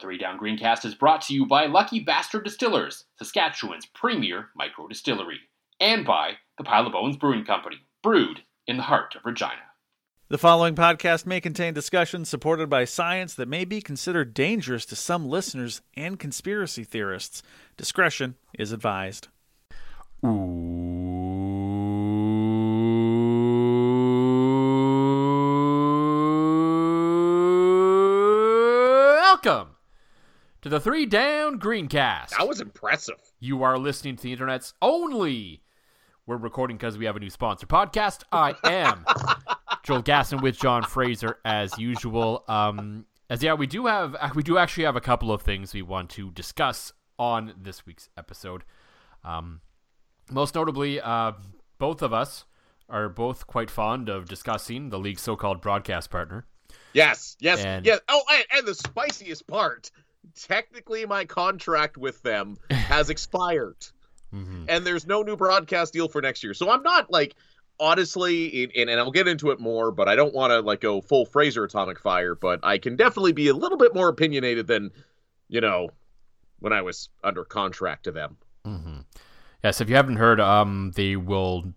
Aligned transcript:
Three 0.00 0.16
Down 0.16 0.38
Greencast 0.38 0.86
is 0.86 0.94
brought 0.94 1.20
to 1.22 1.34
you 1.34 1.44
by 1.44 1.66
Lucky 1.66 2.00
Bastard 2.00 2.44
Distillers, 2.44 3.04
Saskatchewan's 3.18 3.84
premier 3.84 4.48
micro 4.56 4.88
distillery, 4.88 5.40
and 5.78 6.06
by 6.06 6.38
the 6.56 6.64
Pile 6.64 6.86
of 6.86 6.92
Bones 6.92 7.18
Brewing 7.18 7.44
Company, 7.44 7.76
brewed 8.02 8.40
in 8.66 8.78
the 8.78 8.82
heart 8.84 9.14
of 9.14 9.26
Regina. 9.26 9.60
The 10.28 10.38
following 10.38 10.74
podcast 10.74 11.26
may 11.26 11.38
contain 11.38 11.74
discussions 11.74 12.30
supported 12.30 12.70
by 12.70 12.86
science 12.86 13.34
that 13.34 13.46
may 13.46 13.66
be 13.66 13.82
considered 13.82 14.32
dangerous 14.32 14.86
to 14.86 14.96
some 14.96 15.28
listeners 15.28 15.82
and 15.94 16.18
conspiracy 16.18 16.84
theorists. 16.84 17.42
Discretion 17.76 18.36
is 18.58 18.72
advised. 18.72 19.28
Welcome 29.42 29.76
to 30.62 30.68
the 30.68 30.80
Three 30.80 31.06
Down 31.06 31.58
Greencast. 31.58 32.30
That 32.30 32.46
was 32.46 32.60
impressive. 32.60 33.16
You 33.38 33.62
are 33.62 33.78
listening 33.78 34.16
to 34.16 34.22
the 34.22 34.32
internet's 34.32 34.74
only. 34.82 35.62
We're 36.26 36.36
recording 36.36 36.76
because 36.76 36.98
we 36.98 37.06
have 37.06 37.16
a 37.16 37.20
new 37.20 37.30
sponsor 37.30 37.66
podcast. 37.66 38.22
I 38.30 38.54
am 38.64 39.04
Joel 39.84 40.02
Gasson 40.02 40.42
with 40.42 40.58
John 40.58 40.82
Fraser 40.82 41.38
as 41.44 41.76
usual. 41.78 42.44
Um, 42.46 43.06
as 43.30 43.42
yeah, 43.42 43.54
we 43.54 43.66
do 43.66 43.86
have 43.86 44.14
we 44.34 44.42
do 44.42 44.58
actually 44.58 44.84
have 44.84 44.96
a 44.96 45.00
couple 45.00 45.32
of 45.32 45.42
things 45.42 45.72
we 45.72 45.82
want 45.82 46.10
to 46.10 46.30
discuss 46.30 46.92
on 47.18 47.54
this 47.60 47.86
week's 47.86 48.08
episode. 48.16 48.64
Um, 49.24 49.60
most 50.30 50.54
notably, 50.54 51.00
uh, 51.00 51.32
both 51.78 52.02
of 52.02 52.12
us 52.12 52.44
are 52.88 53.08
both 53.08 53.46
quite 53.46 53.70
fond 53.70 54.08
of 54.08 54.28
discussing 54.28 54.90
the 54.90 54.98
league's 54.98 55.22
so-called 55.22 55.60
broadcast 55.60 56.10
partner. 56.10 56.46
Yes, 56.92 57.36
yes, 57.40 57.64
And- 57.64 57.86
yes. 57.86 58.00
Oh, 58.08 58.22
and, 58.32 58.44
and 58.56 58.66
the 58.66 58.74
spiciest 58.74 59.46
part 59.46 59.90
technically, 60.36 61.06
my 61.06 61.24
contract 61.24 61.96
with 61.96 62.22
them 62.22 62.56
has 62.70 63.10
expired, 63.10 63.76
Mhm. 64.34 64.66
and 64.68 64.86
there's 64.86 65.06
no 65.06 65.22
new 65.22 65.36
broadcast 65.36 65.92
deal 65.92 66.08
for 66.08 66.20
next 66.22 66.42
year. 66.44 66.54
So 66.54 66.70
I'm 66.70 66.82
not 66.82 67.10
like, 67.10 67.34
honestly, 67.78 68.70
and, 68.76 68.88
and 68.90 69.00
I'll 69.00 69.10
get 69.10 69.26
into 69.26 69.50
it 69.50 69.58
more, 69.60 69.90
but 69.90 70.08
I 70.08 70.14
don't 70.16 70.34
want 70.34 70.50
to 70.52 70.60
like 70.60 70.80
go 70.80 71.00
full 71.00 71.24
Fraser 71.26 71.64
Atomic 71.64 71.98
Fire, 71.98 72.34
but 72.34 72.60
I 72.62 72.78
can 72.78 72.96
definitely 72.96 73.32
be 73.32 73.48
a 73.48 73.54
little 73.54 73.78
bit 73.78 73.94
more 73.94 74.08
opinionated 74.08 74.66
than, 74.66 74.90
you 75.48 75.60
know, 75.60 75.90
when 76.60 76.72
I 76.72 76.82
was 76.82 77.08
under 77.24 77.44
contract 77.44 78.04
to 78.04 78.12
them. 78.12 78.36
Mm-hmm. 78.66 78.98
Yes, 79.64 79.80
if 79.80 79.88
you 79.90 79.96
haven't 79.96 80.16
heard, 80.16 80.40
um, 80.40 80.92
they 80.94 81.16
will. 81.16 81.72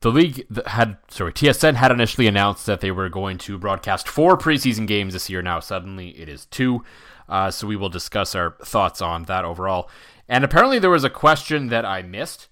The 0.00 0.10
league 0.10 0.44
had 0.66 0.98
sorry, 1.08 1.32
TSN 1.32 1.74
had 1.74 1.90
initially 1.90 2.26
announced 2.26 2.66
that 2.66 2.80
they 2.80 2.90
were 2.90 3.08
going 3.08 3.38
to 3.38 3.56
broadcast 3.58 4.06
four 4.06 4.36
preseason 4.36 4.86
games 4.86 5.14
this 5.14 5.30
year. 5.30 5.40
Now 5.42 5.58
suddenly 5.60 6.10
it 6.10 6.28
is 6.28 6.44
two, 6.46 6.84
uh, 7.28 7.50
so 7.50 7.66
we 7.66 7.76
will 7.76 7.88
discuss 7.88 8.34
our 8.34 8.56
thoughts 8.64 9.00
on 9.02 9.24
that 9.24 9.44
overall. 9.44 9.88
And 10.28 10.44
apparently 10.44 10.78
there 10.78 10.90
was 10.90 11.04
a 11.04 11.10
question 11.10 11.68
that 11.68 11.84
I 11.84 12.02
missed 12.02 12.48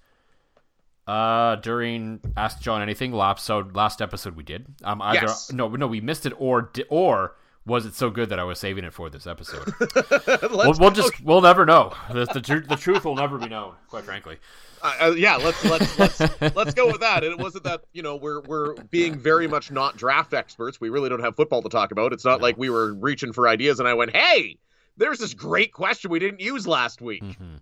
uh, 1.07 1.55
during 1.57 2.19
Ask 2.35 2.61
John 2.61 2.81
Anything 2.81 3.11
last 3.11 3.45
so 3.45 3.59
last 3.73 4.01
episode 4.01 4.35
we 4.35 4.43
did. 4.43 4.65
Um, 4.83 5.01
either 5.01 5.27
Yes. 5.27 5.51
no, 5.51 5.67
no, 5.69 5.87
we 5.87 6.01
missed 6.01 6.25
it, 6.25 6.33
or 6.37 6.71
or 6.89 7.35
was 7.65 7.85
it 7.85 7.93
so 7.95 8.09
good 8.09 8.29
that 8.29 8.39
I 8.39 8.43
was 8.43 8.59
saving 8.59 8.83
it 8.85 8.93
for 8.93 9.09
this 9.09 9.27
episode? 9.27 9.71
we'll, 10.51 10.73
we'll 10.79 10.91
just 10.91 11.21
we'll 11.23 11.41
never 11.41 11.65
know. 11.65 11.93
The 12.11 12.25
the, 12.25 12.65
the 12.67 12.75
truth 12.75 13.05
will 13.05 13.15
never 13.15 13.37
be 13.37 13.47
known, 13.49 13.73
quite 13.89 14.03
frankly. 14.03 14.37
Uh, 14.81 15.13
yeah, 15.17 15.35
let's 15.37 15.63
let's 15.65 15.99
let's 15.99 16.55
let's 16.55 16.73
go 16.73 16.87
with 16.87 17.01
that. 17.01 17.23
And 17.23 17.31
it 17.31 17.39
wasn't 17.39 17.63
that 17.63 17.83
you 17.93 18.01
know 18.01 18.15
we're 18.15 18.41
we're 18.41 18.75
being 18.91 19.17
very 19.17 19.47
much 19.47 19.71
not 19.71 19.97
draft 19.97 20.33
experts. 20.33 20.79
We 20.79 20.89
really 20.89 21.09
don't 21.09 21.21
have 21.21 21.35
football 21.35 21.61
to 21.61 21.69
talk 21.69 21.91
about. 21.91 22.13
It's 22.13 22.25
not 22.25 22.41
like 22.41 22.57
we 22.57 22.69
were 22.69 22.93
reaching 22.93 23.33
for 23.33 23.47
ideas 23.47 23.79
and 23.79 23.87
I 23.87 23.93
went, 23.93 24.15
"Hey, 24.15 24.57
there's 24.97 25.19
this 25.19 25.33
great 25.33 25.73
question 25.73 26.11
we 26.11 26.19
didn't 26.19 26.41
use 26.41 26.67
last 26.67 27.01
week." 27.01 27.23
Mm-hmm. 27.23 27.55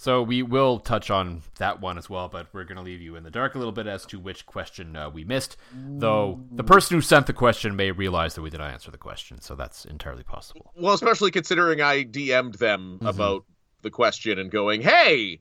So 0.00 0.22
we 0.22 0.44
will 0.44 0.78
touch 0.78 1.10
on 1.10 1.42
that 1.56 1.80
one 1.80 1.98
as 1.98 2.08
well, 2.08 2.28
but 2.28 2.46
we're 2.52 2.62
going 2.62 2.76
to 2.76 2.84
leave 2.84 3.02
you 3.02 3.16
in 3.16 3.24
the 3.24 3.32
dark 3.32 3.56
a 3.56 3.58
little 3.58 3.72
bit 3.72 3.88
as 3.88 4.06
to 4.06 4.20
which 4.20 4.46
question 4.46 4.94
uh, 4.94 5.10
we 5.10 5.24
missed. 5.24 5.56
Though 5.74 6.40
the 6.52 6.62
person 6.62 6.96
who 6.96 7.00
sent 7.00 7.26
the 7.26 7.32
question 7.32 7.74
may 7.74 7.90
realize 7.90 8.36
that 8.36 8.42
we 8.42 8.48
did 8.48 8.60
not 8.60 8.70
answer 8.70 8.92
the 8.92 8.96
question, 8.98 9.40
so 9.40 9.56
that's 9.56 9.84
entirely 9.86 10.22
possible. 10.22 10.72
Well, 10.76 10.94
especially 10.94 11.32
considering 11.32 11.80
I 11.80 12.04
DM'd 12.04 12.60
them 12.60 13.00
about 13.00 13.44
the 13.82 13.90
question 13.90 14.38
and 14.38 14.52
going, 14.52 14.82
"Hey, 14.82 15.40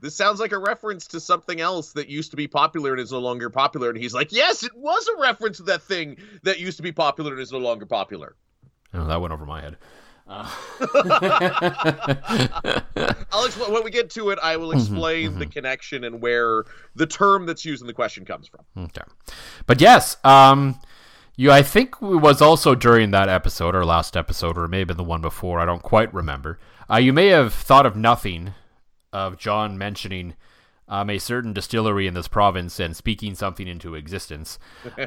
this 0.00 0.14
sounds 0.14 0.40
like 0.40 0.52
a 0.52 0.58
reference 0.58 1.06
to 1.08 1.20
something 1.20 1.60
else 1.60 1.92
that 1.92 2.08
used 2.08 2.30
to 2.30 2.36
be 2.36 2.46
popular 2.46 2.92
and 2.92 3.00
is 3.00 3.12
no 3.12 3.18
longer 3.20 3.50
popular." 3.50 3.90
And 3.90 3.98
he's 3.98 4.14
like, 4.14 4.32
"Yes, 4.32 4.62
it 4.62 4.76
was 4.76 5.08
a 5.08 5.20
reference 5.20 5.58
to 5.58 5.62
that 5.64 5.82
thing 5.82 6.16
that 6.42 6.58
used 6.58 6.76
to 6.76 6.82
be 6.82 6.92
popular 6.92 7.32
and 7.32 7.40
is 7.40 7.52
no 7.52 7.58
longer 7.58 7.86
popular." 7.86 8.36
Oh, 8.92 9.06
that 9.06 9.20
went 9.20 9.32
over 9.32 9.44
my 9.46 9.60
head. 9.60 9.76
Uh, 10.26 10.48
I'll 13.32 13.44
explain 13.44 13.72
when 13.72 13.84
we 13.84 13.90
get 13.90 14.08
to 14.10 14.30
it. 14.30 14.38
I 14.42 14.56
will 14.56 14.72
explain 14.72 15.38
the 15.38 15.46
connection 15.46 16.04
and 16.04 16.22
where 16.22 16.64
the 16.94 17.06
term 17.06 17.44
that's 17.44 17.64
used 17.64 17.82
in 17.82 17.86
the 17.86 17.92
question 17.92 18.24
comes 18.24 18.48
from. 18.48 18.84
okay. 18.84 19.02
But 19.66 19.80
yes, 19.82 20.16
um, 20.24 20.80
you. 21.36 21.50
I 21.50 21.62
think 21.62 21.96
it 22.00 22.06
was 22.06 22.40
also 22.40 22.74
during 22.74 23.10
that 23.10 23.28
episode 23.28 23.74
or 23.74 23.84
last 23.84 24.16
episode, 24.16 24.56
or 24.56 24.66
maybe 24.66 24.94
the 24.94 25.04
one 25.04 25.20
before. 25.20 25.60
I 25.60 25.66
don't 25.66 25.82
quite 25.82 26.12
remember. 26.14 26.58
Uh, 26.90 26.96
you 26.96 27.12
may 27.12 27.26
have 27.28 27.52
thought 27.52 27.84
of 27.84 27.94
nothing 27.96 28.54
of 29.14 29.38
John 29.38 29.78
mentioning 29.78 30.34
um, 30.88 31.08
a 31.08 31.18
certain 31.18 31.52
distillery 31.52 32.06
in 32.06 32.14
this 32.14 32.28
province 32.28 32.78
and 32.78 32.94
speaking 32.94 33.34
something 33.34 33.66
into 33.66 33.94
existence. 33.94 34.58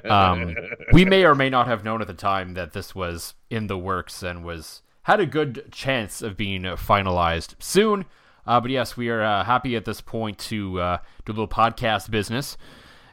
Um, 0.06 0.56
we 0.94 1.06
may 1.06 1.24
or 1.24 1.36
may 1.36 1.50
not 1.50 1.68
have 1.68 1.84
known 1.84 2.02
at 2.02 2.08
the 2.08 2.14
time 2.14 2.56
that 2.56 2.74
this 2.74 2.96
was 2.96 3.36
in 3.50 3.68
the 3.68 3.78
works 3.78 4.24
and 4.24 4.44
was 4.44 4.82
had 5.04 5.20
a 5.20 5.26
good 5.26 5.72
chance 5.72 6.22
of 6.22 6.36
being 6.36 6.64
finalized 6.64 7.56
soon. 7.60 8.06
Uh, 8.46 8.60
but 8.60 8.72
yes, 8.72 8.98
we 8.98 9.10
are 9.10 9.22
uh, 9.22 9.44
happy 9.44 9.76
at 9.76 9.86
this 9.86 10.02
point 10.02 10.38
to 10.38 10.80
uh, 10.80 10.98
do 11.26 11.32
a 11.32 11.34
little 11.34 11.48
podcast 11.48 12.10
business 12.10 12.58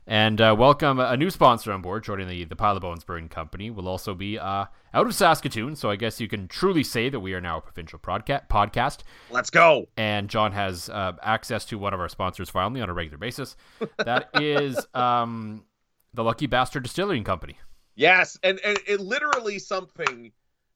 and 0.07 0.41
uh, 0.41 0.55
welcome 0.59 1.01
a 1.01 1.17
new 1.17 1.31
sponsor 1.31 1.73
on 1.73 1.81
board, 1.81 2.05
joining 2.05 2.29
the 2.29 2.45
the 2.45 2.57
Pile 2.57 2.77
of 2.77 2.83
Bones 2.83 3.05
Brewing 3.05 3.29
Company. 3.29 3.71
Will 3.71 3.89
also 3.89 4.15
be 4.15 4.39
uh, 4.39 4.67
out 4.93 5.07
of 5.07 5.15
Saskatoon, 5.15 5.77
so 5.77 5.91
I 5.91 5.97
guess 5.97 6.21
you 6.21 6.29
can 6.29 6.47
truly 6.47 6.85
say 6.85 7.09
that 7.09 7.21
we 7.21 7.33
are 7.33 7.41
now 7.41 7.59
a 7.59 7.61
provincial 7.61 7.99
podca- 7.99 8.47
podcast. 8.49 8.99
Let's 9.31 9.51
go. 9.51 9.89
And 9.97 10.29
John 10.29 10.53
has 10.53 10.91
uh, 10.91 11.13
access 11.23 11.65
to 11.67 11.79
one 11.79 11.95
of 11.95 12.01
our 12.01 12.09
sponsors 12.09 12.51
finally 12.51 12.83
on 12.83 12.91
a 12.91 12.95
regular 12.95 13.19
basis. 13.19 13.57
That 13.97 14.29
is 14.35 14.87
um, 14.93 15.65
the 16.13 16.23
Lucky 16.23 16.47
Bastard 16.47 16.83
Distilling 16.83 17.25
Company. 17.25 17.59
Yes, 17.95 18.39
and, 18.43 18.61
and 18.65 18.79
it 18.87 19.01
literally 19.01 19.59
something. 19.59 20.33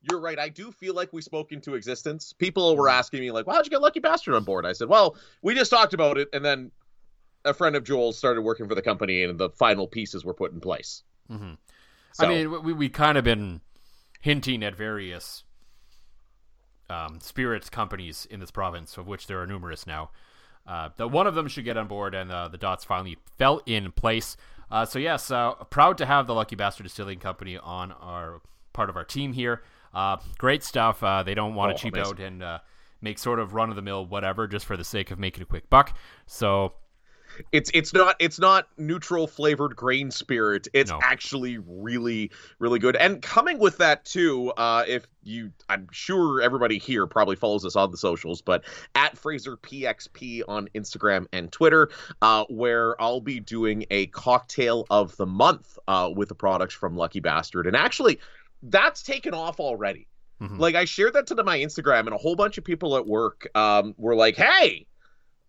You're 0.08 0.20
right. 0.20 0.38
I 0.38 0.48
do 0.48 0.70
feel 0.70 0.94
like 0.94 1.12
we 1.12 1.20
spoke 1.20 1.52
into 1.52 1.74
existence. 1.74 2.32
People 2.32 2.76
were 2.76 2.88
asking 2.88 3.20
me 3.20 3.30
like, 3.30 3.46
"Well, 3.46 3.56
how'd 3.56 3.66
you 3.66 3.70
get 3.70 3.82
Lucky 3.82 4.00
Bastard 4.00 4.34
on 4.34 4.44
board?" 4.44 4.64
I 4.64 4.72
said, 4.72 4.88
"Well, 4.88 5.16
we 5.42 5.54
just 5.54 5.70
talked 5.70 5.92
about 5.92 6.16
it, 6.16 6.28
and 6.32 6.44
then 6.44 6.70
a 7.48 7.54
friend 7.54 7.74
of 7.76 7.84
Joel's 7.84 8.16
started 8.18 8.42
working 8.42 8.68
for 8.68 8.74
the 8.74 8.82
company, 8.82 9.24
and 9.24 9.38
the 9.38 9.50
final 9.50 9.86
pieces 9.86 10.24
were 10.24 10.34
put 10.34 10.52
in 10.52 10.60
place." 10.60 11.02
Mhm. 11.30 11.56
So, 12.12 12.24
I 12.26 12.28
mean, 12.28 12.62
we 12.62 12.72
we 12.72 12.88
kind 12.88 13.16
of 13.18 13.24
been 13.24 13.60
hinting 14.20 14.62
at 14.64 14.74
various 14.74 15.44
um, 16.90 17.20
spirits 17.20 17.68
companies 17.68 18.26
in 18.30 18.40
this 18.40 18.50
province, 18.50 18.96
of 18.96 19.06
which 19.06 19.26
there 19.26 19.40
are 19.40 19.46
numerous 19.46 19.86
now. 19.86 20.10
Uh, 20.66 20.90
that 20.96 21.08
one 21.08 21.26
of 21.26 21.34
them 21.34 21.48
should 21.48 21.64
get 21.64 21.76
on 21.76 21.86
board, 21.86 22.14
and 22.14 22.30
uh, 22.32 22.48
the 22.48 22.58
dots 22.58 22.84
finally 22.84 23.16
fell 23.36 23.60
in 23.66 23.92
place. 23.92 24.36
Uh, 24.70 24.84
so 24.84 24.98
yes, 24.98 25.30
uh, 25.30 25.52
proud 25.70 25.96
to 25.98 26.06
have 26.06 26.26
the 26.26 26.34
Lucky 26.34 26.56
Bastard 26.56 26.84
Distilling 26.84 27.18
Company 27.20 27.56
on 27.56 27.92
our 27.92 28.40
part 28.72 28.90
of 28.90 28.96
our 28.96 29.04
team 29.04 29.32
here. 29.32 29.62
Uh, 29.94 30.18
great 30.36 30.62
stuff. 30.62 31.02
Uh, 31.02 31.22
they 31.22 31.34
don't 31.34 31.54
want 31.54 31.70
to 31.70 31.74
Oh, 31.74 31.78
cheap 31.78 31.94
amazing. 31.94 32.12
out 32.14 32.20
and 32.20 32.42
uh, 32.42 32.58
make 33.00 33.18
sort 33.18 33.38
of 33.38 33.54
run 33.54 33.70
of 33.70 33.76
the 33.76 33.82
mill 33.82 34.04
whatever 34.04 34.46
just 34.46 34.66
for 34.66 34.76
the 34.76 34.84
sake 34.84 35.10
of 35.10 35.18
making 35.18 35.42
a 35.42 35.46
quick 35.46 35.70
buck. 35.70 35.96
So 36.26 36.74
it's 37.52 37.70
it's 37.74 37.92
not 37.92 38.16
it's 38.18 38.38
not 38.38 38.68
neutral 38.76 39.26
flavored 39.26 39.76
grain 39.76 40.10
spirit. 40.10 40.68
It's 40.72 40.90
No. 40.90 40.98
actually 41.02 41.58
really 41.58 42.30
really 42.58 42.78
good. 42.78 42.96
And 42.96 43.20
coming 43.22 43.58
with 43.58 43.78
that 43.78 44.04
too, 44.04 44.50
uh, 44.56 44.84
if 44.86 45.06
you, 45.22 45.52
I'm 45.68 45.88
sure 45.92 46.40
everybody 46.40 46.78
here 46.78 47.06
probably 47.06 47.36
follows 47.36 47.64
us 47.66 47.76
on 47.76 47.90
the 47.90 47.98
socials, 47.98 48.40
but 48.40 48.64
at 48.94 49.18
Fraser 49.18 49.56
PXP 49.58 50.42
on 50.48 50.68
Instagram 50.74 51.26
and 51.32 51.52
Twitter, 51.52 51.90
uh, 52.22 52.44
where 52.48 53.00
I'll 53.00 53.20
be 53.20 53.38
doing 53.38 53.84
a 53.90 54.06
cocktail 54.06 54.86
of 54.90 55.14
the 55.18 55.26
month 55.26 55.78
uh, 55.86 56.10
with 56.14 56.28
the 56.30 56.34
products 56.34 56.72
from 56.74 56.96
Lucky 56.96 57.20
Bastard. 57.20 57.66
And 57.66 57.76
actually, 57.76 58.18
that's 58.62 59.02
taken 59.02 59.34
off 59.34 59.60
already. 59.60 60.06
Mhm. 60.40 60.58
Like 60.58 60.74
I 60.76 60.84
shared 60.84 61.12
that 61.14 61.26
to 61.28 61.42
my 61.44 61.58
Instagram, 61.58 62.00
and 62.00 62.14
a 62.14 62.16
whole 62.16 62.36
bunch 62.36 62.58
of 62.58 62.64
people 62.64 62.96
at 62.96 63.06
work 63.06 63.48
um, 63.54 63.94
were 63.98 64.14
like, 64.14 64.36
"Hey, 64.36 64.86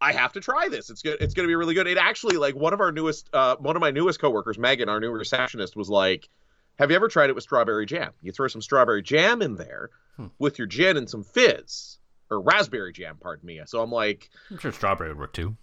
I 0.01 0.13
have 0.13 0.34
to 0.34 0.40
try 0.40 0.68
this. 0.69 0.90
It's 0.90 1.01
good. 1.01 1.18
It's 1.22 1.34
going 1.34 1.46
to 1.46 1.51
be 1.51 1.56
really 1.56 1.74
good." 1.74 1.88
It 1.88 1.98
actually, 1.98 2.38
like 2.38 2.56
one 2.56 2.74
of 2.74 2.80
our 2.81 2.92
newest, 2.92 3.30
uh, 3.34 3.56
one 3.57 3.75
of 3.75 3.81
my 3.81 3.92
newest 3.92 4.19
coworkers, 4.19 4.57
Megan, 4.57 4.90
our 4.90 5.00
new 5.00 5.12
receptionist, 5.12 5.75
was 5.75 5.90
like, 5.90 6.30
"Have 6.78 6.90
you 6.90 6.96
ever 6.96 7.07
tried 7.07 7.30
it 7.30 7.36
with 7.36 7.44
strawberry 7.44 7.86
jam? 7.86 8.12
You 8.22 8.31
throw 8.31 8.48
some 8.48 8.62
strawberry 8.62 9.01
jam 9.01 9.42
in 9.42 9.56
there 9.56 9.90
Hmm. 10.18 10.28
with 10.40 10.57
your 10.57 10.68
gin 10.68 10.98
and 10.98 11.10
some 11.10 11.24
fizz." 11.24 11.98
Or 12.31 12.40
raspberry 12.42 12.94
jam, 12.94 13.18
pardon 13.19 13.48
me. 13.48 13.60
So 13.66 13.81
I'm 13.81 13.92
like, 13.92 14.30
I'm 14.51 14.60
sure 14.60 14.72
strawberry 14.72 15.10
would 15.10 15.18
work 15.18 15.34
too. 15.34 15.57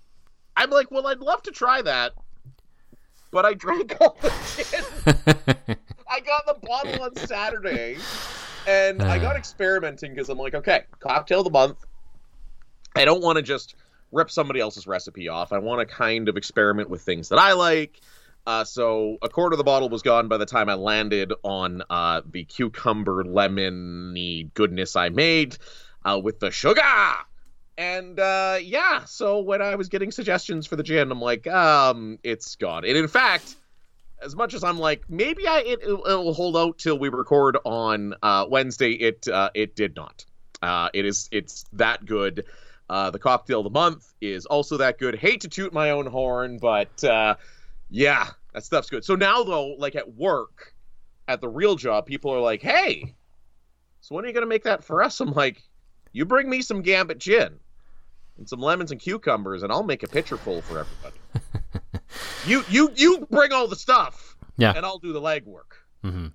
I'm 0.56 0.68
like, 0.70 0.90
well, 0.90 1.06
I'd 1.06 1.20
love 1.20 1.40
to 1.44 1.52
try 1.52 1.80
that, 1.82 2.12
but 3.30 3.44
I 3.44 3.54
drank 3.54 3.94
all 4.00 4.16
the 4.20 4.32
gin. 4.56 5.76
I 6.10 6.18
got 6.20 6.44
the 6.46 6.56
bottle 6.66 7.02
on 7.04 7.14
Saturday, 7.14 7.98
and 8.66 9.00
I 9.00 9.18
got 9.20 9.36
experimenting 9.36 10.12
because 10.12 10.28
I'm 10.28 10.38
like, 10.38 10.54
okay, 10.54 10.84
cocktail 10.98 11.38
of 11.38 11.44
the 11.44 11.50
month. 11.50 11.84
I 12.96 13.04
don't 13.04 13.22
want 13.22 13.36
to 13.36 13.42
just 13.42 13.76
rip 14.12 14.30
somebody 14.30 14.60
else's 14.60 14.86
recipe 14.86 15.28
off. 15.28 15.52
I 15.52 15.58
want 15.58 15.86
to 15.86 15.94
kind 15.94 16.28
of 16.28 16.36
experiment 16.36 16.90
with 16.90 17.02
things 17.02 17.28
that 17.30 17.38
I 17.38 17.52
like. 17.52 18.00
Uh, 18.46 18.62
so 18.62 19.18
a 19.22 19.28
quarter 19.28 19.54
of 19.54 19.58
the 19.58 19.64
bottle 19.64 19.88
was 19.88 20.02
gone 20.02 20.28
by 20.28 20.36
the 20.36 20.46
time 20.46 20.68
I 20.68 20.74
landed 20.74 21.32
on 21.42 21.82
uh, 21.90 22.22
the 22.30 22.44
cucumber 22.44 23.24
lemony 23.24 24.52
goodness 24.54 24.94
I 24.94 25.08
made 25.08 25.58
uh, 26.04 26.20
with 26.22 26.38
the 26.38 26.52
sugar. 26.52 26.80
And 27.76 28.18
uh, 28.20 28.58
yeah, 28.62 29.04
so 29.04 29.40
when 29.40 29.60
I 29.60 29.74
was 29.74 29.88
getting 29.88 30.12
suggestions 30.12 30.66
for 30.66 30.76
the 30.76 30.84
gin, 30.84 31.10
I'm 31.10 31.20
like, 31.20 31.46
um, 31.48 32.18
it's 32.22 32.54
gone. 32.56 32.84
And 32.84 32.96
in 32.96 33.08
fact, 33.08 33.56
as 34.22 34.36
much 34.36 34.54
as 34.54 34.62
I'm 34.62 34.78
like, 34.78 35.10
maybe 35.10 35.46
I 35.46 35.58
it, 35.60 35.80
it'll 35.82 36.32
hold 36.32 36.56
out 36.56 36.78
till 36.78 36.98
we 36.98 37.08
record 37.08 37.58
on 37.64 38.14
uh, 38.22 38.46
Wednesday, 38.48 38.92
it 38.92 39.28
uh, 39.28 39.50
it 39.54 39.74
did 39.76 39.96
not. 39.96 40.24
It 40.94 41.04
is 41.04 41.28
it's 41.32 41.66
that 41.74 42.06
good. 42.06 42.46
Uh, 42.88 43.10
the 43.10 43.18
cocktail 43.18 43.60
of 43.60 43.64
the 43.64 43.70
month 43.70 44.14
is 44.20 44.46
also 44.46 44.76
that 44.76 44.98
good. 44.98 45.16
Hate 45.16 45.40
to 45.40 45.48
toot 45.48 45.72
my 45.72 45.90
own 45.90 46.06
horn, 46.06 46.58
but 46.58 47.02
uh, 47.02 47.34
yeah, 47.90 48.28
that 48.54 48.64
stuff's 48.64 48.88
good. 48.88 49.04
So 49.04 49.16
now 49.16 49.42
though, 49.42 49.74
like 49.78 49.96
at 49.96 50.14
work, 50.14 50.72
at 51.26 51.40
the 51.40 51.48
real 51.48 51.74
job, 51.74 52.06
people 52.06 52.32
are 52.32 52.40
like, 52.40 52.62
"Hey, 52.62 53.14
so 54.00 54.14
when 54.14 54.24
are 54.24 54.28
you 54.28 54.34
gonna 54.34 54.46
make 54.46 54.62
that 54.64 54.84
for 54.84 55.02
us?" 55.02 55.18
I'm 55.20 55.32
like, 55.32 55.62
"You 56.12 56.24
bring 56.24 56.48
me 56.48 56.62
some 56.62 56.80
Gambit 56.82 57.18
gin 57.18 57.58
and 58.38 58.48
some 58.48 58.60
lemons 58.60 58.92
and 58.92 59.00
cucumbers, 59.00 59.64
and 59.64 59.72
I'll 59.72 59.82
make 59.82 60.04
a 60.04 60.08
pitcher 60.08 60.36
full 60.36 60.62
for 60.62 60.78
everybody." 60.78 61.16
you 62.46 62.62
you 62.68 62.92
you 62.94 63.26
bring 63.30 63.52
all 63.52 63.66
the 63.66 63.74
stuff, 63.76 64.36
Yeah. 64.58 64.74
and 64.76 64.86
I'll 64.86 64.98
do 64.98 65.12
the 65.12 65.20
legwork 65.20 65.74
hmm 66.04 66.28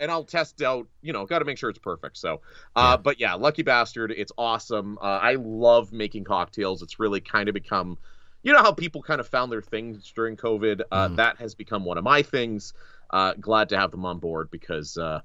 and 0.00 0.10
I'll 0.10 0.24
test 0.24 0.62
out, 0.62 0.86
you 1.02 1.12
know, 1.12 1.24
got 1.26 1.38
to 1.40 1.44
make 1.44 1.58
sure 1.58 1.70
it's 1.70 1.78
perfect. 1.78 2.16
So, 2.18 2.40
uh, 2.74 2.80
Yeah. 2.92 2.96
but 2.98 3.20
yeah, 3.20 3.34
Lucky 3.34 3.62
Bastard, 3.62 4.10
it's 4.16 4.32
awesome. 4.38 4.98
Uh, 5.00 5.18
I 5.22 5.34
love 5.36 5.92
making 5.92 6.24
cocktails. 6.24 6.82
It's 6.82 6.98
really 6.98 7.20
kind 7.20 7.48
of 7.48 7.54
become, 7.54 7.98
you 8.42 8.52
know, 8.52 8.60
how 8.62 8.72
people 8.72 9.02
kind 9.02 9.20
of 9.20 9.28
found 9.28 9.50
their 9.50 9.62
things 9.62 10.12
during 10.14 10.36
COVID. 10.36 10.82
Uh, 10.90 11.08
Mhm. 11.08 11.16
That 11.16 11.36
has 11.38 11.54
become 11.54 11.84
one 11.84 11.98
of 11.98 12.04
my 12.04 12.22
things. 12.22 12.74
Uh, 13.10 13.34
glad 13.40 13.68
to 13.70 13.78
have 13.78 13.90
them 13.90 14.04
on 14.04 14.18
board 14.18 14.50
because, 14.50 14.96
uh, 14.98 15.20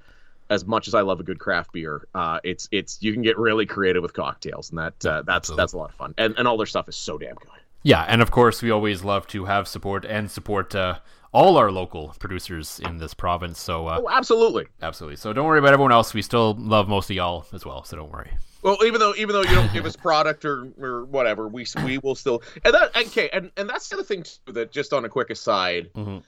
as 0.50 0.66
much 0.66 0.88
as 0.88 0.94
I 0.94 1.02
love 1.02 1.20
a 1.20 1.24
good 1.24 1.40
craft 1.40 1.72
beer, 1.72 2.06
uh, 2.14 2.40
it's 2.44 2.68
it's 2.72 3.02
you 3.02 3.14
can 3.14 3.22
get 3.22 3.38
really 3.38 3.66
creative 3.66 4.04
with 4.04 4.14
cocktails, 4.14 4.70
and 4.70 4.80
that 4.80 5.06
uh, 5.06 5.22
that's 5.22 5.50
absolutely. 5.50 5.62
that's 5.62 5.74
a 5.74 5.78
lot 5.78 5.90
of 5.90 5.96
fun. 5.96 6.14
And 6.18 6.36
and 6.38 6.48
all 6.48 6.58
their 6.58 6.66
stuff 6.66 6.90
is 6.90 6.96
so 6.98 7.18
damn 7.18 7.36
good. 7.36 7.48
Yeah, 7.84 8.02
and 8.08 8.22
of 8.22 8.30
course, 8.32 8.62
we 8.62 8.70
always 8.70 9.04
love 9.04 9.26
to 9.28 9.46
have 9.46 9.68
support 9.68 10.06
and 10.06 10.30
support 10.30 10.76
uh, 10.76 11.00
all 11.34 11.58
our 11.58 11.72
local 11.72 12.14
producers 12.20 12.80
in 12.84 12.98
this 12.98 13.14
province. 13.14 13.60
So, 13.60 13.88
uh, 13.88 14.02
Oh, 14.04 14.10
absolutely. 14.10 14.68
absolutely. 14.82 15.16
So, 15.16 15.32
don't 15.34 15.46
worry 15.46 15.60
about 15.60 15.74
everyone 15.74 15.92
else. 15.94 16.14
We 16.14 16.22
still 16.22 16.56
love 16.60 16.88
most 16.90 17.10
of 17.10 17.16
y'all 17.16 17.46
as 17.54 17.66
well. 17.66 17.84
So, 17.84 17.98
don't 17.98 18.12
worry. 18.12 18.32
Well, 18.64 18.78
even 18.86 19.00
though 19.00 19.14
even 19.18 19.34
though 19.34 19.42
you 19.42 19.56
don't 19.56 19.74
give 19.74 19.86
us 19.88 19.96
product 19.96 20.46
or, 20.46 20.68
or 20.80 21.06
whatever, 21.06 21.48
we 21.48 21.66
we 21.84 21.98
will 21.98 22.14
still 22.14 22.44
and 22.64 22.74
that 22.76 22.96
okay 22.96 23.28
and 23.34 23.50
and 23.58 23.68
that's 23.68 23.90
the 23.90 23.96
other 23.96 24.04
thing 24.04 24.22
too 24.24 24.54
that 24.54 24.72
just 24.72 24.94
on 24.94 25.04
a 25.04 25.10
quick 25.10 25.32
aside 25.32 25.90
Mhm. 25.96 26.22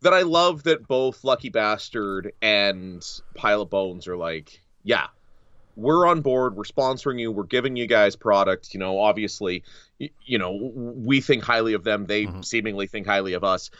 that 0.00 0.12
I 0.12 0.22
love 0.22 0.64
that 0.64 0.88
both 0.88 1.22
Lucky 1.22 1.48
Bastard 1.48 2.32
and 2.42 3.06
Pile 3.36 3.62
of 3.62 3.70
Bones 3.70 4.08
are 4.08 4.16
like, 4.16 4.60
yeah, 4.82 5.06
we're 5.76 6.08
on 6.08 6.22
board, 6.22 6.56
we're 6.56 6.64
sponsoring 6.64 7.20
you, 7.20 7.30
we're 7.30 7.44
giving 7.44 7.76
you 7.76 7.86
guys 7.86 8.16
product. 8.16 8.74
You 8.74 8.80
know, 8.80 8.98
obviously, 8.98 9.62
you 10.24 10.38
know 10.38 10.72
we 10.74 11.20
think 11.20 11.44
highly 11.44 11.74
of 11.74 11.84
them, 11.84 12.06
they 12.06 12.26
Mhm. 12.26 12.44
seemingly 12.44 12.88
think 12.88 13.06
highly 13.06 13.34
of 13.34 13.44
us, 13.44 13.70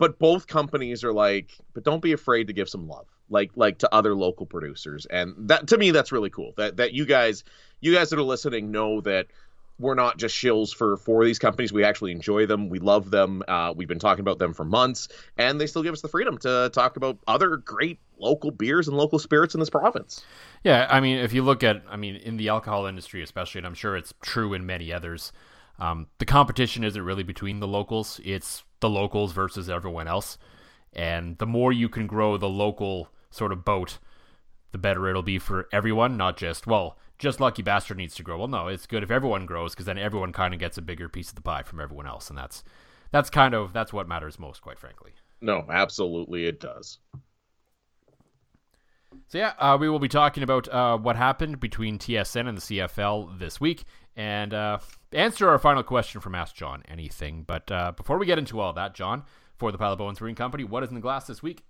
but 0.00 0.18
both 0.18 0.46
companies 0.46 1.04
are 1.04 1.12
like, 1.12 1.50
but 1.74 1.84
don't 1.84 2.00
be 2.00 2.12
afraid 2.12 2.46
to 2.46 2.54
give 2.54 2.70
some 2.70 2.88
love, 2.88 3.06
like 3.28 3.50
like 3.54 3.78
to 3.80 3.94
other 3.94 4.14
local 4.14 4.46
producers, 4.46 5.06
and 5.06 5.34
that 5.36 5.68
to 5.68 5.76
me 5.76 5.90
that's 5.90 6.10
really 6.10 6.30
cool. 6.30 6.54
That 6.56 6.78
that 6.78 6.94
you 6.94 7.04
guys 7.04 7.44
you 7.80 7.94
guys 7.94 8.08
that 8.08 8.18
are 8.18 8.22
listening 8.22 8.72
know 8.72 9.02
that 9.02 9.26
we're 9.78 9.94
not 9.94 10.16
just 10.16 10.34
shills 10.34 10.74
for 10.74 10.96
for 10.96 11.22
these 11.26 11.38
companies. 11.38 11.70
We 11.70 11.84
actually 11.84 12.12
enjoy 12.12 12.46
them. 12.46 12.70
We 12.70 12.78
love 12.78 13.10
them. 13.10 13.42
Uh, 13.46 13.74
we've 13.76 13.88
been 13.88 13.98
talking 13.98 14.22
about 14.22 14.38
them 14.38 14.54
for 14.54 14.64
months, 14.64 15.08
and 15.36 15.60
they 15.60 15.66
still 15.66 15.82
give 15.82 15.92
us 15.92 16.00
the 16.00 16.08
freedom 16.08 16.38
to 16.38 16.70
talk 16.72 16.96
about 16.96 17.18
other 17.28 17.58
great 17.58 18.00
local 18.18 18.50
beers 18.50 18.88
and 18.88 18.96
local 18.96 19.18
spirits 19.18 19.52
in 19.52 19.60
this 19.60 19.70
province. 19.70 20.24
Yeah, 20.64 20.86
I 20.90 21.00
mean, 21.00 21.18
if 21.18 21.34
you 21.34 21.42
look 21.42 21.62
at, 21.62 21.82
I 21.90 21.96
mean, 21.96 22.16
in 22.16 22.38
the 22.38 22.48
alcohol 22.48 22.86
industry 22.86 23.22
especially, 23.22 23.58
and 23.58 23.66
I'm 23.66 23.74
sure 23.74 23.98
it's 23.98 24.14
true 24.22 24.54
in 24.54 24.64
many 24.64 24.94
others, 24.94 25.30
um, 25.78 26.06
the 26.18 26.26
competition 26.26 26.84
isn't 26.84 27.02
really 27.02 27.22
between 27.22 27.60
the 27.60 27.68
locals. 27.68 28.18
It's 28.24 28.64
the 28.80 28.90
locals 28.90 29.32
versus 29.32 29.68
everyone 29.68 30.08
else. 30.08 30.38
And 30.92 31.38
the 31.38 31.46
more 31.46 31.72
you 31.72 31.88
can 31.88 32.06
grow 32.06 32.36
the 32.36 32.48
local 32.48 33.10
sort 33.30 33.52
of 33.52 33.64
boat, 33.64 33.98
the 34.72 34.78
better 34.78 35.08
it'll 35.08 35.22
be 35.22 35.38
for 35.38 35.68
everyone, 35.72 36.16
not 36.16 36.36
just, 36.36 36.66
well, 36.66 36.98
just 37.18 37.40
Lucky 37.40 37.62
Bastard 37.62 37.96
needs 37.96 38.14
to 38.16 38.22
grow. 38.22 38.38
Well, 38.38 38.48
no, 38.48 38.68
it's 38.68 38.86
good 38.86 39.02
if 39.02 39.10
everyone 39.10 39.46
grows 39.46 39.72
because 39.72 39.86
then 39.86 39.98
everyone 39.98 40.32
kind 40.32 40.54
of 40.54 40.60
gets 40.60 40.78
a 40.78 40.82
bigger 40.82 41.08
piece 41.08 41.28
of 41.28 41.34
the 41.34 41.42
pie 41.42 41.62
from 41.62 41.80
everyone 41.80 42.06
else. 42.06 42.28
And 42.28 42.38
that's, 42.38 42.64
that's 43.12 43.30
kind 43.30 43.54
of, 43.54 43.72
that's 43.72 43.92
what 43.92 44.08
matters 44.08 44.38
most, 44.38 44.62
quite 44.62 44.78
frankly. 44.78 45.12
No, 45.40 45.64
absolutely, 45.70 46.46
it 46.46 46.60
does. 46.60 46.98
So 49.28 49.38
yeah, 49.38 49.52
uh, 49.58 49.76
we 49.78 49.88
will 49.88 49.98
be 49.98 50.08
talking 50.08 50.42
about 50.42 50.68
uh, 50.68 50.96
what 50.98 51.16
happened 51.16 51.60
between 51.60 51.98
TSN 51.98 52.48
and 52.48 52.58
the 52.58 52.62
CFL 52.62 53.38
this 53.38 53.60
week, 53.60 53.84
and 54.16 54.52
uh, 54.54 54.78
answer 55.12 55.48
our 55.48 55.58
final 55.58 55.82
question 55.82 56.20
from 56.20 56.34
Ask 56.34 56.54
John 56.54 56.82
Anything. 56.88 57.44
But 57.46 57.70
uh, 57.70 57.92
before 57.92 58.18
we 58.18 58.26
get 58.26 58.38
into 58.38 58.60
all 58.60 58.72
that, 58.74 58.94
John, 58.94 59.24
for 59.58 59.72
the 59.72 59.78
Pile 59.78 59.92
of 59.92 59.98
Bones 59.98 60.18
Brewing 60.18 60.34
Company, 60.34 60.64
what 60.64 60.82
is 60.82 60.88
in 60.88 60.94
the 60.94 61.00
glass 61.00 61.26
this 61.26 61.42
week? 61.42 61.64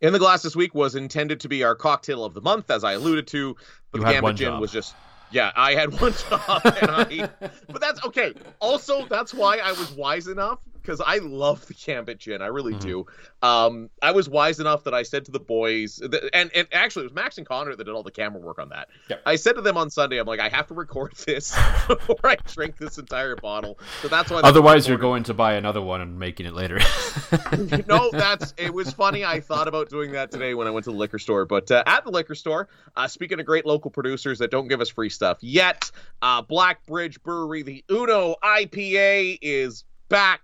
In 0.00 0.12
the 0.12 0.18
glass 0.18 0.42
this 0.42 0.54
week 0.56 0.74
was 0.74 0.94
intended 0.94 1.40
to 1.40 1.48
be 1.48 1.62
our 1.64 1.74
cocktail 1.74 2.24
of 2.24 2.34
the 2.34 2.40
month, 2.40 2.70
as 2.70 2.84
I 2.84 2.92
alluded 2.92 3.26
to, 3.28 3.56
but 3.90 4.00
You 4.00 4.06
the 4.06 4.12
Gambit 4.12 4.36
Gin 4.36 4.46
job. 4.52 4.60
was 4.60 4.72
just. 4.72 4.94
Yeah, 5.30 5.50
I 5.56 5.74
had 5.74 5.92
one 6.00 6.12
job, 6.12 6.60
and 6.64 6.90
I. 6.90 7.30
But 7.68 7.80
that's 7.80 8.04
okay. 8.04 8.34
Also, 8.60 9.06
that's 9.06 9.32
why 9.32 9.58
I 9.58 9.70
was 9.72 9.90
wise 9.92 10.26
enough 10.28 10.60
because 10.84 11.00
I 11.04 11.18
love 11.18 11.66
the 11.66 11.74
Gambit 11.74 12.18
Gin. 12.18 12.42
I 12.42 12.46
really 12.46 12.74
Mm-hmm. 12.74 12.88
do. 12.88 13.06
Um, 13.42 13.90
I 14.02 14.10
was 14.10 14.28
wise 14.28 14.58
enough 14.60 14.84
that 14.84 14.94
I 14.94 15.02
said 15.02 15.24
to 15.26 15.30
the 15.30 15.40
boys, 15.40 16.00
and 16.32 16.50
and 16.54 16.66
actually 16.72 17.02
it 17.02 17.06
was 17.06 17.14
Max 17.14 17.38
and 17.38 17.46
Connor 17.46 17.74
that 17.76 17.84
did 17.84 17.92
all 17.94 18.02
the 18.02 18.10
camera 18.10 18.40
work 18.40 18.58
on 18.58 18.68
that. 18.70 18.88
Yep. 19.08 19.22
I 19.26 19.36
said 19.36 19.54
to 19.54 19.60
them 19.62 19.76
on 19.76 19.90
Sunday, 19.90 20.18
I'm 20.18 20.26
like, 20.26 20.40
I 20.40 20.48
have 20.48 20.66
to 20.68 20.74
record 20.74 21.14
this 21.26 21.54
before 21.86 22.16
I 22.24 22.36
drink 22.46 22.76
this 22.78 22.98
entire 22.98 23.36
bottle. 23.36 23.78
So 24.02 24.08
that's 24.08 24.30
why. 24.30 24.40
Otherwise, 24.40 24.88
you're 24.88 24.98
going 24.98 25.22
to 25.24 25.34
buy 25.34 25.54
another 25.54 25.80
one 25.80 26.00
and 26.00 26.18
making 26.18 26.46
it 26.46 26.54
later. 26.54 26.78
no, 27.86 28.10
that's 28.12 28.52
it 28.56 28.72
was 28.72 28.92
funny. 28.92 29.24
I 29.24 29.40
thought 29.40 29.68
about 29.68 29.88
doing 29.88 30.12
that 30.12 30.30
today 30.30 30.54
when 30.54 30.66
I 30.66 30.70
went 30.70 30.84
to 30.84 30.90
the 30.90 30.96
liquor 30.96 31.18
store. 31.18 31.44
But 31.44 31.70
uh, 31.70 31.82
at 31.86 32.04
the 32.04 32.10
liquor 32.10 32.34
store, 32.34 32.68
uh, 32.96 33.08
speaking 33.08 33.40
of 33.40 33.46
great 33.46 33.66
local 33.66 33.90
producers 33.90 34.38
that 34.40 34.50
don't 34.50 34.68
give 34.68 34.80
us 34.80 34.88
free 34.88 35.10
stuff 35.10 35.38
yet, 35.40 35.90
uh, 36.22 36.42
Black 36.42 36.84
Bridge 36.86 37.22
Brewery, 37.22 37.62
the 37.62 37.84
Uno 37.90 38.34
IPA 38.42 39.38
is 39.42 39.84
back. 40.08 40.40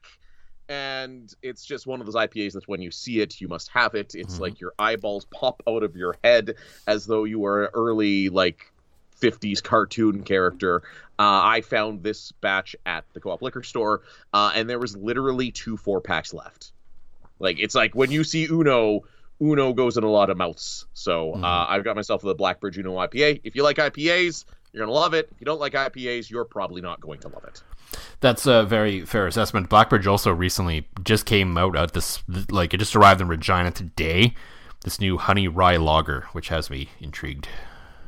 And 0.70 1.34
it's 1.42 1.64
just 1.66 1.88
one 1.88 1.98
of 2.00 2.06
those 2.06 2.14
IPAs 2.14 2.52
that 2.52 2.68
when 2.68 2.80
you 2.80 2.92
see 2.92 3.20
it, 3.20 3.40
you 3.40 3.48
must 3.48 3.68
have 3.74 3.96
it. 3.96 4.14
It's 4.14 4.36
Mhm. 4.36 4.40
like 4.40 4.60
your 4.60 4.72
eyeballs 4.78 5.26
pop 5.26 5.62
out 5.68 5.82
of 5.82 5.96
your 5.96 6.16
head 6.22 6.54
as 6.86 7.06
though 7.06 7.24
you 7.24 7.40
were 7.40 7.64
an 7.64 7.70
early, 7.74 8.28
like, 8.28 8.72
50s 9.20 9.60
cartoon 9.60 10.22
character. 10.22 10.82
Uh, 11.18 11.42
I 11.44 11.60
found 11.62 12.04
this 12.04 12.30
batch 12.40 12.76
at 12.86 13.04
the 13.12 13.20
co 13.20 13.30
op 13.30 13.42
liquor 13.42 13.64
store, 13.64 14.02
uh, 14.32 14.52
and 14.54 14.70
there 14.70 14.78
was 14.78 14.96
literally 14.96 15.50
two 15.50 15.76
four 15.76 16.00
packs 16.00 16.32
left. 16.32 16.72
Like 17.40 17.58
it's 17.58 17.74
like 17.74 17.94
when 17.94 18.12
you 18.12 18.22
see 18.22 18.46
Uno, 18.46 19.00
Uno 19.42 19.72
goes 19.74 19.96
in 19.96 20.04
a 20.04 20.10
lot 20.10 20.30
of 20.30 20.36
mouths. 20.38 20.86
So 20.94 21.32
Mhm. 21.34 21.42
uh, 21.42 21.66
I've 21.68 21.84
got 21.84 21.96
myself 21.96 22.22
the 22.22 22.34
Blackbridge 22.34 22.78
Uno 22.78 22.94
IPA. 22.96 23.40
If 23.44 23.56
you 23.56 23.62
like 23.62 23.78
IPAs, 23.78 24.44
you're 24.72 24.82
gonna 24.86 24.92
love 24.96 25.14
it. 25.14 25.28
If 25.32 25.40
you 25.40 25.44
don't 25.44 25.60
like 25.60 25.74
IPAs, 25.74 26.30
you're 26.30 26.44
probably 26.44 26.80
not 26.80 27.00
going 27.00 27.20
to 27.20 27.28
love 27.28 27.44
it. 27.44 27.62
That's 28.20 28.46
a 28.46 28.64
very 28.64 29.04
fair 29.04 29.26
assessment. 29.26 29.68
Blackbridge 29.68 30.06
also 30.06 30.30
recently 30.32 30.86
just 31.02 31.26
came 31.26 31.56
out 31.58 31.76
at 31.76 31.92
this, 31.92 32.22
like, 32.50 32.72
it 32.74 32.78
just 32.78 32.94
arrived 32.94 33.20
in 33.20 33.28
Regina 33.28 33.70
today. 33.70 34.34
This 34.84 35.00
new 35.00 35.18
honey 35.18 35.48
rye 35.48 35.76
lager, 35.76 36.22
which 36.32 36.48
has 36.48 36.70
me 36.70 36.88
intrigued. 37.00 37.48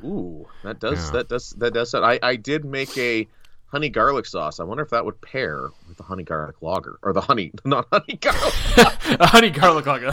Ooh, 0.05 0.49
that 0.65 0.81
does 0.81 1.07
Yeah. 1.07 1.11
that 1.13 1.29
does 1.29 1.51
that 1.59 1.75
does 1.75 1.91
sound. 1.91 2.05
I 2.05 2.19
I 2.23 2.37
did 2.37 2.65
make 2.65 2.97
a 2.99 3.29
honey 3.67 3.89
garlic 3.89 4.27
sauce. 4.27 4.59
I 4.59 4.65
wonder 4.65 4.83
if 4.83 4.91
that 4.91 5.05
would 5.05 5.21
pair 5.21 5.69
with 5.89 5.97
the 5.99 6.03
honey 6.03 6.23
garlic 6.25 6.57
lager 6.63 6.99
or 7.03 7.13
the 7.13 7.21
honey, 7.21 7.53
not 7.65 7.87
honey 7.93 8.17
garlic. 8.21 8.55
a 9.21 9.27
honey 9.27 9.51
garlic 9.51 9.87
lager. 9.87 10.11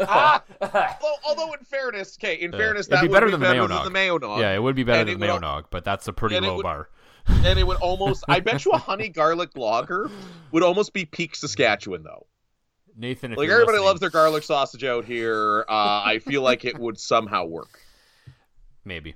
ah! 0.00 0.42
although, 0.60 1.14
although, 1.26 1.52
in 1.52 1.60
fairness, 1.64 2.16
okay, 2.18 2.34
in 2.34 2.50
fairness, 2.52 2.86
that 2.88 3.02
be 3.02 3.08
would 3.08 3.14
better 3.14 3.26
be 3.26 3.32
than 3.32 3.40
the 3.40 3.44
better 3.46 3.54
mayo 3.58 3.66
than 3.68 3.76
nog. 3.76 3.84
the 3.84 3.90
mayo 3.90 4.18
nog. 4.18 4.40
yeah, 4.40 4.52
it 4.54 4.62
would 4.62 4.74
be 4.76 4.84
better 4.84 5.00
And 5.00 5.08
than 5.10 5.20
the 5.20 5.26
mayo 5.26 5.34
would- 5.34 5.42
nog, 5.42 5.64
but 5.70 5.84
that's 5.84 6.08
a 6.08 6.12
pretty 6.12 6.40
low 6.40 6.56
would- 6.56 6.62
bar. 6.62 6.88
And 7.44 7.58
it 7.58 7.66
would 7.66 7.78
almost. 7.78 8.24
I 8.28 8.40
bet 8.40 8.64
you 8.64 8.72
a 8.72 8.78
honey 8.78 9.08
garlic 9.08 9.56
lager 9.56 10.10
would 10.52 10.62
almost 10.62 10.92
be 10.92 11.04
peak 11.04 11.34
Saskatchewan 11.36 12.02
though. 12.02 12.26
Nathan, 12.96 13.32
if 13.32 13.38
Like 13.38 13.48
everybody 13.48 13.72
listening, 13.78 13.86
loves 13.86 14.00
their 14.00 14.10
garlic 14.10 14.42
sausage 14.42 14.84
out 14.84 15.04
here. 15.04 15.64
Uh, 15.68 16.02
I 16.04 16.18
feel 16.18 16.42
like 16.42 16.64
it 16.64 16.78
would 16.78 16.98
somehow 16.98 17.44
work. 17.46 17.80
maybe. 18.84 19.14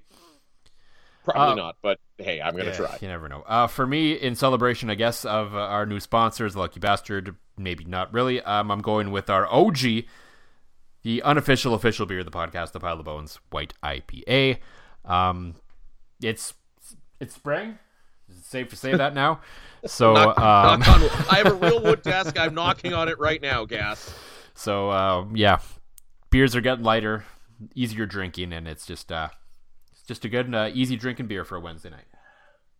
Probably 1.24 1.52
Uh, 1.52 1.54
not, 1.66 1.76
but 1.82 1.98
hey, 2.18 2.40
I'm 2.40 2.52
gonna 2.54 2.66
Yeah, 2.70 2.76
try. 2.76 2.98
You 3.00 3.08
never 3.08 3.28
know. 3.30 3.42
Uh, 3.46 3.66
for 3.66 3.86
me, 3.86 4.12
in 4.12 4.34
celebration, 4.34 4.90
I 4.90 4.94
guess, 4.94 5.24
of 5.24 5.54
uh, 5.54 5.58
our 5.58 5.86
new 5.86 5.98
sponsors, 5.98 6.54
Lucky 6.54 6.80
Bastard, 6.80 7.34
maybe 7.56 7.84
not 7.84 8.12
really. 8.12 8.42
Um, 8.42 8.70
I'm 8.70 8.82
going 8.82 9.10
with 9.10 9.30
our 9.30 9.50
OG, 9.50 10.04
the 11.02 11.22
unofficial 11.22 11.72
official 11.74 12.04
beer 12.04 12.18
of 12.20 12.26
the 12.26 12.30
podcast, 12.30 12.72
the 12.72 12.80
Pile 12.80 12.98
of 12.98 13.06
Bones 13.06 13.38
White 13.50 13.72
IPA. 13.82 14.58
Um, 15.06 15.54
it's 16.22 16.52
it's 17.20 17.34
spring. 17.34 17.78
Safe 18.54 18.68
to 18.70 18.76
say 18.76 18.94
that 18.94 19.14
now? 19.14 19.40
So, 19.86 20.14
Knock- 20.14 20.38
um, 20.38 20.80
knock 20.80 20.88
on. 20.88 21.02
I 21.28 21.34
have 21.42 21.46
a 21.48 21.54
real 21.56 21.82
wood 21.82 22.00
desk. 22.12 22.38
I'm 22.40 22.54
knocking 22.54 22.94
on 22.94 23.10
it 23.10 23.18
right 23.18 23.42
now, 23.42 23.66
Gas. 23.66 24.14
so 24.54 24.88
uh, 24.88 25.26
yeah, 25.34 25.58
beers 26.30 26.56
are 26.56 26.62
getting 26.62 26.84
lighter, 26.84 27.24
easier 27.74 28.06
drinking, 28.06 28.54
and 28.54 28.66
it's 28.66 28.86
just 28.86 29.12
uh, 29.12 29.28
it's 29.92 30.00
just 30.04 30.24
a 30.24 30.30
good, 30.30 30.54
uh, 30.54 30.70
easy 30.72 30.96
drinking 30.96 31.26
beer 31.26 31.44
for 31.44 31.56
a 31.56 31.60
Wednesday 31.60 31.90
night. 31.90 32.06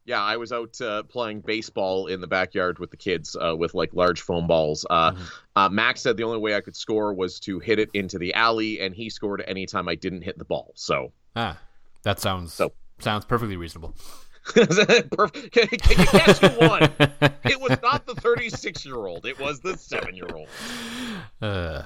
Yeah, 0.07 0.23
I 0.23 0.39
was 0.39 0.51
out 0.51 0.81
uh, 0.81 1.03
playing 1.03 1.43
baseball 1.43 2.07
in 2.07 2.23
the 2.23 2.27
backyard 2.27 2.79
with 2.79 2.91
the 2.91 2.97
kids 2.97 3.37
uh, 3.39 3.55
with 3.55 3.75
like 3.75 3.93
large 3.93 4.23
foam 4.23 4.47
balls. 4.47 4.87
Uh, 4.89 5.11
Mhm. 5.11 5.31
uh, 5.57 5.69
Max 5.69 6.01
said 6.01 6.17
the 6.17 6.23
only 6.25 6.39
way 6.39 6.55
I 6.55 6.63
could 6.63 6.75
score 6.77 7.13
was 7.13 7.39
to 7.41 7.59
hit 7.59 7.79
it 7.79 7.91
into 7.93 8.17
the 8.19 8.33
alley, 8.33 8.81
and 8.81 8.95
he 8.95 9.11
scored 9.11 9.45
anytime 9.47 9.89
I 9.91 9.95
didn't 9.97 10.23
hit 10.23 10.39
the 10.39 10.47
ball. 10.47 10.73
So, 10.75 11.13
Ah, 11.37 11.59
that 12.03 12.19
sounds 12.19 12.55
So- 12.55 12.73
sounds 12.99 13.27
perfectly 13.27 13.59
reasonable. 13.59 13.95
Perfect. 15.11 15.53
Can, 15.53 15.69
can 15.69 16.01
you 16.01 16.13
guess 16.13 16.39
who 16.39 16.49
won? 16.61 16.83
It 17.45 17.61
was 17.61 17.79
not 17.83 18.07
the 18.07 18.15
36 18.17 18.85
year 18.85 18.97
old. 18.97 19.25
It 19.25 19.39
was 19.39 19.61
the 19.61 19.77
seven 19.79 20.15
year 20.15 20.29
old. 20.35 20.49
Uh, 21.41 21.83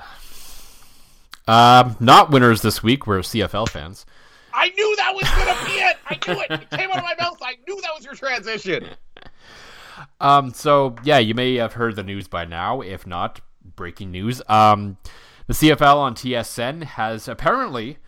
um, 1.47 1.97
not 2.01 2.31
winners 2.31 2.63
this 2.63 2.83
week. 2.83 3.07
We're 3.07 3.21
CFL 3.21 3.69
fans. 3.69 4.07
I 4.53 4.71
knew 4.71 4.97
that 4.97 5.15
was 5.15 5.25
gonna 5.31 5.67
be 5.67 5.79
it. 5.81 5.97
I 6.07 6.19
knew 6.27 6.41
it. 6.41 6.63
It 6.63 6.71
came 6.71 6.91
out 6.91 6.99
of 6.99 7.05
my 7.05 7.15
mouth. 7.21 7.39
I 7.41 7.57
knew 7.67 7.81
that 7.81 7.91
was 7.95 8.05
your 8.05 8.15
transition. 8.15 8.89
Um, 10.21 10.53
so 10.53 10.97
yeah, 11.05 11.19
you 11.19 11.35
may 11.35 11.55
have 11.57 11.75
heard 11.75 11.97
the 11.97 12.03
news 12.03 12.27
by 12.29 12.45
now. 12.45 12.81
If 12.81 13.07
not, 13.07 13.41
breaking 13.77 14.11
news. 14.11 14.43
Um, 14.49 14.97
the 15.47 15.55
CFL 15.55 15.97
on 15.97 16.15
TSN 16.15 16.83
has 16.85 17.29
apparently 17.29 17.99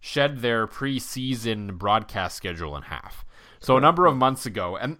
shed 0.00 0.40
their 0.40 0.66
preseason 0.66 1.78
broadcast 1.78 2.36
schedule 2.36 2.76
in 2.76 2.82
half. 2.82 3.24
So 3.60 3.76
a 3.76 3.80
number 3.80 4.06
of 4.06 4.16
months 4.16 4.46
ago, 4.46 4.76
and 4.76 4.96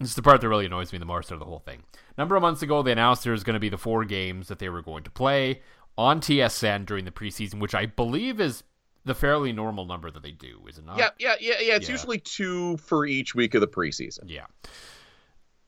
this 0.00 0.10
is 0.10 0.14
the 0.16 0.22
part 0.22 0.40
that 0.40 0.48
really 0.48 0.66
annoys 0.66 0.92
me 0.92 0.98
the 0.98 1.04
most 1.04 1.30
out 1.30 1.34
of 1.34 1.38
the 1.40 1.44
whole 1.46 1.60
thing. 1.60 1.82
A 1.94 2.20
number 2.20 2.36
of 2.36 2.42
months 2.42 2.62
ago, 2.62 2.82
they 2.82 2.92
announced 2.92 3.22
there 3.22 3.32
was 3.32 3.44
going 3.44 3.54
to 3.54 3.60
be 3.60 3.68
the 3.68 3.78
four 3.78 4.04
games 4.04 4.48
that 4.48 4.58
they 4.58 4.68
were 4.68 4.82
going 4.82 5.04
to 5.04 5.10
play 5.10 5.60
on 5.96 6.20
TSN 6.20 6.86
during 6.86 7.04
the 7.04 7.10
preseason, 7.10 7.60
which 7.60 7.74
I 7.74 7.86
believe 7.86 8.40
is 8.40 8.64
the 9.04 9.14
fairly 9.14 9.52
normal 9.52 9.84
number 9.84 10.10
that 10.10 10.22
they 10.22 10.30
do, 10.32 10.60
is 10.68 10.78
it 10.78 10.86
not? 10.86 10.98
Yeah, 10.98 11.10
yeah, 11.18 11.34
yeah, 11.38 11.54
yeah. 11.60 11.74
It's 11.76 11.86
Yeah. 11.88 11.92
usually 11.92 12.18
two 12.18 12.78
for 12.78 13.06
each 13.06 13.34
week 13.34 13.54
of 13.54 13.60
the 13.60 13.68
preseason. 13.68 14.24
Yeah. 14.26 14.46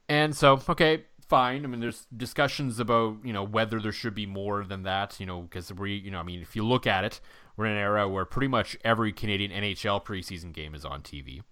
And 0.08 0.34
so, 0.34 0.60
okay, 0.68 1.04
fine. 1.28 1.64
I 1.64 1.68
mean, 1.68 1.80
there's 1.80 2.06
discussions 2.16 2.78
about, 2.80 3.18
you 3.24 3.32
know, 3.32 3.44
whether 3.44 3.78
there 3.80 3.92
should 3.92 4.14
be 4.14 4.26
more 4.26 4.64
than 4.64 4.84
that, 4.84 5.20
you 5.20 5.26
know, 5.26 5.42
because 5.42 5.72
we, 5.72 5.94
you 5.94 6.10
know, 6.10 6.18
I 6.20 6.22
mean, 6.22 6.40
if 6.40 6.56
you 6.56 6.64
look 6.64 6.86
at 6.86 7.04
it, 7.04 7.20
we're 7.56 7.66
in 7.66 7.72
an 7.72 7.78
era 7.78 8.08
where 8.08 8.24
pretty 8.24 8.48
much 8.48 8.76
every 8.84 9.12
Canadian 9.12 9.50
NHL 9.50 10.04
preseason 10.04 10.52
game 10.52 10.74
is 10.74 10.84
on 10.84 11.02
TV. 11.02 11.42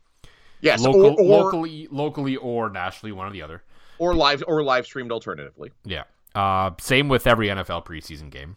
Yes, 0.65 0.81
Local, 0.81 1.05
or, 1.05 1.21
or, 1.21 1.23
locally, 1.23 1.89
locally 1.91 2.37
or 2.37 2.71
nationally, 2.71 3.13
one 3.13 3.27
or 3.27 3.31
the 3.31 3.43
other. 3.43 3.63
or 3.99 4.15
live 4.15 4.43
or 4.49 4.63
live 4.63 4.87
streamed 4.87 5.13
alternatively. 5.13 5.73
Yeah. 5.85 6.05
Uh, 6.35 6.71
same 6.81 7.09
with 7.09 7.27
every 7.27 7.49
NFL 7.49 7.85
preseason 7.85 8.31
game. 8.31 8.57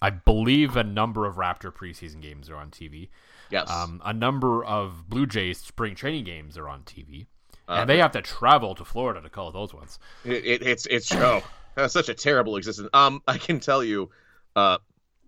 I 0.00 0.08
believe 0.10 0.76
a 0.76 0.84
number 0.84 1.26
of 1.26 1.36
Raptor 1.36 1.72
preseason 1.72 2.22
games 2.22 2.48
are 2.48 2.56
on 2.56 2.70
TV. 2.70 3.10
Yes. 3.50 3.70
Um, 3.70 4.00
a 4.02 4.14
number 4.14 4.64
of 4.64 5.10
Blue 5.10 5.26
Jays 5.26 5.58
spring 5.58 5.94
training 5.94 6.24
games 6.24 6.56
are 6.56 6.68
on 6.68 6.84
TV. 6.84 7.26
Uh, 7.68 7.80
and 7.80 7.90
they 7.90 7.98
have 7.98 8.12
to 8.12 8.22
travel 8.22 8.74
to 8.74 8.84
Florida 8.84 9.20
to 9.20 9.28
call 9.28 9.52
those 9.52 9.74
ones. 9.74 9.98
It, 10.24 10.44
it, 10.46 10.62
it's 10.62 10.86
it's 10.86 11.12
oh, 11.12 11.42
such 11.86 12.08
a 12.08 12.14
terrible 12.14 12.56
existence. 12.56 12.88
Um, 12.94 13.22
I 13.28 13.36
can 13.36 13.60
tell 13.60 13.84
you, 13.84 14.08
uh, 14.56 14.78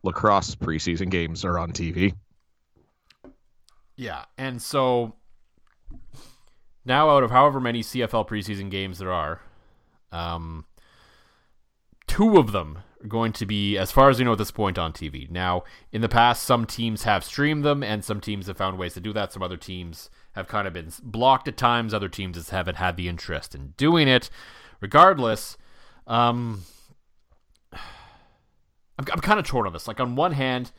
lacrosse 0.05 0.55
preseason 0.55 1.11
games 1.11 1.45
are 1.45 1.59
on 1.59 1.73
TV. 1.73 2.15
Yeah, 3.97 4.25
and 4.39 4.63
so 4.63 5.17
now 6.91 7.09
out 7.09 7.23
of 7.23 7.31
however 7.31 7.61
many 7.61 7.83
CFL 7.83 8.29
preseason 8.29 8.69
games 8.69 8.99
there 8.99 9.13
are, 9.13 9.41
um, 10.11 10.65
two 12.09 12.37
of 12.37 12.51
them 12.51 12.81
are 13.01 13.07
going 13.07 13.33
to 13.35 13.47
be, 13.47 13.79
as 13.79 13.93
far 13.93 14.11
as 14.11 14.19
we 14.19 14.25
know 14.25 14.33
at 14.33 14.39
this 14.39 14.51
point, 14.51 14.77
on 14.77 14.93
TV. 14.93 15.31
Now, 15.31 15.63
in 15.93 16.01
the 16.01 16.09
past, 16.09 16.43
some 16.43 16.67
teams 16.67 17.05
have 17.05 17.23
streamed 17.23 17.65
them, 17.65 17.85
and 17.85 18.05
some 18.05 18.21
teams 18.21 18.49
have 18.49 18.57
found 18.57 18.77
ways 18.77 18.95
to 18.95 19.01
do 19.01 19.13
that. 19.13 19.33
Some 19.33 19.41
other 19.43 19.57
teams 19.57 20.11
have 20.33 20.49
kind 20.49 20.67
of 20.67 20.73
been 20.73 20.91
blocked 21.01 21.47
at 21.47 21.57
times. 21.57 21.95
Other 21.95 22.09
teams 22.09 22.37
just 22.37 22.51
haven't 22.51 22.77
had 22.77 22.97
the 22.97 23.09
interest 23.09 23.55
in 23.55 23.75
doing 23.77 24.09
it. 24.09 24.29
Regardless, 24.81 25.57
um, 26.09 26.65
I'm, 27.73 29.07
I'm 29.13 29.21
kind 29.21 29.39
of 29.39 29.47
torn 29.47 29.69
on 29.69 29.73
this. 29.73 29.87
Like, 29.87 30.01
on 30.01 30.17
one 30.17 30.33
hand, 30.33 30.73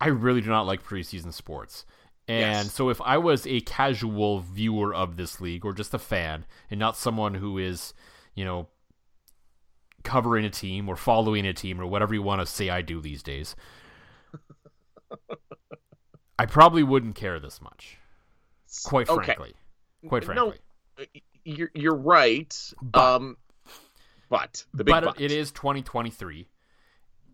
I 0.00 0.06
really 0.06 0.40
do 0.40 0.48
not 0.48 0.62
like 0.62 0.84
preseason 0.84 1.32
sports. 1.32 1.84
And 2.26 2.66
Yes. 2.66 2.72
so 2.72 2.88
if 2.88 3.00
I 3.02 3.18
was 3.18 3.46
a 3.46 3.60
casual 3.60 4.40
viewer 4.40 4.94
of 4.94 5.16
this 5.16 5.40
league 5.42 5.64
or 5.64 5.72
just 5.74 5.92
a 5.92 5.98
fan 5.98 6.46
and 6.70 6.80
not 6.80 6.96
someone 6.96 7.34
who 7.34 7.58
is, 7.58 7.92
you 8.34 8.44
know, 8.46 8.68
covering 10.04 10.44
a 10.44 10.50
team 10.50 10.88
or 10.88 10.96
following 10.96 11.46
a 11.46 11.52
team 11.52 11.80
or 11.80 11.86
whatever 11.86 12.14
you 12.14 12.22
want 12.22 12.40
to 12.40 12.46
say 12.46 12.70
I 12.70 12.80
do 12.82 13.00
these 13.00 13.22
days, 13.22 13.54
I 16.38 16.46
probably 16.46 16.82
wouldn't 16.82 17.14
care 17.14 17.38
this 17.38 17.60
much. 17.60 17.98
Quite 18.84 19.08
Okay. 19.08 19.24
frankly. 19.24 19.54
Quite 20.08 20.26
No, 20.28 20.52
frankly. 20.96 21.22
You're 21.44 21.70
you're 21.74 21.94
right. 21.96 22.56
But- 22.82 23.00
um, 23.16 23.36
but 24.30 24.64
the 24.72 24.84
big 24.84 24.92
but 24.92 25.04
but, 25.04 25.20
it 25.20 25.30
is 25.30 25.52
2023 25.52 26.48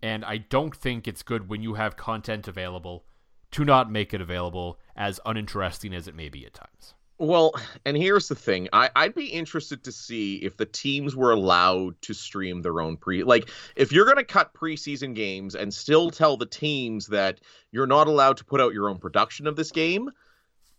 and 0.03 0.25
I 0.25 0.39
don't 0.39 0.75
think 0.77 1.07
it's 1.07 1.23
good 1.23 1.49
when 1.49 1.63
you 1.63 1.75
have 1.75 1.97
content 1.97 2.49
available 2.49 3.05
to 3.53 3.65
not 3.65 3.91
make 3.91 4.15
it 4.15 4.21
available 4.21 4.79
as 4.97 5.21
uninteresting 5.27 5.95
as 5.95 6.07
it 6.09 6.15
may 6.15 6.29
be 6.29 6.47
at 6.47 6.55
times. 6.55 6.95
Well, 7.21 7.53
and 7.85 7.99
here's 7.99 8.29
the 8.29 8.35
thing. 8.35 8.69
I, 8.73 8.89
I'd 8.97 9.15
be 9.15 9.27
interested 9.27 9.85
to 9.85 9.93
see 9.93 10.37
if 10.37 10.57
the 10.57 10.65
teams 10.65 11.15
were 11.15 11.33
allowed 11.33 12.01
to 12.03 12.15
stream 12.15 12.63
their 12.63 12.81
own 12.81 12.97
pre 12.97 13.25
like 13.25 13.51
if 13.77 13.93
you're 13.93 14.07
gonna 14.07 14.25
cut 14.25 14.55
preseason 14.55 15.15
games 15.15 15.55
and 15.55 15.73
still 15.73 16.11
tell 16.11 16.39
the 16.39 16.47
teams 16.47 17.09
that 17.09 17.41
you're 17.73 17.87
not 17.87 18.07
allowed 18.07 18.39
to 18.39 18.45
put 18.47 18.59
out 18.59 18.73
your 18.73 18.89
own 18.89 18.97
production 18.97 19.47
of 19.47 19.55
this 19.55 19.71
game, 19.71 20.11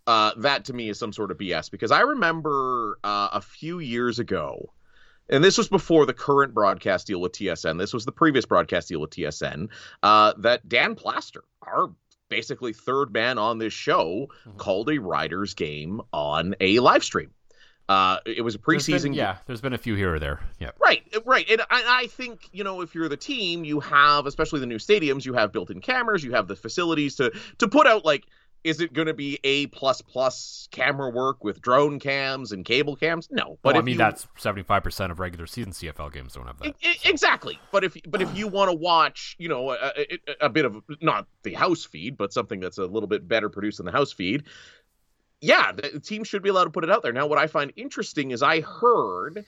uh, 0.08 0.32
that 0.38 0.66
to 0.66 0.74
me 0.74 0.90
is 0.90 0.98
some 0.98 1.13
sort 1.13 1.30
of 1.30 1.38
BS 1.38 1.70
because 1.70 1.92
I 1.92 2.01
remember 2.01 2.98
uh, 3.04 3.30
a 3.34 3.42
few 3.42 3.78
years 3.78 4.18
ago, 4.18 4.74
and 5.30 5.44
this 5.44 5.60
was 5.60 5.68
before 5.68 6.08
the 6.08 6.13
current 6.13 6.56
broadcast 6.56 7.06
deal 7.06 7.22
with 7.22 7.34
TSN. 7.34 7.78
This 7.78 7.94
was 7.94 8.06
the 8.06 8.12
previous 8.12 8.48
broadcast 8.48 8.88
deal 8.88 9.00
with 9.00 9.12
TSN. 9.12 9.68
Uh, 10.01 10.34
that 10.40 10.68
Dan 10.68 10.96
Plaster, 10.96 11.44
our 11.62 11.92
basically 12.32 12.74
third 12.74 13.14
man 13.14 13.38
on 13.38 13.60
this 13.60 13.74
show, 13.74 14.28
Mhm. 14.48 14.58
called 14.58 14.90
a 14.90 14.98
Riders 14.98 15.54
game 15.54 16.02
on 16.12 16.56
a 16.60 16.80
live 16.80 17.04
stream. 17.04 17.30
Uh, 17.90 18.20
it 18.26 18.42
was 18.42 18.56
a 18.56 18.58
There's 18.66 18.88
been- 18.88 18.96
preseason. 18.96 19.16
yeah, 19.16 19.38
there's 19.48 19.60
been 19.60 19.74
a 19.74 19.78
few 19.78 19.96
here 19.96 20.16
or 20.16 20.20
there. 20.20 20.40
Yeah. 20.60 20.72
Right, 20.80 21.04
right, 21.26 21.46
and 21.50 21.62
I, 21.70 21.84
I 22.04 22.08
think 22.08 22.48
you 22.54 22.64
know 22.64 22.80
if 22.82 22.96
you're 22.96 23.10
the 23.10 23.18
team, 23.18 23.66
you 23.66 23.82
have, 23.82 24.26
especially 24.28 24.62
the 24.62 24.66
new 24.66 24.78
stadiums, 24.78 25.26
you 25.26 25.34
have 25.34 25.52
built-in 25.52 25.82
cameras, 25.82 26.24
you 26.24 26.32
have 26.32 26.48
the 26.48 26.56
facilities 26.56 27.18
to 27.18 27.32
to 27.58 27.68
put 27.68 27.86
out 27.88 28.06
like, 28.06 28.26
is 28.63 28.80
it 28.80 28.94
going 28.94 29.08
to 29.08 29.13
be 29.13 29.39
a 29.44 29.68
plus 29.68 30.01
plus 30.01 30.68
camera 30.72 31.10
work 31.10 31.44
with 31.44 31.62
drone 31.62 32.00
cams 32.00 32.51
and 32.51 32.63
cable 32.63 32.96
cams? 32.96 33.27
No, 33.32 33.58
but 33.62 33.74
But 33.74 33.77
I 33.77 33.82
mean 33.82 33.94
you- 33.94 33.98
that's 33.98 34.27
75% 34.39 35.12
of 35.12 35.20
regular 35.20 35.48
season 35.48 35.72
CFL 35.72 36.12
games 36.13 36.34
don't 36.34 36.46
have 36.48 36.58
that. 36.60 36.68
E- 36.68 36.88
e- 36.89 37.10
exactly. 37.10 37.60
But 37.72 37.84
if 37.84 37.98
but 38.08 38.22
if 38.22 38.36
you 38.38 38.48
want 38.48 38.70
to 38.70 38.75
watch, 38.75 39.36
you 39.39 39.50
know, 39.50 39.72
a, 39.72 39.77
a, 39.98 40.20
a 40.41 40.50
bit 40.50 40.65
of 40.65 40.82
not 41.01 41.27
the 41.44 41.53
house 41.53 41.84
feed, 41.86 42.18
but 42.18 42.32
something 42.34 42.60
that's 42.60 42.77
a 42.77 42.86
little 42.86 43.08
bit 43.08 43.27
better 43.27 43.50
produced 43.50 43.77
than 43.77 43.86
the 43.86 43.91
house 43.91 44.12
feed, 44.12 44.44
yeah, 45.41 45.72
the 45.72 46.00
team 46.00 46.24
should 46.24 46.44
be 46.44 46.50
allowed 46.50 46.65
to 46.65 46.70
put 46.70 46.84
it 46.84 46.91
out 46.91 47.01
there. 47.01 47.13
Now, 47.13 47.25
what 47.27 47.39
I 47.39 47.48
find 47.48 47.74
interesting 47.75 48.30
is 48.32 48.44
I 48.44 48.62
heard 48.62 49.44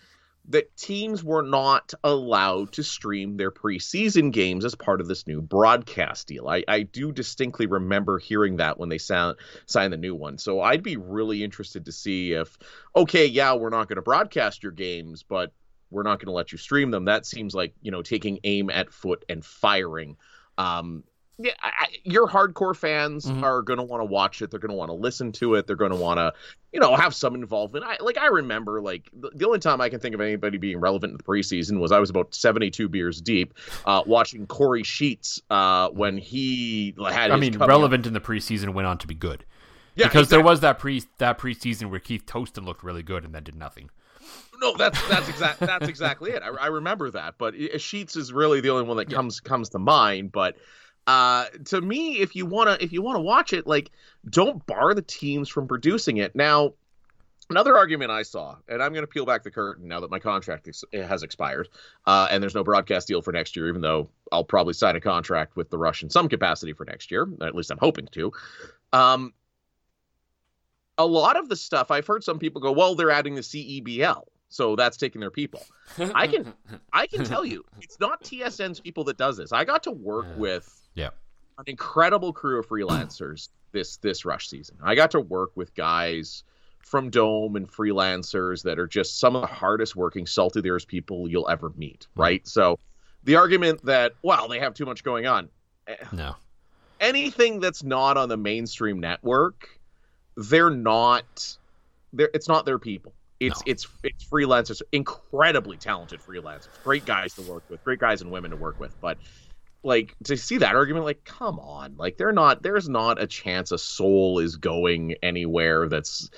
that 0.50 0.76
teams 0.76 1.24
were 1.24 1.42
not 1.42 1.94
allowed 2.04 2.74
to 2.74 2.84
stream 2.84 3.38
their 3.38 3.52
preseason 3.52 4.32
games 4.32 4.66
as 4.66 4.76
part 4.76 5.00
of 5.00 5.08
this 5.08 5.26
new 5.26 5.42
broadcast 5.42 6.28
deal. 6.28 6.50
I, 6.50 6.64
I 6.68 6.82
do 6.82 7.14
distinctly 7.14 7.66
remember 7.66 8.20
hearing 8.20 8.58
that 8.58 8.78
when 8.78 8.90
they 8.90 8.98
sound, 8.98 9.38
signed 9.68 9.94
the 9.94 9.98
new 9.98 10.14
one. 10.14 10.38
So 10.38 10.60
I'd 10.60 10.84
be 10.84 10.98
really 10.98 11.44
interested 11.44 11.86
to 11.86 11.94
see 11.94 12.34
if, 12.34 12.58
okay, 12.94 13.26
yeah, 13.26 13.54
we're 13.54 13.70
not 13.70 13.88
going 13.88 13.96
to 13.96 14.02
broadcast 14.02 14.64
your 14.64 14.74
games, 14.74 15.24
but 15.24 15.54
we're 15.90 16.04
not 16.04 16.20
going 16.20 16.28
to 16.28 16.34
let 16.34 16.52
you 16.52 16.58
stream 16.58 16.92
them. 16.92 17.06
That 17.06 17.26
seems 17.26 17.56
like, 17.56 17.74
you 17.82 17.92
know, 17.92 18.02
taking 18.02 18.40
aim 18.44 18.70
at 18.70 18.92
foot 18.92 19.24
and 19.30 19.46
firing. 19.46 20.18
Um, 20.58 21.04
yeah, 21.40 21.52
I, 21.62 21.88
your 22.04 22.28
hardcore 22.28 22.76
fans 22.76 23.26
mm-hmm. 23.26 23.44
are 23.44 23.64
going 23.64 23.78
to 23.78 23.84
want 23.84 24.02
to 24.02 24.06
watch 24.06 24.42
it. 24.42 24.52
They're 24.52 24.60
going 24.60 24.72
to 24.72 24.76
want 24.76 24.90
to 24.90 24.96
listen 24.96 25.32
to 25.34 25.56
it. 25.56 25.66
They're 25.66 25.76
going 25.76 25.92
to 25.92 25.98
want 25.98 26.20
to, 26.20 26.34
you 26.72 26.80
know, 26.80 26.96
have 26.96 27.16
some 27.16 27.34
involvement. 27.34 27.86
I 27.86 27.98
like 28.02 28.20
I 28.20 28.28
remember 28.28 28.82
like 28.82 29.10
the, 29.14 29.32
the, 29.34 29.48
only 29.48 29.60
time 29.60 29.82
I 29.82 29.90
can 29.90 30.00
think 30.00 30.14
of 30.14 30.22
anybody 30.22 30.60
being 30.60 30.80
relevant 30.80 31.12
in 31.12 31.18
the 31.18 31.24
preseason 31.24 31.80
was 31.80 31.92
I 31.92 32.00
was 32.00 32.12
about 32.12 32.36
72 32.36 32.88
beers 32.88 33.20
deep 33.20 33.56
uh, 33.86 34.04
watching 34.06 34.46
Kory 34.46 34.84
Sheets 34.84 35.42
uh, 35.50 35.90
when 35.90 36.18
he 36.18 36.94
had. 37.00 37.32
I 37.32 37.38
mean, 37.38 37.58
relevant 37.58 38.06
in 38.06 38.14
the 38.14 38.22
preseason 38.22 38.74
went 38.74 38.88
on 38.88 39.00
to 39.00 39.08
be 39.08 39.16
good. 39.16 39.44
Yeah, 39.96 40.06
because 40.06 40.24
exactly. 40.24 40.38
there 40.38 40.46
was 40.46 40.60
that 40.62 40.80
pre 40.80 41.04
that 41.18 41.40
preseason 41.40 41.90
where 41.90 42.00
Keith 42.00 42.26
Toston 42.28 42.66
looked 42.66 42.84
really 42.84 43.04
good 43.04 43.24
and 43.24 43.34
then 43.34 43.44
did 43.44 43.56
nothing. 43.56 43.90
No, 44.62 44.76
that's 44.78 45.02
that's 45.10 45.28
exact 45.30 45.60
that's 45.60 45.88
exactly 45.88 46.32
it. 46.32 46.44
I, 46.44 46.50
I 46.50 46.68
remember 46.68 47.10
that, 47.12 47.36
but 47.40 47.56
Sheets 47.82 48.16
is 48.16 48.32
really 48.32 48.62
the 48.62 48.70
only 48.70 48.86
one 48.86 48.98
that 48.98 49.10
comes 49.10 49.42
yeah. 49.44 49.50
comes 49.50 49.70
to 49.70 49.80
mind. 49.80 50.32
But 50.32 50.58
uh 51.08 51.46
to 51.66 51.82
me 51.82 52.20
if 52.20 52.36
you 52.36 52.46
want 52.46 52.70
to 52.70 52.84
if 52.84 52.94
you 52.94 53.02
want 53.02 53.18
to 53.18 53.22
watch 53.22 53.54
it 53.54 53.68
like 53.68 53.92
don't 54.30 54.66
bar 54.66 54.94
the 54.94 55.02
teams 55.02 55.50
from 55.50 55.68
producing 55.68 56.18
it. 56.18 56.36
Now 56.36 56.74
another 57.50 57.76
argument 57.76 58.10
i 58.10 58.24
saw 58.24 58.56
and 58.70 58.82
i'm 58.82 58.94
going 58.94 59.04
to 59.04 59.08
peel 59.08 59.26
back 59.26 59.44
the 59.44 59.52
curtain 59.52 59.88
now 59.88 60.00
that 60.00 60.10
my 60.10 60.18
contract 60.18 60.68
ex- 60.68 60.86
has 60.94 61.24
expired 61.24 61.68
uh, 62.06 62.28
and 62.32 62.42
there's 62.42 62.56
no 62.56 62.64
broadcast 62.64 63.08
deal 63.08 63.22
for 63.22 63.34
next 63.34 63.56
year 63.56 63.68
even 63.68 63.82
though 63.82 64.10
i'll 64.32 64.46
probably 64.46 64.74
sign 64.74 64.96
a 64.96 65.02
contract 65.02 65.56
with 65.56 65.70
the 65.70 65.78
rush 65.78 66.04
in 66.04 66.10
some 66.10 66.30
capacity 66.30 66.72
for 66.72 66.86
next 66.86 67.12
year 67.12 67.28
at 67.42 67.54
least 67.54 67.70
i'm 67.70 67.78
hoping 67.78 68.08
to. 68.12 68.32
Um 68.94 69.34
a 70.98 71.06
lot 71.06 71.38
of 71.38 71.50
the 71.50 71.56
stuff 71.56 71.92
i've 71.92 72.08
heard 72.08 72.24
some 72.24 72.40
people 72.40 72.62
go 72.62 72.72
well 72.72 72.96
they're 72.96 73.12
adding 73.12 73.36
the 73.36 73.42
cebl 73.42 74.24
so 74.50 74.76
that's 74.76 74.98
taking 74.98 75.20
their 75.20 75.32
people. 75.32 75.64
I 75.98 76.28
can 76.28 76.54
i 76.94 77.08
can 77.08 77.26
tell 77.26 77.44
you 77.44 77.66
it's 77.82 78.00
not 78.00 78.24
tsn's 78.24 78.80
people 78.80 79.04
that 79.06 79.18
does 79.18 79.36
this. 79.36 79.52
I 79.52 79.66
got 79.66 79.84
to 79.84 79.92
work 79.92 80.28
with 80.38 80.83
yeah. 80.96 81.10
An 81.58 81.66
incredible 81.68 82.34
crew 82.34 82.60
of 82.60 82.68
freelancers 82.68 83.50
this 83.72 83.98
this 83.98 84.26
rush 84.26 84.48
season. 84.48 84.78
I 84.84 84.96
got 84.96 85.12
to 85.12 85.20
work 85.20 85.52
with 85.56 85.74
guys 85.76 86.44
from 86.80 87.10
Dome 87.10 87.56
and 87.56 87.70
freelancers 87.70 88.64
that 88.64 88.78
are 88.78 88.88
just 88.88 89.20
some 89.20 89.36
of 89.36 89.42
the 89.42 89.48
hardest 89.48 89.96
working, 89.96 90.26
salty 90.26 90.62
ears 90.66 90.86
people 90.86 91.28
you'll 91.28 91.50
ever 91.50 91.72
meet, 91.76 92.08
right? 92.16 92.46
So 92.48 92.78
the 93.24 93.36
argument 93.36 93.84
that, 93.86 94.14
well, 94.22 94.48
they 94.48 94.60
have 94.60 94.74
too 94.74 94.86
much 94.86 95.04
going 95.04 95.26
on. 95.26 95.50
Eh, 95.88 95.96
no. 96.12 96.36
Anything 97.00 97.60
that's 97.60 97.84
not 97.84 98.18
on 98.18 98.30
the 98.30 98.38
mainstream 98.38 99.00
network, 99.00 99.68
they're 100.36 100.70
not 100.70 101.58
they're 102.14 102.30
it's 102.34 102.48
not 102.48 102.66
their 102.66 102.80
people. 102.80 103.14
It's 103.40 103.60
no. 103.66 103.72
it's 103.72 103.88
it's 104.04 104.24
freelancers, 104.24 104.82
incredibly 104.92 105.78
talented 105.78 106.22
freelancers, 106.22 106.70
great 106.84 107.06
guys 107.06 107.34
to 107.34 107.42
work 107.42 107.64
with, 107.70 107.84
great 107.84 108.00
guys 108.00 108.22
and 108.22 108.32
women 108.32 108.52
to 108.52 108.58
work 108.58 108.80
with, 108.80 109.00
but 109.02 109.18
like 109.84 110.16
to 110.24 110.38
see 110.38 110.58
that 110.58 110.76
argument 110.76 111.06
like 111.06 111.24
come 111.26 111.60
on. 111.60 111.96
Like 111.98 112.18
they're 112.18 112.32
not 112.32 112.64
there's 112.64 112.90
not 112.90 113.22
a 113.22 113.28
chance 113.28 113.72
a 113.72 113.78
soul 113.78 114.40
is 114.40 114.56
going 114.56 115.16
anywhere 115.22 115.88
that's 115.90 116.30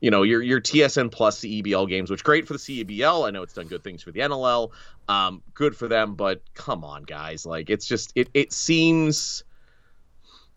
you 0.00 0.10
know 0.10 0.22
your 0.22 0.42
your 0.42 0.60
TSN 0.60 1.10
plus 1.10 1.40
CEBL 1.40 1.88
games 1.88 2.10
which 2.10 2.22
great 2.24 2.46
for 2.46 2.54
the 2.54 2.58
CEBL 2.58 3.26
I 3.26 3.30
know 3.30 3.42
it's 3.42 3.54
done 3.54 3.66
good 3.66 3.82
things 3.82 4.02
for 4.02 4.12
the 4.12 4.20
NLL 4.20 4.70
um 5.08 5.42
good 5.54 5.76
for 5.76 5.88
them 5.88 6.14
but 6.14 6.42
come 6.54 6.84
on 6.84 7.02
guys. 7.04 7.46
Like 7.46 7.70
it's 7.70 7.86
just 7.86 8.12
it 8.14 8.28
it 8.34 8.52
seems 8.52 9.44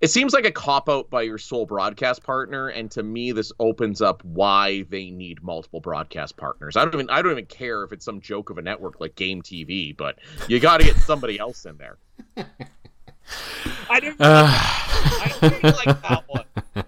it 0.01 0.11
seems 0.11 0.33
like 0.33 0.45
a 0.45 0.51
cop 0.51 0.89
out 0.89 1.09
by 1.09 1.21
your 1.21 1.37
sole 1.37 1.65
broadcast 1.65 2.23
partner 2.23 2.67
and 2.67 2.91
to 2.91 3.03
me 3.03 3.31
this 3.31 3.53
opens 3.59 4.01
up 4.01 4.21
why 4.25 4.83
they 4.89 5.09
need 5.09 5.41
multiple 5.41 5.79
broadcast 5.79 6.35
partners. 6.35 6.75
I 6.75 6.83
don't 6.83 6.95
even 6.95 7.09
i 7.09 7.21
don't 7.21 7.31
even 7.31 7.45
care 7.45 7.83
if 7.83 7.93
it's 7.93 8.03
some 8.03 8.19
joke 8.19 8.49
of 8.49 8.57
a 8.57 8.61
network 8.61 8.99
like 8.99 9.15
game 9.15 9.41
tv 9.41 9.95
but 9.95 10.19
you 10.49 10.59
got 10.59 10.81
to 10.81 10.85
get 10.85 10.97
somebody 10.97 11.39
else 11.39 11.65
in 11.65 11.77
there 11.77 11.97
i 13.89 13.99
didn't, 13.99 14.19
uh, 14.19 14.47
I 14.49 15.37
didn't 15.41 15.63
like 15.63 16.01
that 16.01 16.23
one. 16.27 16.45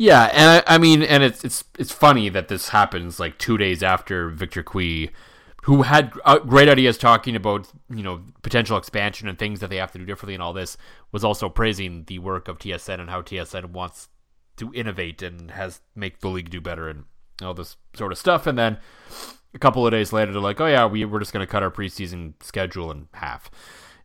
Yeah 0.00 0.30
and 0.32 0.64
I, 0.66 0.76
I, 0.76 0.78
mean 0.78 1.02
and 1.02 1.22
it's 1.22 1.44
it's 1.44 1.62
it's 1.78 1.92
funny 1.92 2.30
that 2.30 2.48
this 2.48 2.70
happens 2.70 3.20
like 3.20 3.36
two 3.36 3.58
days 3.58 3.82
after 3.82 4.30
victor 4.30 4.62
Cui 4.62 5.10
who 5.64 5.82
had 5.82 6.12
uh, 6.24 6.38
great 6.38 6.70
ideas 6.70 6.96
talking 6.96 7.36
about 7.36 7.70
you 7.90 8.02
know 8.02 8.22
potential 8.40 8.78
expansion 8.78 9.28
and 9.28 9.38
things 9.38 9.60
that 9.60 9.68
they 9.68 9.76
have 9.76 9.92
to 9.92 9.98
do 9.98 10.06
differently 10.06 10.32
and 10.32 10.42
all 10.42 10.54
this 10.54 10.78
was 11.12 11.22
also 11.22 11.50
praising 11.50 12.04
the 12.06 12.18
work 12.18 12.48
of 12.48 12.58
TSN 12.58 12.98
and 12.98 13.10
how 13.10 13.20
TSN 13.20 13.72
wants 13.72 14.08
to 14.56 14.72
innovate 14.72 15.20
and 15.20 15.50
has 15.50 15.82
make 15.94 16.20
the 16.20 16.28
league 16.28 16.48
do 16.48 16.62
better 16.62 16.88
and 16.88 17.04
all 17.42 17.52
this 17.52 17.76
sort 17.94 18.10
of 18.10 18.16
stuff. 18.16 18.46
And 18.46 18.58
then 18.58 18.78
a 19.54 19.58
couple 19.58 19.86
of 19.86 19.90
days 19.90 20.14
later 20.14 20.32
they're 20.32 20.40
like 20.40 20.62
oh 20.62 20.66
yeah 20.66 20.86
we, 20.86 21.04
we're 21.04 21.18
just 21.18 21.34
going 21.34 21.46
to 21.46 21.50
cut 21.50 21.62
our 21.62 21.70
preseason 21.70 22.32
schedule 22.42 22.90
in 22.90 23.08
half 23.12 23.50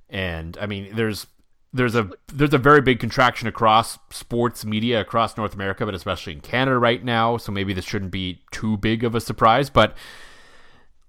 and 0.09 0.57
i 0.59 0.65
mean 0.65 0.95
there's 0.95 1.27
there's 1.75 1.93
a 1.93 2.09
there's 2.27 2.53
a 2.53 2.57
very 2.57 2.79
big 2.79 2.99
contraction 2.99 3.49
across 3.49 3.99
sports 4.09 4.63
media 4.63 5.01
across 5.01 5.35
North 5.35 5.53
America, 5.53 5.85
but 5.85 5.93
especially 5.93 6.31
in 6.31 6.39
Canada 6.39 6.77
right 6.77 7.03
now. 7.03 7.35
So 7.35 7.51
maybe 7.51 7.73
this 7.73 7.83
shouldn't 7.83 8.11
be 8.11 8.41
too 8.51 8.77
big 8.77 9.03
of 9.03 9.13
a 9.13 9.19
surprise. 9.19 9.69
But 9.69 9.95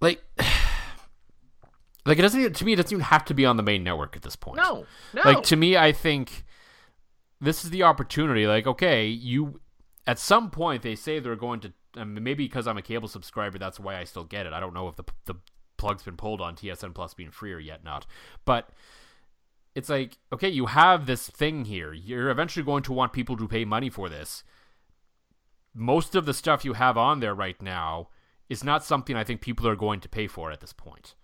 like 0.01 0.25
like 2.05 2.19
it 2.19 2.23
doesn't 2.23 2.57
to 2.57 2.65
me 2.65 2.73
it 2.73 2.77
doesn't 2.77 2.93
even 2.93 3.05
have 3.05 3.25
to 3.27 3.35
be 3.35 3.47
on 3.47 3.57
the 3.57 3.63
main 3.63 3.85
network 3.85 4.17
at 4.17 4.23
this 4.23 4.35
point. 4.35 4.57
No, 4.57 4.87
no. 5.15 5.23
Like 5.25 5.45
to 5.45 5.57
me, 5.57 5.77
I 5.77 5.93
think 5.93 6.45
this 7.41 7.65
is 7.65 7.71
the 7.71 7.85
opportunity. 7.85 8.49
Like, 8.49 8.67
okay, 8.67 9.07
you 9.07 9.61
at 10.05 10.19
some 10.19 10.51
point 10.51 10.83
they 10.83 10.97
say 10.97 11.21
they're 11.21 11.37
going 11.37 11.61
to. 11.61 11.73
Maybe 11.97 12.45
because 12.45 12.67
I'm 12.67 12.77
a 12.77 12.83
cable 12.83 13.09
subscriber, 13.09 13.57
that's 13.57 13.81
why 13.81 13.97
I 13.97 14.05
still 14.05 14.25
get 14.25 14.45
it. 14.45 14.53
I 14.53 14.61
don't 14.61 14.75
know 14.75 14.89
if 14.89 14.97
the 14.97 15.05
the 15.25 15.35
plug's 15.77 16.03
been 16.03 16.17
pulled 16.17 16.41
on 16.41 16.57
TSN 16.57 16.95
Plus 16.95 17.15
being 17.15 17.31
free 17.31 17.53
or 17.53 17.59
yet 17.59 17.85
not, 17.85 18.07
but 18.45 18.71
it's 19.75 19.89
like 19.89 20.19
okay, 20.33 20.49
you 20.49 20.67
have 20.67 21.07
this 21.07 21.29
thing 21.29 21.65
here. 21.65 21.93
You're 21.93 22.31
eventually 22.31 22.65
going 22.65 22.83
to 22.85 22.93
want 22.93 23.13
people 23.13 23.37
to 23.37 23.49
pay 23.49 23.65
money 23.65 23.91
for 23.91 24.09
this. 24.09 24.43
Most 25.75 26.15
of 26.15 26.25
the 26.25 26.35
stuff 26.35 26.65
you 26.65 26.73
have 26.73 26.97
on 26.97 27.21
there 27.21 27.35
right 27.35 27.61
now 27.61 28.09
is 28.49 28.65
not 28.65 28.85
something 28.85 29.17
I 29.17 29.25
think 29.25 29.41
people 29.41 29.69
are 29.69 29.77
going 29.77 30.01
to 30.01 30.09
pay 30.09 30.27
for 30.27 30.51
at 30.51 30.61
this 30.61 30.73
point. 30.73 31.15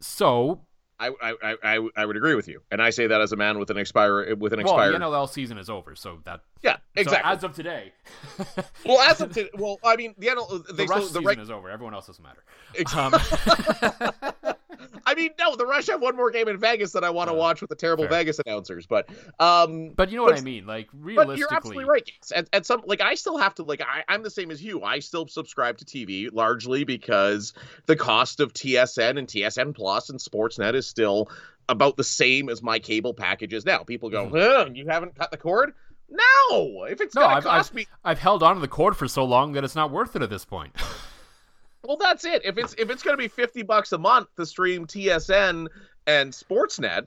So 0.00 0.62
I, 1.02 1.32
I, 1.42 1.56
I, 1.62 1.88
I 1.96 2.06
would 2.06 2.16
agree 2.16 2.34
with 2.34 2.46
you, 2.46 2.62
and 2.70 2.80
I 2.80 2.90
say 2.90 3.06
that 3.08 3.20
as 3.20 3.32
a 3.32 3.36
man 3.36 3.58
with 3.58 3.70
an 3.70 3.76
expire 3.76 4.34
with 4.36 4.52
an 4.52 4.60
expired. 4.60 4.92
Well, 4.92 5.10
the 5.10 5.16
NLL 5.16 5.28
season 5.28 5.58
is 5.58 5.68
over, 5.68 5.96
so 5.96 6.20
that 6.24 6.42
yeah, 6.62 6.76
exactly. 6.94 7.28
So 7.28 7.36
as 7.36 7.44
of 7.44 7.54
today. 7.54 7.92
well, 8.86 9.00
as 9.00 9.20
of 9.20 9.32
today, 9.32 9.50
well, 9.54 9.78
I 9.82 9.96
mean, 9.96 10.14
the 10.18 10.28
NLL 10.28 10.76
the 10.76 10.86
rush 10.86 11.08
the 11.08 11.20
season 11.20 11.40
is 11.40 11.50
over. 11.50 11.70
Everyone 11.70 11.94
else 11.94 12.06
doesn't 12.06 12.22
matter. 12.22 12.44
Exactly. 12.74 13.18
Um, 13.82 14.32
I 15.12 15.14
mean, 15.14 15.30
no, 15.38 15.54
the 15.54 15.66
Rush 15.66 15.88
have 15.88 16.00
one 16.00 16.16
more 16.16 16.30
game 16.30 16.48
in 16.48 16.56
Vegas 16.56 16.92
that 16.92 17.04
I 17.04 17.10
want 17.10 17.28
to 17.28 17.34
watch 17.34 17.60
with 17.60 17.68
the 17.68 17.76
terrible 17.76 18.04
Fair. 18.04 18.20
Vegas 18.20 18.40
announcers, 18.44 18.86
but 18.86 19.10
um, 19.38 19.90
but 19.90 20.10
you 20.10 20.16
know 20.16 20.22
what 20.22 20.38
I 20.38 20.40
mean, 20.40 20.66
like 20.66 20.88
realistically, 20.94 21.38
you're 21.38 21.52
absolutely 21.52 21.84
right. 21.84 22.10
At, 22.34 22.48
at 22.54 22.66
some 22.66 22.82
like 22.86 23.02
I 23.02 23.14
still 23.14 23.36
have 23.36 23.54
to 23.56 23.62
like 23.62 23.82
I, 23.82 24.04
I'm 24.08 24.22
the 24.22 24.30
same 24.30 24.50
as 24.50 24.62
you. 24.62 24.82
I 24.82 25.00
still 25.00 25.28
subscribe 25.28 25.76
to 25.78 25.84
TV 25.84 26.30
largely 26.32 26.84
because 26.84 27.52
the 27.84 27.96
cost 27.96 28.40
of 28.40 28.54
TSN 28.54 29.18
and 29.18 29.28
TSN 29.28 29.74
Plus 29.74 30.08
and 30.08 30.18
Sportsnet 30.18 30.74
is 30.74 30.86
still 30.86 31.28
about 31.68 31.98
the 31.98 32.04
same 32.04 32.48
as 32.48 32.62
my 32.62 32.78
cable 32.78 33.12
packages 33.12 33.66
now. 33.66 33.82
People 33.82 34.08
go, 34.08 34.26
mm-hmm. 34.30 34.74
you 34.74 34.86
haven't 34.86 35.14
cut 35.14 35.30
the 35.30 35.36
cord. 35.36 35.74
No, 36.08 36.84
if 36.84 37.00
it's 37.00 37.14
no, 37.14 37.24
I've, 37.24 37.44
cost 37.44 37.70
I've, 37.70 37.76
me, 37.76 37.86
I've 38.04 38.18
held 38.18 38.42
on 38.42 38.54
to 38.54 38.60
the 38.60 38.68
cord 38.68 38.96
for 38.96 39.08
so 39.08 39.24
long 39.24 39.52
that 39.52 39.64
it's 39.64 39.74
not 39.74 39.90
worth 39.90 40.16
it 40.16 40.22
at 40.22 40.30
this 40.30 40.44
point. 40.44 40.74
Well, 41.84 41.96
that's 41.96 42.24
it. 42.24 42.44
If 42.44 42.58
it's 42.58 42.74
if 42.78 42.90
it's 42.90 43.02
going 43.02 43.16
to 43.16 43.22
be 43.22 43.28
fifty 43.28 43.62
bucks 43.62 43.92
a 43.92 43.98
month 43.98 44.28
to 44.36 44.46
stream 44.46 44.86
TSN 44.86 45.66
and 46.06 46.32
Sportsnet, 46.32 47.06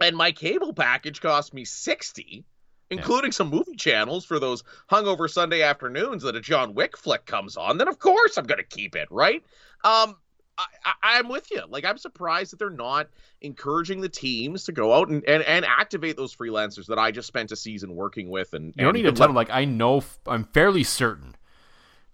and 0.00 0.16
my 0.16 0.32
cable 0.32 0.72
package 0.72 1.20
cost 1.20 1.52
me 1.52 1.64
sixty, 1.64 2.44
including 2.90 3.28
yeah. 3.30 3.36
some 3.36 3.50
movie 3.50 3.76
channels 3.76 4.24
for 4.24 4.38
those 4.38 4.64
hungover 4.90 5.28
Sunday 5.28 5.62
afternoons 5.62 6.22
that 6.22 6.34
a 6.34 6.40
John 6.40 6.74
Wick 6.74 6.96
flick 6.96 7.26
comes 7.26 7.56
on, 7.56 7.76
then 7.78 7.88
of 7.88 7.98
course 7.98 8.38
I'm 8.38 8.46
going 8.46 8.58
to 8.58 8.64
keep 8.64 8.96
it, 8.96 9.08
right? 9.10 9.42
Um, 9.84 10.16
I, 11.02 11.18
am 11.18 11.28
with 11.28 11.50
you. 11.50 11.62
Like 11.68 11.84
I'm 11.84 11.98
surprised 11.98 12.52
that 12.52 12.58
they're 12.58 12.70
not 12.70 13.08
encouraging 13.40 14.00
the 14.00 14.08
teams 14.08 14.64
to 14.64 14.72
go 14.72 14.92
out 14.92 15.08
and, 15.08 15.24
and, 15.24 15.42
and 15.42 15.64
activate 15.64 16.16
those 16.16 16.34
freelancers 16.34 16.86
that 16.86 16.98
I 16.98 17.10
just 17.10 17.28
spent 17.28 17.52
a 17.52 17.56
season 17.56 17.94
working 17.94 18.28
with. 18.28 18.52
And 18.54 18.74
you 18.76 18.84
don't 18.84 18.94
need 18.94 19.02
to 19.02 19.12
tell 19.12 19.28
them. 19.28 19.36
Like 19.36 19.50
I 19.50 19.64
know, 19.64 20.02
I'm 20.26 20.44
fairly 20.44 20.84
certain 20.84 21.34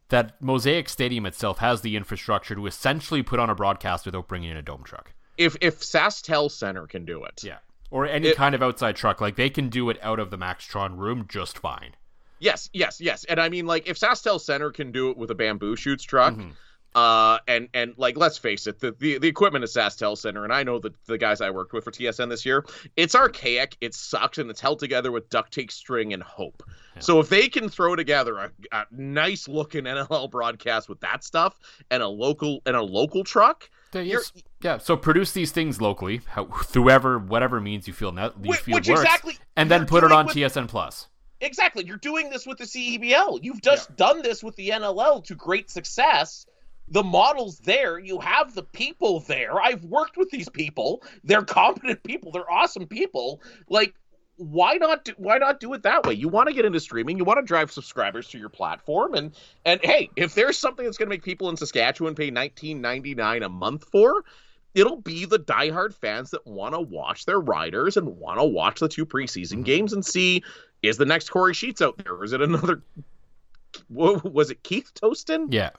that 0.08 0.40
Mosaic 0.40 0.88
Stadium 0.88 1.26
itself 1.26 1.58
has 1.58 1.80
the 1.80 1.96
infrastructure 1.96 2.54
to 2.54 2.66
essentially 2.66 3.22
put 3.22 3.40
on 3.40 3.50
a 3.50 3.54
broadcast 3.54 4.06
without 4.06 4.28
bringing 4.28 4.50
in 4.50 4.56
a 4.56 4.62
dome 4.62 4.84
truck. 4.84 5.12
If 5.36 5.56
if 5.60 5.80
SaskTel 5.80 6.50
Center 6.50 6.86
can 6.86 7.04
do 7.04 7.24
it, 7.24 7.42
yeah, 7.44 7.58
or 7.90 8.06
any 8.06 8.28
it, 8.28 8.36
kind 8.36 8.54
of 8.54 8.62
outside 8.62 8.96
truck, 8.96 9.20
like 9.20 9.36
they 9.36 9.50
can 9.50 9.68
do 9.68 9.90
it 9.90 9.98
out 10.02 10.18
of 10.18 10.30
the 10.30 10.38
Maxtron 10.38 10.96
room 10.98 11.26
just 11.28 11.58
fine. 11.58 11.94
Yes, 12.38 12.70
yes, 12.72 13.00
yes, 13.00 13.24
and 13.24 13.40
I 13.40 13.48
mean 13.48 13.66
like 13.66 13.86
if 13.86 13.98
SaskTel 13.98 14.40
Center 14.40 14.70
can 14.70 14.92
do 14.92 15.10
it 15.10 15.16
with 15.16 15.30
a 15.30 15.34
bamboo 15.34 15.76
shoots 15.76 16.04
truck. 16.04 16.34
Mm-hmm. 16.34 16.50
Uh, 16.96 17.38
and 17.46 17.68
and 17.74 17.92
like 17.98 18.16
let's 18.16 18.38
face 18.38 18.66
it, 18.66 18.80
the, 18.80 18.90
the 18.98 19.18
the 19.18 19.28
equipment 19.28 19.62
at 19.62 19.68
SaskTel 19.68 20.16
Center, 20.16 20.44
and 20.44 20.52
I 20.52 20.62
know 20.62 20.78
the 20.78 20.94
the 21.04 21.18
guys 21.18 21.42
I 21.42 21.50
worked 21.50 21.74
with 21.74 21.84
for 21.84 21.90
TSN 21.90 22.30
this 22.30 22.46
year, 22.46 22.64
it's 22.96 23.14
archaic, 23.14 23.76
it 23.82 23.94
sucks, 23.94 24.38
and 24.38 24.48
it's 24.48 24.62
held 24.62 24.78
together 24.78 25.12
with 25.12 25.28
duct 25.28 25.52
tape, 25.52 25.70
string, 25.70 26.14
and 26.14 26.22
hope. 26.22 26.62
Yeah. 26.94 27.00
So 27.02 27.20
if 27.20 27.28
they 27.28 27.48
can 27.48 27.68
throw 27.68 27.96
together 27.96 28.38
a, 28.38 28.50
a 28.72 28.86
nice 28.90 29.46
looking 29.46 29.84
NLL 29.84 30.30
broadcast 30.30 30.88
with 30.88 30.98
that 31.00 31.22
stuff 31.22 31.58
and 31.90 32.02
a 32.02 32.08
local 32.08 32.62
and 32.64 32.74
a 32.74 32.82
local 32.82 33.24
truck, 33.24 33.68
yes. 33.92 34.32
yeah. 34.62 34.78
So 34.78 34.96
produce 34.96 35.32
these 35.32 35.52
things 35.52 35.82
locally, 35.82 36.22
how, 36.28 36.46
whoever, 36.46 37.18
whatever 37.18 37.60
means 37.60 37.86
you 37.86 37.92
feel 37.92 38.14
you 38.14 38.30
which, 38.40 38.60
feel 38.60 38.74
which 38.74 38.88
works, 38.88 39.02
exactly, 39.02 39.36
and 39.54 39.70
then 39.70 39.84
put 39.84 40.02
it 40.02 40.12
on 40.12 40.28
with, 40.28 40.34
TSN 40.34 40.66
Plus. 40.68 41.08
Exactly, 41.42 41.84
you're 41.84 41.98
doing 41.98 42.30
this 42.30 42.46
with 42.46 42.56
the 42.56 42.64
CEBL. 42.64 43.40
You've 43.42 43.60
just 43.60 43.90
yeah. 43.90 43.96
done 43.96 44.22
this 44.22 44.42
with 44.42 44.56
the 44.56 44.70
NLL 44.70 45.22
to 45.24 45.34
great 45.34 45.68
success. 45.68 46.46
The 46.88 47.02
model's 47.02 47.58
there. 47.58 47.98
You 47.98 48.20
have 48.20 48.54
the 48.54 48.62
people 48.62 49.20
there. 49.20 49.60
I've 49.60 49.84
worked 49.84 50.16
with 50.16 50.30
these 50.30 50.48
people. 50.48 51.02
They're 51.24 51.44
competent 51.44 52.02
people. 52.02 52.32
They're 52.32 52.50
awesome 52.50 52.86
people. 52.86 53.40
Like 53.68 53.94
why 54.38 54.74
not 54.74 55.04
do, 55.06 55.12
why 55.16 55.38
not 55.38 55.60
do 55.60 55.72
it 55.72 55.82
that 55.82 56.04
way 56.04 56.12
you 56.12 56.28
want 56.28 56.46
to 56.46 56.54
get 56.54 56.66
into 56.66 56.78
streaming 56.78 57.16
you 57.16 57.24
want 57.24 57.38
to 57.38 57.42
drive 57.42 57.72
subscribers 57.72 58.28
to 58.28 58.36
your 58.36 58.50
platform 58.50 59.14
and 59.14 59.34
and 59.64 59.80
hey 59.82 60.10
if 60.14 60.34
there's 60.34 60.58
something 60.58 60.84
that's 60.84 60.98
going 60.98 61.06
to 61.06 61.10
make 61.10 61.22
people 61.22 61.48
in 61.48 61.56
saskatchewan 61.56 62.14
pay 62.14 62.30
19.99 62.30 63.46
a 63.46 63.48
month 63.48 63.86
for 63.90 64.24
it'll 64.74 65.00
be 65.00 65.24
the 65.24 65.38
diehard 65.38 65.94
fans 65.94 66.32
that 66.32 66.46
want 66.46 66.74
to 66.74 66.80
watch 66.80 67.24
their 67.24 67.40
riders 67.40 67.96
and 67.96 68.06
want 68.06 68.38
to 68.38 68.44
watch 68.44 68.78
the 68.78 68.88
two 68.88 69.06
preseason 69.06 69.54
mm-hmm. 69.54 69.62
games 69.62 69.94
and 69.94 70.04
see 70.04 70.42
is 70.82 70.96
the 70.98 71.06
next 71.06 71.30
Kory 71.30 71.54
Sheets 71.54 71.82
out 71.82 71.98
there? 71.98 72.22
Is 72.22 72.32
it 72.32 72.40
another? 72.40 72.82
Was 73.88 74.50
it 74.50 74.62
Keith 74.62 74.92
Toston? 74.94 75.48
Yeah. 75.50 75.70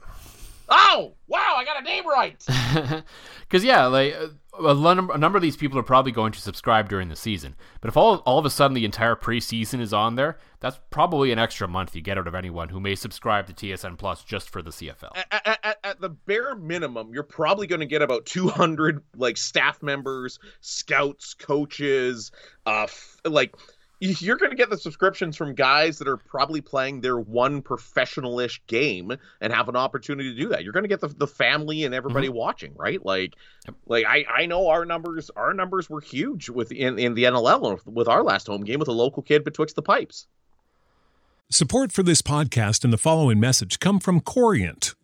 Oh 0.69 1.13
wow! 1.27 1.55
I 1.57 1.63
got 1.65 1.81
a 1.81 1.83
name 1.83 2.07
right. 2.07 2.45
Because 3.49 3.63
yeah, 3.63 3.85
like 3.85 4.13
a, 4.13 4.31
a 4.59 5.17
number 5.17 5.37
of 5.37 5.41
these 5.41 5.55
people 5.55 5.79
are 5.79 5.83
probably 5.83 6.11
going 6.11 6.33
to 6.33 6.41
subscribe 6.41 6.89
during 6.89 7.07
the 7.07 7.15
season. 7.15 7.55
But 7.79 7.87
if 7.87 7.95
all 7.95 8.17
all 8.25 8.37
of 8.37 8.45
a 8.45 8.49
sudden 8.49 8.75
the 8.75 8.83
entire 8.83 9.15
preseason 9.15 9.79
is 9.79 9.93
on 9.93 10.15
there, 10.15 10.37
that's 10.59 10.79
probably 10.89 11.31
an 11.31 11.39
extra 11.39 11.67
month 11.67 11.95
you 11.95 12.01
get 12.01 12.17
out 12.17 12.27
of 12.27 12.35
anyone 12.35 12.67
who 12.69 12.81
may 12.81 12.93
subscribe 12.95 13.47
to 13.47 13.53
TSN 13.53 13.97
Plus 13.97 14.23
just 14.23 14.49
for 14.49 14.61
the 14.61 14.71
CFL. 14.71 15.11
At, 15.31 15.59
at, 15.63 15.77
at 15.83 16.01
the 16.01 16.09
bare 16.09 16.55
minimum, 16.55 17.13
you're 17.13 17.23
probably 17.23 17.67
going 17.67 17.79
to 17.79 17.85
get 17.85 18.01
about 18.01 18.25
200 18.25 19.01
like 19.15 19.37
staff 19.37 19.81
members, 19.81 20.39
scouts, 20.59 21.33
coaches, 21.33 22.31
uh, 22.65 22.83
f- 22.83 23.21
like 23.23 23.55
you're 23.99 24.37
going 24.37 24.51
to 24.51 24.57
get 24.57 24.69
the 24.69 24.77
subscriptions 24.77 25.35
from 25.35 25.55
guys 25.55 25.97
that 25.97 26.07
are 26.07 26.17
probably 26.17 26.61
playing 26.61 27.01
their 27.01 27.17
one 27.17 27.61
professional-ish 27.61 28.61
game 28.67 29.17
and 29.41 29.53
have 29.53 29.69
an 29.69 29.75
opportunity 29.75 30.33
to 30.33 30.39
do 30.39 30.49
that. 30.49 30.63
You're 30.63 30.73
going 30.73 30.83
to 30.83 30.89
get 30.89 31.01
the, 31.01 31.07
the 31.07 31.27
family 31.27 31.83
and 31.83 31.95
everybody 31.95 32.27
mm-hmm. 32.27 32.37
watching, 32.37 32.73
right? 32.75 33.03
Like, 33.03 33.33
yep. 33.65 33.75
like 33.87 34.05
I, 34.05 34.25
I 34.29 34.45
know 34.45 34.67
our 34.67 34.85
numbers 34.85 35.31
our 35.35 35.53
numbers 35.53 35.89
were 35.89 36.01
huge 36.01 36.49
with 36.49 36.71
in, 36.71 36.99
in 36.99 37.15
the 37.15 37.23
NLL 37.23 37.85
with 37.85 38.07
our 38.07 38.23
last 38.23 38.47
home 38.47 38.63
game 38.63 38.79
with 38.79 38.87
a 38.87 38.93
local 38.93 39.23
kid 39.23 39.43
betwixt 39.43 39.75
the 39.75 39.81
pipes. 39.81 40.27
Support 41.49 41.91
for 41.91 42.03
this 42.03 42.21
podcast 42.21 42.83
and 42.83 42.91
the 42.91 42.97
following 42.97 43.39
message 43.39 43.79
come 43.79 43.99
from 43.99 44.19
Corient. 44.19 44.96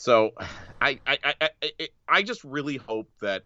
So, 0.00 0.32
I 0.80 0.98
I, 1.06 1.18
I 1.24 1.34
I 1.62 1.88
I 2.08 2.22
just 2.22 2.42
really 2.42 2.78
hope 2.78 3.10
that 3.20 3.44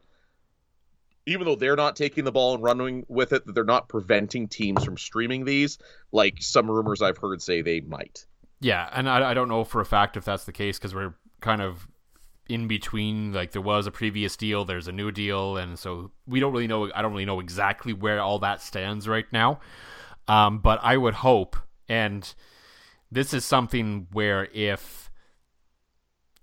even 1.26 1.46
though 1.46 1.56
they're 1.56 1.76
not 1.76 1.96
taking 1.96 2.24
the 2.24 2.32
ball 2.32 2.54
and 2.54 2.62
running 2.62 3.04
with 3.08 3.32
it, 3.32 3.44
that 3.46 3.54
they're 3.54 3.64
not 3.64 3.88
preventing 3.88 4.46
teams 4.46 4.84
from 4.84 4.96
streaming 4.96 5.44
these, 5.44 5.78
like 6.12 6.36
some 6.40 6.70
rumors 6.70 7.02
I've 7.02 7.18
heard 7.18 7.42
say 7.42 7.60
they 7.62 7.80
might. 7.80 8.26
Yeah, 8.60 8.88
and 8.92 9.08
I, 9.08 9.30
I 9.30 9.34
don't 9.34 9.48
know 9.48 9.64
for 9.64 9.80
a 9.80 9.86
fact 9.86 10.16
if 10.16 10.24
that's 10.24 10.44
the 10.44 10.52
case 10.52 10.78
because 10.78 10.94
we're 10.94 11.14
kind 11.40 11.60
of 11.60 11.88
in 12.48 12.68
between. 12.68 13.32
Like 13.32 13.50
there 13.50 13.62
was 13.62 13.86
a 13.86 13.90
previous 13.90 14.36
deal, 14.36 14.64
there's 14.64 14.86
a 14.86 14.92
new 14.92 15.10
deal, 15.10 15.56
and 15.56 15.78
so 15.78 16.12
we 16.26 16.38
don't 16.38 16.52
really 16.52 16.68
know. 16.68 16.90
I 16.94 17.02
don't 17.02 17.12
really 17.12 17.24
know 17.24 17.40
exactly 17.40 17.92
where 17.92 18.20
all 18.20 18.38
that 18.40 18.62
stands 18.62 19.08
right 19.08 19.26
now. 19.32 19.60
Um, 20.28 20.60
but 20.60 20.78
I 20.82 20.96
would 20.96 21.14
hope, 21.14 21.56
and 21.88 22.32
this 23.10 23.34
is 23.34 23.44
something 23.44 24.06
where 24.12 24.48
if 24.52 25.03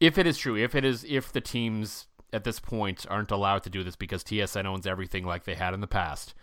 if 0.01 0.17
it 0.17 0.27
is 0.27 0.37
true, 0.37 0.57
if 0.57 0.75
it 0.75 0.83
is, 0.83 1.05
if 1.07 1.31
the 1.31 1.39
teams 1.39 2.07
at 2.33 2.43
this 2.43 2.59
point 2.59 3.05
aren't 3.09 3.31
allowed 3.31 3.63
to 3.63 3.69
do 3.69 3.83
this 3.83 3.95
because 3.95 4.23
TSN 4.23 4.65
owns 4.65 4.87
everything 4.87 5.23
like 5.23 5.45
they 5.45 5.55
had 5.55 5.73
in 5.73 5.79
the 5.79 5.87
past, 5.87 6.33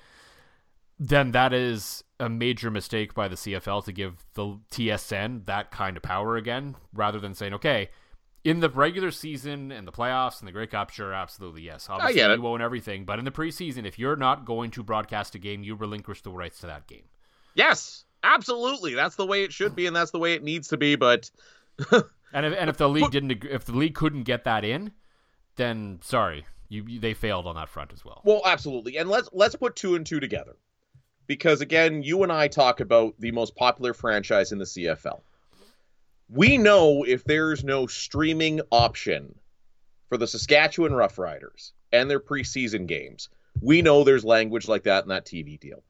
then 0.99 1.33
that 1.33 1.53
is 1.53 2.05
a 2.21 2.29
major 2.29 2.71
mistake 2.71 3.15
by 3.15 3.27
the 3.27 3.35
CFL 3.35 3.85
to 3.85 3.93
give 3.93 4.25
the 4.35 4.59
TSN 4.71 5.45
that 5.47 5.71
kind 5.71 5.97
of 5.97 6.03
power 6.03 6.37
again, 6.37 6.77
rather 6.95 7.19
than 7.19 7.35
saying, 7.35 7.53
okay, 7.55 7.91
in 8.45 8.61
the 8.61 8.69
regular 8.69 9.11
season 9.11 9.73
and 9.73 9.87
the 9.87 9.93
playoffs 9.93 10.39
and 10.39 10.47
the 10.47 10.53
Grey 10.53 10.69
Cup, 10.69 10.91
sure, 10.91 11.13
absolutely, 11.13 11.63
yes. 11.63 11.89
Obviously, 11.91 12.21
you 12.21 12.47
own 12.47 12.63
everything. 12.63 13.05
But 13.05 13.19
in 13.19 13.25
the 13.25 13.31
preseason, 13.33 13.85
if 13.85 13.99
you're 13.99 14.17
not 14.17 14.45
going 14.45 14.71
to 14.73 14.85
broadcast 14.85 15.35
a 15.35 15.39
game, 15.39 15.65
you 15.65 15.75
relinquish 15.75 16.23
the 16.23 16.31
rights 16.31 16.61
to 16.61 16.67
that 16.67 16.87
game. 16.87 17.05
Yes, 17.55 18.05
absolutely. 18.23 18.95
That's 18.95 19.17
the 19.17 19.27
way 19.27 19.43
it 19.43 19.53
should 19.53 19.75
be, 19.75 19.87
and 19.87 19.97
that's 19.97 20.13
the 20.13 20.21
way 20.21 20.35
it 20.35 20.45
needs 20.45 20.69
to 20.69 20.77
be. 20.77 20.95
But 20.95 21.31
And 22.33 22.47
if, 22.47 22.55
and 22.59 22.71
if 22.71 22.77
the 22.77 22.89
league 22.89 23.11
didn't, 23.11 23.45
if 23.45 23.65
the 23.65 23.73
league 23.73 23.95
couldn't 23.95 24.25
get 24.25 24.45
that 24.45 24.65
in, 24.65 24.93
then 25.57 26.01
sorry, 26.03 26.47
you, 26.69 26.85
you 26.87 27.01
they 27.01 27.15
failed 27.15 27.47
on 27.47 27.57
that 27.57 27.69
front 27.69 27.93
as 27.93 28.05
well. 28.05 28.21
Well, 28.25 28.43
absolutely. 28.45 28.97
And 28.99 29.09
let's 29.09 29.29
let's 29.33 29.57
put 29.57 29.77
two 29.77 29.95
and 29.95 30.05
two 30.05 30.21
together, 30.21 30.57
because 31.27 31.61
again, 31.61 32.03
you 32.03 32.23
and 32.23 32.33
I 32.33 32.49
talk 32.49 32.81
about 32.81 33.15
the 33.19 33.33
most 33.33 33.57
popular 33.57 33.95
franchise 33.95 34.53
in 34.53 34.59
the 34.59 34.65
CFL. 34.65 35.21
We 36.31 36.59
know 36.59 37.05
if 37.05 37.25
there's 37.25 37.65
no 37.65 37.87
streaming 37.87 38.61
option 38.71 39.35
for 40.09 40.19
the 40.19 40.27
Saskatchewan 40.27 40.93
Roughriders 40.93 41.73
and 41.93 42.11
their 42.11 42.21
preseason 42.21 42.87
games, 42.87 43.31
we 43.63 43.81
know 43.81 44.05
there's 44.05 44.25
language 44.25 44.69
like 44.69 44.83
that 44.83 45.05
in 45.05 45.09
that 45.09 45.25
TV 45.25 45.59
deal. 45.59 45.83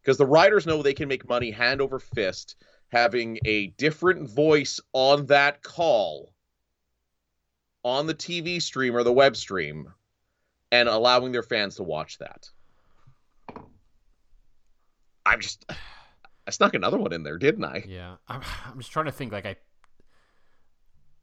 Because 0.00 0.16
the 0.16 0.26
Riders 0.26 0.66
know 0.66 0.82
they 0.82 0.94
can 0.94 1.08
make 1.08 1.28
money 1.28 1.50
hand 1.50 1.80
over 1.80 1.98
fist 1.98 2.56
having 2.94 3.38
a 3.44 3.66
different 3.76 4.30
voice 4.30 4.80
on 4.92 5.26
that 5.26 5.62
call 5.62 6.32
on 7.82 8.06
the 8.06 8.14
TV 8.14 8.62
stream 8.62 8.96
or 8.96 9.02
the 9.02 9.12
web 9.12 9.36
stream 9.36 9.92
and 10.70 10.88
allowing 10.88 11.32
their 11.32 11.42
fans 11.42 11.76
to 11.76 11.82
watch 11.82 12.18
that. 12.18 12.48
I'm 15.26 15.40
just 15.40 15.64
I 16.46 16.50
snuck 16.50 16.74
another 16.74 16.98
one 16.98 17.12
in 17.12 17.22
there, 17.22 17.38
didn't 17.38 17.64
I? 17.64 17.84
Yeah, 17.86 18.16
I'm, 18.28 18.42
I'm 18.66 18.78
just 18.78 18.92
trying 18.92 19.06
to 19.06 19.12
think. 19.12 19.32
Like 19.32 19.46
I, 19.46 19.56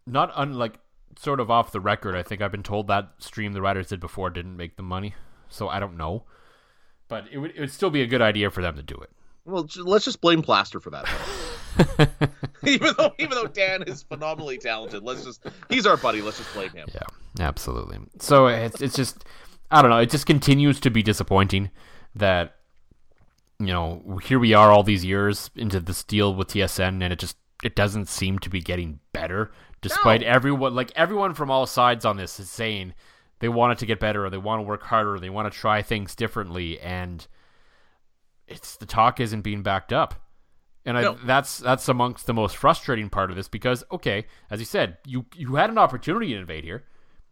not 0.05 0.31
unlike 0.35 0.79
sort 1.17 1.39
of 1.39 1.49
off 1.49 1.71
the 1.71 1.79
record. 1.79 2.15
I 2.15 2.23
think 2.23 2.41
I've 2.41 2.51
been 2.51 2.63
told 2.63 2.87
that 2.87 3.11
stream 3.19 3.53
the 3.53 3.61
writers 3.61 3.87
did 3.87 3.99
before 3.99 4.29
didn't 4.29 4.57
make 4.57 4.75
the 4.75 4.83
money, 4.83 5.13
so 5.47 5.69
I 5.69 5.79
don't 5.79 5.95
know. 5.97 6.25
But 7.07 7.25
it 7.31 7.37
would 7.37 7.51
it 7.51 7.59
would 7.59 7.71
still 7.71 7.91
be 7.91 8.01
a 8.01 8.07
good 8.07 8.21
idea 8.21 8.49
for 8.49 8.61
them 8.61 8.75
to 8.75 8.83
do 8.83 8.95
it. 8.95 9.11
Well, 9.45 9.67
let's 9.77 10.05
just 10.05 10.21
blame 10.21 10.41
Plaster 10.41 10.79
for 10.79 10.89
that. 10.89 11.07
even 12.65 12.93
though 12.97 13.13
even 13.17 13.31
though 13.31 13.47
Dan 13.47 13.83
is 13.83 14.03
phenomenally 14.03 14.57
talented, 14.57 15.03
let's 15.03 15.23
just 15.23 15.43
he's 15.69 15.85
our 15.85 15.97
buddy. 15.97 16.21
Let's 16.21 16.37
just 16.37 16.53
blame 16.53 16.69
him. 16.71 16.87
Yeah, 16.93 17.01
absolutely. 17.39 17.99
So 18.19 18.47
it's 18.47 18.81
it's 18.81 18.95
just 18.95 19.23
I 19.69 19.81
don't 19.81 19.91
know. 19.91 19.97
It 19.99 20.09
just 20.09 20.25
continues 20.25 20.79
to 20.81 20.89
be 20.89 21.01
disappointing 21.03 21.69
that 22.15 22.55
you 23.59 23.67
know 23.67 24.19
here 24.23 24.39
we 24.39 24.53
are 24.53 24.71
all 24.71 24.83
these 24.83 25.05
years 25.05 25.49
into 25.55 25.79
this 25.79 26.03
deal 26.03 26.33
with 26.35 26.49
TSN, 26.49 27.01
and 27.03 27.13
it 27.13 27.19
just 27.19 27.37
it 27.63 27.75
doesn't 27.75 28.07
seem 28.07 28.39
to 28.39 28.49
be 28.49 28.59
getting 28.61 28.99
better, 29.13 29.51
despite 29.81 30.21
No. 30.21 30.27
everyone 30.27 30.75
like 30.75 30.91
everyone 30.95 31.33
from 31.33 31.49
all 31.51 31.65
sides 31.65 32.05
on 32.05 32.17
this 32.17 32.39
is 32.39 32.49
saying 32.49 32.93
they 33.39 33.49
want 33.49 33.73
it 33.73 33.77
to 33.79 33.85
get 33.85 33.99
better, 33.99 34.25
or 34.25 34.29
they 34.29 34.37
want 34.37 34.59
to 34.59 34.63
work 34.63 34.83
harder, 34.83 35.15
or 35.15 35.19
they 35.19 35.29
want 35.29 35.51
to 35.51 35.57
try 35.57 35.81
things 35.81 36.15
differently, 36.15 36.79
and 36.79 37.25
it's 38.47 38.75
the 38.77 38.85
talk 38.85 39.19
isn't 39.19 39.41
being 39.41 39.63
backed 39.63 39.93
up. 39.93 40.15
And 40.85 40.97
I, 40.97 41.15
that's 41.25 41.59
that's 41.59 41.87
amongst 41.87 42.25
the 42.25 42.33
most 42.33 42.57
frustrating 42.57 43.09
part 43.09 43.29
of 43.29 43.35
this 43.35 43.47
because 43.47 43.83
okay, 43.91 44.25
as 44.49 44.59
you 44.59 44.65
said, 44.65 44.97
you 45.05 45.25
you 45.35 45.55
had 45.55 45.69
an 45.69 45.77
opportunity 45.77 46.33
to 46.33 46.39
invade 46.39 46.63
here. 46.63 46.85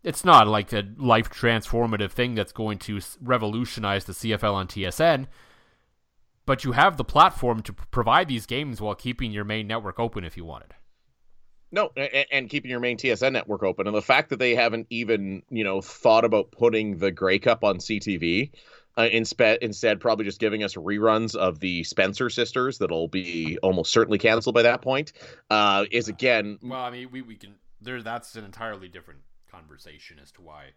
It's 0.04 0.24
not 0.24 0.48
like 0.48 0.72
a 0.72 0.84
life 0.98 1.30
transformative 1.30 2.12
thing 2.12 2.36
that's 2.36 2.54
going 2.54 2.78
to 2.80 3.00
revolutionize 3.22 4.06
the 4.06 4.14
CFL 4.14 4.54
on 4.54 4.68
TSN, 4.68 5.28
but 6.46 6.64
you 6.64 6.72
have 6.72 6.96
the 6.96 7.04
platform 7.04 7.62
to 7.64 7.74
provide 7.74 8.28
these 8.28 8.46
games 8.46 8.80
while 8.80 8.96
keeping 8.96 9.32
your 9.32 9.44
main 9.44 9.68
network 9.68 10.00
open 10.00 10.24
if 10.24 10.38
you 10.38 10.46
wanted. 10.46 10.74
No, 11.72 11.92
and, 11.98 12.26
and 12.32 12.50
keeping 12.50 12.72
your 12.72 12.80
main 12.80 12.98
TSN 12.98 13.34
network 13.34 13.64
open, 13.64 13.88
and 13.88 13.96
the 13.96 14.02
fact 14.02 14.30
that 14.30 14.40
they 14.40 14.56
haven't 14.56 14.88
even 14.90 15.44
you 15.50 15.64
know 15.64 15.82
thought 15.82 16.24
about 16.24 16.52
putting 16.52 16.98
the 16.98 17.12
Grey 17.12 17.40
Cup 17.40 17.64
on 17.64 17.78
CTV. 17.78 18.52
Uh, 19.00 19.08
instead, 19.14 19.60
instead, 19.62 20.02
probably 20.02 20.26
just 20.26 20.42
giving 20.42 20.62
us 20.62 20.76
reruns 20.76 21.34
of 21.34 21.62
the 21.62 21.86
Spencer 21.86 22.30
sisters 22.30 22.80
that'll 22.80 23.08
be 23.08 23.58
almost 23.64 23.94
certainly 23.94 24.18
canceled 24.18 24.54
by 24.54 24.64
that 24.64 24.82
point. 24.82 25.14
Uh, 25.50 25.86
is 25.90 26.10
again, 26.10 26.60
Well, 26.62 26.82
I 26.82 26.90
mean, 26.90 27.08
we, 27.10 27.22
we 27.22 27.36
can 27.36 27.56
there. 27.80 28.02
That's 28.02 28.36
an 28.36 28.44
entirely 28.44 28.90
different 28.90 29.22
conversation 29.50 30.20
as 30.22 30.34
to 30.34 30.42
why 30.42 30.72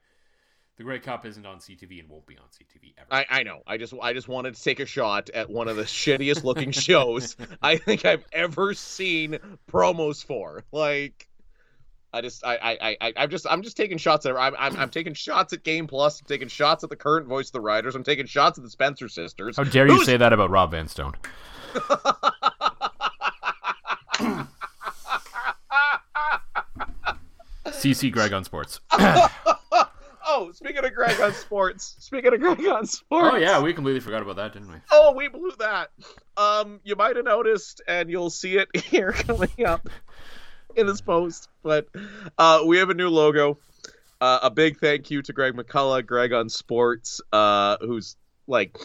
the 0.77 0.85
Grey 0.85 1.01
Cup 1.01 1.27
isn't 1.27 1.45
on 1.45 1.59
CTV 1.59 1.99
and 1.99 2.09
won't 2.09 2.27
be 2.27 2.37
on 2.37 2.45
CTV 2.45 2.95
ever. 2.97 3.09
I, 3.11 3.41
I 3.41 3.43
know. 3.43 3.63
I 3.67 3.77
just 3.77 3.93
I 4.01 4.13
just 4.13 4.29
wanted 4.29 4.55
to 4.55 4.63
take 4.63 4.79
a 4.79 4.87
shot 4.87 5.29
at 5.31 5.51
one 5.51 5.67
of 5.67 5.75
the 5.75 5.83
shittiest 5.83 6.45
looking 6.45 6.71
shows 6.73 7.37
I 7.61 7.77
think 7.77 8.05
I've 8.05 8.25
ever 8.33 8.73
seen 8.75 9.39
promos 9.69 10.25
for. 10.25 10.63
Like, 10.71 11.29
I 12.15 12.21
just 12.21 12.45
I 12.45 12.57
I 12.57 12.97
I- 13.01 13.13
I'm 13.17 13.31
just 13.31 13.47
I'm 13.49 13.63
just 13.63 13.77
taking 13.77 13.97
shots 13.99 14.27
at 14.27 14.37
I'm 14.37 14.55
I'm, 14.59 14.77
I'm 14.77 14.91
taking 14.91 15.15
shots 15.15 15.53
at 15.53 15.65
Game 15.65 15.87
Plus, 15.87 16.21
I'm 16.21 16.27
taking 16.27 16.49
shots 16.49 16.85
at 16.85 16.91
the 16.91 16.97
current 16.97 17.27
voice 17.27 17.49
of 17.49 17.53
the 17.53 17.61
Riders, 17.61 17.95
I'm 17.95 18.05
taking 18.05 18.27
shots 18.27 18.59
at 18.59 18.65
the 18.65 18.71
Spencer 18.71 19.09
sisters. 19.09 19.57
How 19.57 19.65
dare 19.65 19.87
you 19.87 19.95
Who's- 19.95 20.07
say 20.07 20.17
that 20.19 20.33
about 20.33 20.51
Rob 20.51 20.73
Vanstone? 20.73 21.15
CC 27.67 28.11
Greg 28.13 28.33
on 28.33 28.45
sports. 28.45 28.81
oh, 28.93 30.51
speaking 30.53 30.85
of 30.85 30.93
Greg 30.95 31.21
on 31.21 31.33
sports, 31.33 31.97
speaking 32.01 32.33
of 32.35 32.41
Greg 32.41 32.67
on 32.67 32.87
sports. 32.87 33.29
Oh 33.33 33.37
yeah, 33.37 33.61
we 33.61 33.73
completely 33.73 34.01
forgot 34.01 34.23
about 34.23 34.37
that, 34.37 34.53
didn't 34.53 34.69
we? 34.71 34.77
Oh, 34.91 35.13
we 35.17 35.29
blew 35.29 35.53
that. 35.59 35.91
Um, 36.37 36.81
you 36.85 36.97
might 36.97 37.17
have 37.17 37.25
noticed, 37.25 37.83
and 37.87 38.11
you'll 38.11 38.31
see 38.31 38.57
it 38.57 38.69
here 38.85 39.13
coming 39.13 39.51
up 39.67 39.89
in 40.77 40.87
this 40.87 41.01
post. 41.01 41.49
But 41.63 41.89
uh, 42.39 42.63
we 42.67 42.79
have 42.79 42.91
a 42.91 42.95
new 42.95 43.09
logo. 43.09 43.59
Uh, 44.21 44.39
a 44.45 44.51
big 44.51 44.79
thank 44.79 45.11
you 45.11 45.21
to 45.23 45.33
Greg 45.33 45.55
McCullough, 45.55 46.07
Greg 46.07 46.33
on 46.33 46.49
Sports, 46.49 47.21
uh, 47.33 47.77
who's 47.81 48.17
like, 48.47 48.79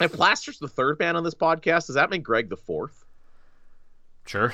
if 0.00 0.12
Plaster's 0.12 0.60
the 0.60 0.68
third 0.68 0.98
man 1.00 1.16
on 1.16 1.24
this 1.24 1.34
podcast, 1.34 1.86
does 1.88 1.96
that 1.96 2.08
make 2.08 2.22
Greg 2.22 2.48
the 2.48 2.56
fourth 2.56 3.04
Sure. 4.28 4.52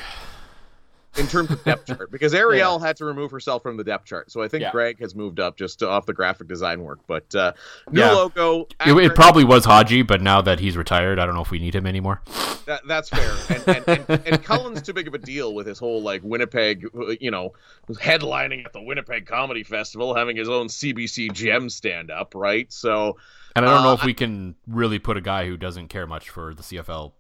In 1.17 1.27
terms 1.27 1.51
of 1.51 1.63
depth 1.65 1.87
chart? 1.87 2.11
Because 2.11 2.35
Ariel 2.45 2.79
had 2.79 2.97
to 2.99 3.05
remove 3.05 3.31
herself 3.31 3.63
from 3.63 3.77
the 3.77 3.85
depth 3.85 4.07
chart, 4.07 4.31
so 4.31 4.43
I 4.43 4.49
think 4.49 4.63
Yeah. 4.63 4.71
Greg 4.73 4.99
has 5.01 5.15
moved 5.15 5.41
up 5.41 5.57
just 5.57 5.79
to, 5.81 5.89
off 5.89 6.07
the 6.07 6.13
graphic 6.13 6.49
design 6.49 6.83
work. 6.83 7.01
But 7.07 7.35
uh, 7.35 7.53
new 7.91 8.01
Yeah. 8.01 8.13
logo. 8.13 8.63
It, 8.63 8.75
after- 8.81 9.01
it 9.01 9.15
probably 9.15 9.45
was 9.45 9.65
Haji, 9.65 10.03
but 10.03 10.21
now 10.23 10.41
that 10.43 10.61
he's 10.61 10.77
retired, 10.77 11.19
I 11.19 11.27
don't 11.27 11.35
know 11.35 11.43
if 11.43 11.51
we 11.51 11.59
need 11.59 11.75
him 11.75 11.87
anymore. 11.87 12.23
That, 12.67 12.81
that's 12.89 13.09
fair. 13.11 13.31
And, 13.51 13.69
and, 13.89 14.05
and, 14.09 14.27
and 14.27 14.43
Cullen's 14.45 14.81
too 14.83 14.93
big 14.95 15.07
of 15.07 15.15
a 15.15 15.19
deal 15.19 15.55
with 15.55 15.67
his 15.67 15.79
whole 15.79 16.01
like 16.03 16.23
Winnipeg, 16.25 16.87
you 17.21 17.31
know, 17.31 17.53
headlining 17.89 18.65
at 18.65 18.73
the 18.73 18.81
Winnipeg 18.83 19.27
Comedy 19.27 19.63
Festival, 19.63 20.15
having 20.15 20.37
his 20.37 20.49
own 20.49 20.69
CBC 20.69 21.33
gem 21.33 21.69
stand 21.69 22.11
up, 22.11 22.35
right? 22.35 22.73
So 22.73 23.19
And 23.55 23.67
I 23.67 23.71
don't 23.71 23.83
know 23.83 23.91
Uh, 23.91 23.95
if 23.95 24.05
we 24.05 24.15
can 24.15 24.55
really 24.67 24.99
put 24.99 25.17
a 25.17 25.21
guy 25.21 25.47
who 25.47 25.57
doesn't 25.59 25.89
care 25.89 26.07
much 26.07 26.31
for 26.31 26.55
the 26.55 26.63
CFL 26.63 27.13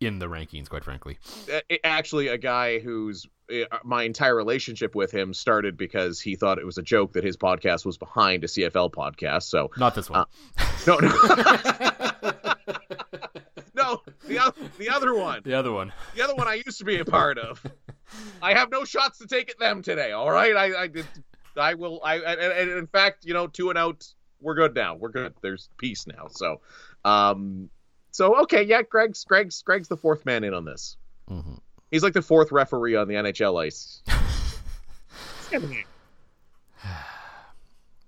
in 0.00 0.18
the 0.18 0.26
rankings, 0.26 0.68
quite 0.68 0.84
frankly. 0.84 1.18
actually, 1.84 2.28
a 2.28 2.38
guy 2.38 2.78
who's 2.78 3.26
my 3.84 4.02
entire 4.02 4.34
relationship 4.34 4.94
with 4.94 5.12
him 5.12 5.32
started 5.32 5.76
because 5.76 6.20
he 6.20 6.34
thought 6.36 6.58
it 6.58 6.66
was 6.66 6.78
a 6.78 6.82
joke 6.82 7.12
that 7.12 7.22
his 7.24 7.36
podcast 7.36 7.84
was 7.84 7.96
behind 7.98 8.42
a 8.44 8.46
CFL 8.46 8.92
podcast. 8.92 9.44
So 9.44 9.70
Not 9.76 9.94
this 9.94 10.10
one. 10.10 10.26
no, 10.86 10.98
no, 10.98 11.08
no, 13.74 14.02
the 14.26 14.38
other, 14.38 14.54
the 14.78 14.88
other 14.90 15.14
one. 15.14 15.42
the 15.44 15.54
other 15.54 15.72
one. 15.72 15.92
the 16.14 16.22
other 16.22 16.34
one 16.34 16.48
I 16.48 16.54
used 16.66 16.78
to 16.78 16.84
be 16.84 16.98
a 16.98 17.04
part 17.04 17.38
of. 17.38 17.62
I 18.42 18.54
have 18.54 18.70
no 18.70 18.84
shots 18.84 19.18
to 19.18 19.26
take 19.26 19.50
at 19.50 19.58
them 19.58 19.82
today. 19.82 20.12
All 20.12 20.30
right, 20.30 20.56
I, 20.56 20.82
I 20.82 20.86
did. 20.88 21.06
I 21.56 21.74
will. 21.74 22.00
I 22.04 22.16
and, 22.16 22.40
and 22.40 22.70
in 22.78 22.86
fact, 22.86 23.24
you 23.24 23.34
know, 23.34 23.46
two 23.46 23.70
and 23.70 23.78
out. 23.78 24.06
We're 24.40 24.54
good 24.54 24.74
now. 24.74 24.94
We're 24.96 25.08
good. 25.10 25.34
There's 25.40 25.68
peace 25.78 26.06
now. 26.06 26.26
So, 26.30 26.60
um, 27.04 27.70
so 28.10 28.42
okay, 28.42 28.62
yeah. 28.62 28.82
Greg's 28.82 29.24
Greg's 29.24 29.62
Greg's 29.62 29.88
the 29.88 29.96
fourth 29.96 30.24
man 30.26 30.44
in 30.44 30.52
on 30.54 30.64
this. 30.64 30.96
Mhm. 31.30 31.58
He's 31.90 32.02
like 32.02 32.12
the 32.14 32.22
fourth 32.22 32.50
referee 32.52 32.96
on 32.96 33.08
the 33.08 33.14
NHL 33.14 33.62
ice. 33.64 34.02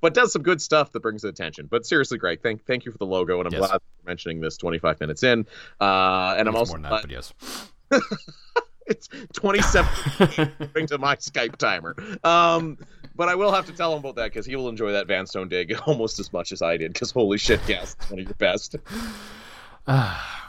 but 0.01 0.15
does 0.15 0.33
some 0.33 0.43
good 0.43 0.61
stuff 0.61 0.93
that 0.93 1.01
brings 1.01 1.25
attention. 1.25 1.67
But 1.71 1.87
seriously, 1.87 2.19
Greg, 2.19 2.41
thank 2.43 2.65
thank 2.67 2.85
you 2.85 2.93
for 2.93 2.99
the 2.99 3.07
logo, 3.07 3.39
and 3.39 3.47
I'm 3.47 3.53
Yes. 3.53 3.69
glad 3.69 3.81
you're 4.03 4.07
mentioning 4.07 4.41
this 4.41 4.57
25 4.57 5.01
minutes 5.01 5.23
in. 5.23 5.47
Uh, 5.81 6.35
and 6.39 6.49
I'm 6.49 6.57
also 6.57 6.77
more 6.77 6.83
than 6.83 6.91
that, 6.91 7.03
but 7.03 7.11
yes. 7.11 7.33
it's 8.87 9.09
27 9.33 9.91
according 10.61 10.87
to 10.89 10.99
my 10.99 11.17
Skype 11.17 11.57
timer. 11.57 11.95
Um, 12.25 12.79
but 13.15 13.29
I 13.29 13.35
will 13.35 13.53
have 13.53 13.67
to 13.67 13.73
tell 13.73 13.93
him 13.93 14.01
about 14.01 14.17
that 14.17 14.25
because 14.33 14.47
he 14.47 14.57
will 14.57 14.69
enjoy 14.69 14.93
that 14.93 15.07
Vanstone 15.07 15.49
dig 15.49 15.75
almost 15.87 16.19
as 16.19 16.33
much 16.33 16.53
as 16.53 16.63
I 16.63 16.77
did. 16.77 16.93
Because 16.93 17.11
holy 17.11 17.39
shit, 17.39 17.61
yes, 17.69 17.97
it's 17.99 18.11
one 18.11 18.21
of 18.21 18.27
your 18.27 18.35
best. 18.35 18.77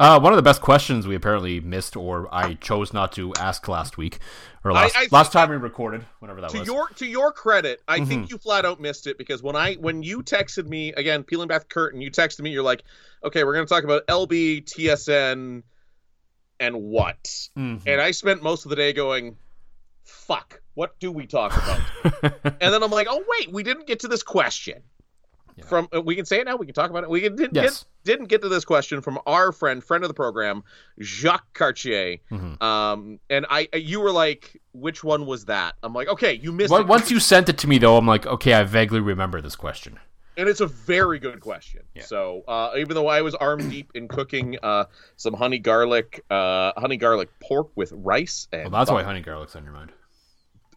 Uh, 0.00 0.18
one 0.18 0.32
of 0.32 0.36
the 0.38 0.42
best 0.42 0.62
questions 0.62 1.06
we 1.06 1.14
apparently 1.14 1.60
missed, 1.60 1.94
or 1.94 2.26
I 2.34 2.54
chose 2.54 2.94
not 2.94 3.12
to 3.12 3.34
ask 3.38 3.68
last 3.68 3.98
week, 3.98 4.18
or 4.64 4.72
last, 4.72 4.96
I 4.96 5.00
think 5.00 5.12
last 5.12 5.30
time 5.30 5.50
we 5.50 5.56
recorded, 5.56 6.06
whenever 6.20 6.40
that 6.40 6.50
to 6.50 6.58
was. 6.60 6.66
your 6.66 6.88
to 6.88 7.06
your 7.06 7.32
credit, 7.32 7.82
I 7.86 7.98
Mm-hmm. 7.98 8.08
think 8.08 8.30
you 8.30 8.38
flat 8.38 8.64
out 8.64 8.80
missed 8.80 9.06
it 9.06 9.18
because 9.18 9.42
when 9.42 9.56
I 9.56 9.74
when 9.74 10.02
you 10.02 10.22
texted 10.22 10.66
me 10.66 10.94
again, 10.94 11.22
peeling 11.22 11.48
back 11.48 11.62
the 11.62 11.68
curtain, 11.68 12.00
you 12.00 12.10
texted 12.10 12.40
me. 12.40 12.48
You're 12.50 12.62
like, 12.62 12.82
okay, 13.22 13.44
we're 13.44 13.52
gonna 13.52 13.66
talk 13.66 13.84
about 13.84 14.06
LB, 14.06 14.64
TSN, 14.64 15.62
and 16.58 16.76
what? 16.82 17.22
Mhm. 17.58 17.82
And 17.86 18.00
I 18.00 18.12
spent 18.12 18.42
most 18.42 18.64
of 18.64 18.70
the 18.70 18.76
day 18.76 18.94
going, 18.94 19.36
fuck, 20.04 20.62
what 20.72 20.98
do 20.98 21.12
we 21.12 21.26
talk 21.26 21.52
about? 21.52 22.32
and 22.60 22.72
then 22.72 22.82
I'm 22.82 22.90
like, 22.90 23.06
oh 23.10 23.22
wait, 23.28 23.52
we 23.52 23.62
didn't 23.62 23.86
get 23.86 24.00
to 24.00 24.08
this 24.08 24.22
question. 24.22 24.82
Yeah. 25.60 25.66
From 25.66 25.88
uh, 25.94 26.00
we 26.02 26.16
can 26.16 26.24
say 26.24 26.40
it 26.40 26.44
now. 26.44 26.56
We 26.56 26.66
can 26.66 26.74
talk 26.74 26.90
about 26.90 27.04
it. 27.04 27.10
We 27.10 27.20
did, 27.20 27.36
did, 27.36 27.50
Yes. 27.54 27.84
didn't 28.04 28.26
get 28.26 28.42
to 28.42 28.48
this 28.48 28.64
question 28.64 29.00
from 29.00 29.18
our 29.26 29.52
friend, 29.52 29.82
friend 29.84 30.02
of 30.04 30.08
the 30.08 30.14
program, 30.14 30.62
Jacques 31.00 31.52
Cartier. 31.54 32.18
Mhm. 32.30 32.60
Um, 32.62 33.20
and 33.30 33.46
I, 33.50 33.68
you 33.74 34.00
were 34.00 34.12
like, 34.12 34.60
which 34.72 35.04
one 35.04 35.26
was 35.26 35.44
that? 35.46 35.74
I'm 35.82 35.92
like, 35.92 36.08
okay, 36.08 36.34
you 36.34 36.52
missed 36.52 36.70
Once- 36.70 36.82
it. 36.82 36.88
Once 36.88 37.10
you 37.10 37.20
sent 37.20 37.48
it 37.48 37.58
to 37.58 37.68
me, 37.68 37.78
though, 37.78 37.96
I'm 37.96 38.06
like, 38.06 38.26
okay, 38.26 38.54
I 38.54 38.62
vaguely 38.64 39.00
remember 39.00 39.40
this 39.40 39.56
question. 39.56 39.98
and 40.36 40.48
it's 40.48 40.60
a 40.60 40.66
very 40.66 41.18
good 41.18 41.40
question. 41.40 41.82
Yeah. 41.94 42.04
So 42.04 42.42
uh, 42.48 42.70
even 42.78 42.94
though 42.94 43.08
I 43.08 43.20
was 43.20 43.34
arm 43.34 43.68
deep 43.68 43.90
in 43.94 44.08
cooking 44.08 44.56
uh, 44.62 44.84
some 45.16 45.34
honey 45.34 45.58
garlic, 45.58 46.24
uh, 46.30 46.72
honey 46.78 46.96
garlic 46.96 47.28
pork 47.40 47.68
with 47.74 47.92
rice, 47.92 48.48
and 48.52 48.70
Well, 48.72 48.80
that's 48.80 48.90
why 48.90 49.02
honey 49.02 49.20
garlic's 49.20 49.54
on 49.56 49.64
your 49.64 49.72
mind. 49.74 49.92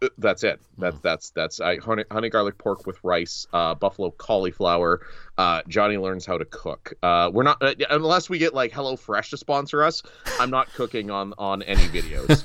Uh, 0.02 0.08
That's 0.18 0.42
it. 0.42 0.60
That's 0.76 0.98
that's 1.00 1.30
that's 1.30 1.60
I, 1.60 1.76
honey, 1.76 2.04
honey 2.10 2.28
garlic 2.28 2.58
pork 2.58 2.84
with 2.86 2.98
rice, 3.04 3.46
uh, 3.52 3.74
buffalo 3.76 4.10
cauliflower. 4.10 5.06
Uh, 5.38 5.62
Johnny 5.68 5.96
learns 5.96 6.26
how 6.26 6.36
to 6.36 6.44
cook. 6.44 6.94
Uh, 7.02 7.30
we're 7.32 7.44
not 7.44 7.62
uh, 7.62 7.74
unless 7.90 8.28
we 8.28 8.38
get 8.38 8.54
like 8.54 8.72
Hello 8.72 8.96
Fresh 8.96 9.30
to 9.30 9.36
sponsor 9.36 9.84
us. 9.84 10.02
I'm 10.40 10.50
not 10.50 10.72
cooking 10.74 11.10
on 11.10 11.32
on 11.38 11.62
any 11.62 11.84
videos. 11.84 12.42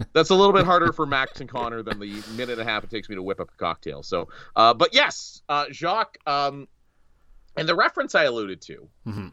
that's 0.12 0.30
a 0.30 0.34
little 0.34 0.52
bit 0.52 0.64
harder 0.64 0.92
for 0.92 1.04
Max 1.04 1.40
and 1.40 1.48
Connor 1.50 1.82
than 1.82 1.98
the 1.98 2.22
minute 2.36 2.58
and 2.58 2.60
a 2.60 2.64
half 2.64 2.84
it 2.84 2.90
takes 2.90 3.08
me 3.08 3.16
to 3.16 3.22
whip 3.22 3.40
up 3.40 3.50
a 3.52 3.56
cocktail. 3.58 4.02
So, 4.04 4.28
uh, 4.54 4.72
but 4.72 4.94
yes, 4.94 5.42
uh, 5.48 5.66
Jacques, 5.72 6.18
um, 6.26 6.68
and 7.56 7.68
the 7.68 7.74
reference 7.74 8.14
I 8.14 8.24
alluded 8.24 8.60
to, 8.62 8.88
Mhm. 9.06 9.32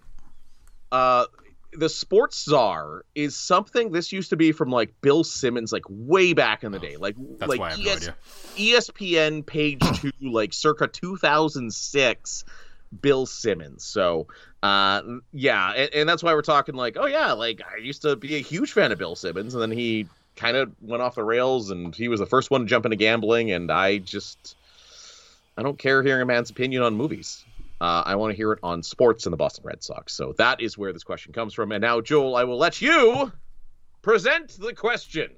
The 1.73 1.89
sports 1.89 2.43
czar 2.43 3.05
is 3.15 3.35
something. 3.35 3.91
This 3.91 4.11
used 4.11 4.29
to 4.31 4.37
be 4.37 4.51
from 4.51 4.69
like 4.69 4.93
Bill 5.01 5.23
Simmons, 5.23 5.71
like 5.71 5.83
way 5.87 6.33
back 6.33 6.63
in 6.63 6.71
the 6.71 6.79
day, 6.79 6.97
like 6.97 7.15
That's 7.37 7.49
like 7.49 7.61
have 7.61 7.79
no. 7.79 8.13
ESPN 8.55 9.45
page 9.45 9.81
two, 10.01 10.11
like 10.21 10.53
circa 10.53 10.87
2006. 10.87 12.45
Bill 13.01 13.25
Simmons. 13.25 13.83
So, 13.83 14.27
uh, 14.63 15.01
yeah, 15.31 15.71
and, 15.73 15.93
and 15.93 16.09
that's 16.09 16.23
why 16.23 16.33
we're 16.33 16.41
talking 16.41 16.75
like, 16.75 16.97
oh 16.99 17.05
yeah, 17.05 17.33
like 17.33 17.61
I 17.61 17.77
used 17.77 18.01
to 18.01 18.15
be 18.15 18.35
a 18.35 18.41
huge 18.41 18.71
fan 18.71 18.91
of 18.91 18.97
Bill 18.97 19.15
Simmons, 19.15 19.53
and 19.53 19.61
then 19.61 19.71
he 19.71 20.07
kind 20.35 20.57
of 20.57 20.71
went 20.81 21.03
off 21.03 21.15
the 21.15 21.23
rails, 21.23 21.69
and 21.69 21.93
he 21.93 22.07
was 22.07 22.19
the 22.19 22.25
first 22.25 22.49
one 22.49 22.61
to 22.61 22.67
jump 22.67 22.85
into 22.85 22.95
gambling, 22.95 23.51
and 23.51 23.71
I 23.71 23.99
just, 23.99 24.55
I 25.57 25.63
don't 25.63 25.77
care 25.77 26.01
hearing 26.01 26.21
a 26.21 26.25
man's 26.25 26.49
opinion 26.49 26.81
on 26.81 26.95
movies. 26.95 27.45
Uh, 27.81 28.03
I 28.05 28.15
want 28.15 28.31
to 28.31 28.37
hear 28.37 28.51
it 28.51 28.59
on 28.61 28.83
sports 28.83 29.25
and 29.25 29.33
the 29.33 29.37
Boston 29.37 29.63
Red 29.65 29.81
Sox. 29.83 30.13
So 30.13 30.33
that 30.37 30.61
is 30.61 30.77
where 30.77 30.91
this 30.91 31.03
question 31.03 31.31
comes 31.31 31.53
from. 31.53 31.71
And 31.71 31.81
now, 31.81 32.01
Joel, 32.01 32.35
I 32.35 32.43
will 32.43 32.57
let 32.57 32.81
you 32.81 33.31
present 34.01 34.57
the 34.59 34.73
question. 34.73 35.31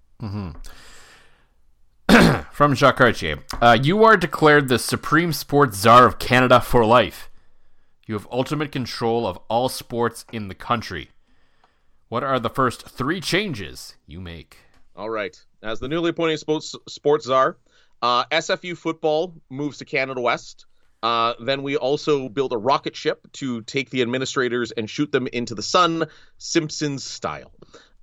From 2.51 2.75
Jacques 2.75 2.97
Cartier. 2.97 3.39
Uh, 3.61 3.77
you 3.81 4.03
are 4.03 4.17
declared 4.17 4.67
the 4.67 4.79
Supreme 4.79 5.33
Sports 5.33 5.77
Czar 5.77 6.05
of 6.05 6.19
Canada 6.19 6.59
for 6.59 6.85
life. 6.85 7.29
You 8.05 8.15
have 8.15 8.27
ultimate 8.31 8.71
control 8.71 9.25
of 9.25 9.39
all 9.47 9.69
sports 9.69 10.25
in 10.31 10.47
the 10.47 10.55
country. 10.55 11.09
What 12.09 12.23
are 12.23 12.39
the 12.39 12.49
first 12.49 12.89
three 12.89 13.21
changes 13.21 13.95
you 14.05 14.19
make? 14.19 14.57
All 14.95 15.09
right. 15.09 15.39
As 15.63 15.79
the 15.79 15.87
newly 15.87 16.09
appointed 16.09 16.39
sports, 16.39 16.75
sports 16.89 17.25
czar, 17.25 17.57
uh, 18.01 18.25
SFU 18.25 18.77
football 18.77 19.33
moves 19.49 19.77
to 19.77 19.85
Canada 19.85 20.19
West. 20.19 20.65
Uh, 21.03 21.33
then 21.39 21.63
we 21.63 21.77
also 21.77 22.29
build 22.29 22.53
a 22.53 22.57
rocket 22.57 22.95
ship 22.95 23.25
to 23.33 23.61
take 23.61 23.89
the 23.89 24.01
administrators 24.01 24.71
and 24.71 24.89
shoot 24.89 25.11
them 25.11 25.27
into 25.27 25.55
the 25.55 25.63
sun, 25.63 26.05
Simpsons 26.37 27.03
style. 27.03 27.51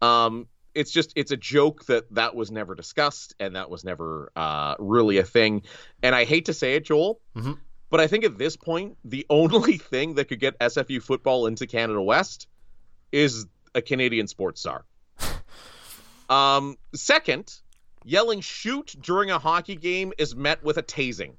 Um, 0.03 0.47
it's 0.75 0.91
just 0.91 1.13
it's 1.17 1.31
a 1.31 1.37
joke 1.37 1.85
that 1.87 2.13
that 2.15 2.35
was 2.35 2.51
never 2.51 2.75
discussed 2.75 3.35
and 3.41 3.57
that 3.57 3.71
was 3.71 3.85
never 3.85 4.31
uh, 4.37 4.75
really 4.79 5.19
a 5.19 5.25
thing. 5.25 5.63
And 6.03 6.15
I 6.15 6.25
hate 6.25 6.47
to 6.47 6.55
say 6.55 6.75
it, 6.75 6.85
Joel, 6.85 7.21
Mhm. 7.37 7.59
but 7.91 8.01
I 8.01 8.07
think 8.07 8.25
at 8.25 8.37
this 8.39 8.57
point 8.57 8.97
the 9.05 9.27
only 9.31 9.79
thing 9.79 10.15
that 10.15 10.27
could 10.27 10.41
get 10.41 10.59
SFU 10.59 11.01
football 11.03 11.47
into 11.47 11.67
Canada 11.67 12.01
West 12.03 12.47
is 13.13 13.47
a 13.75 13.83
Canadian 13.83 14.27
sports 14.29 14.61
star. 14.61 14.85
Um, 16.29 16.77
second, 16.95 17.55
yelling 18.05 18.41
shoot 18.43 18.95
during 19.01 19.31
a 19.31 19.39
hockey 19.39 19.77
game 19.77 20.13
is 20.19 20.37
met 20.37 20.63
with 20.63 20.77
a 20.77 20.83
tasing. 20.83 21.37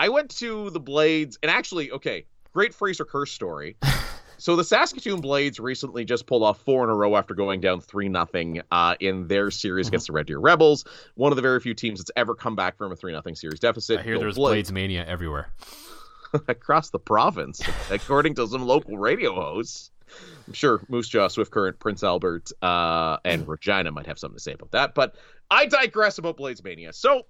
I 0.00 0.08
went 0.08 0.30
to 0.38 0.70
the 0.70 0.80
Blades, 0.80 1.38
and 1.42 1.50
actually, 1.50 1.92
okay, 1.92 2.24
great 2.54 2.72
Fraser 2.72 3.04
Curse 3.04 3.32
story. 3.32 3.76
so 4.38 4.56
the 4.56 4.64
Saskatoon 4.64 5.20
Blades 5.20 5.60
recently 5.60 6.06
just 6.06 6.26
pulled 6.26 6.42
off 6.42 6.58
four 6.62 6.82
in 6.84 6.88
a 6.88 6.94
row 6.94 7.16
after 7.16 7.34
going 7.34 7.60
down 7.60 7.82
three 7.82 8.08
nothing 8.08 8.62
uh, 8.70 8.94
in 8.98 9.28
their 9.28 9.50
series 9.50 9.88
against 9.88 10.06
the 10.06 10.14
Red 10.14 10.24
Deer 10.24 10.38
Rebels. 10.38 10.86
One 11.16 11.32
of 11.32 11.36
the 11.36 11.42
very 11.42 11.60
few 11.60 11.74
teams 11.74 12.00
that's 12.00 12.10
ever 12.16 12.34
come 12.34 12.56
back 12.56 12.78
from 12.78 12.92
a 12.92 12.96
three 12.96 13.12
nothing 13.12 13.34
series 13.34 13.60
deficit. 13.60 13.98
I 13.98 14.02
hear 14.02 14.14
Go 14.14 14.20
there's 14.20 14.36
Blades. 14.36 14.70
Blades 14.70 14.72
Mania 14.72 15.04
everywhere. 15.04 15.52
across 16.48 16.88
the 16.88 16.98
province, 16.98 17.60
according 17.90 18.36
to 18.36 18.46
some 18.46 18.62
local 18.62 18.96
radio 18.96 19.34
hosts. 19.34 19.90
I'm 20.46 20.54
sure 20.54 20.80
Moose 20.88 21.08
Jaw, 21.08 21.28
Swift 21.28 21.50
Current, 21.50 21.78
Prince 21.78 22.02
Albert, 22.02 22.52
uh, 22.62 23.18
and 23.26 23.46
Regina 23.48 23.92
might 23.92 24.06
have 24.06 24.18
something 24.18 24.38
to 24.38 24.42
say 24.42 24.52
about 24.52 24.70
that. 24.70 24.94
But 24.94 25.16
I 25.50 25.66
digress 25.66 26.16
about 26.16 26.38
Blades 26.38 26.64
Mania. 26.64 26.94
So 26.94 27.26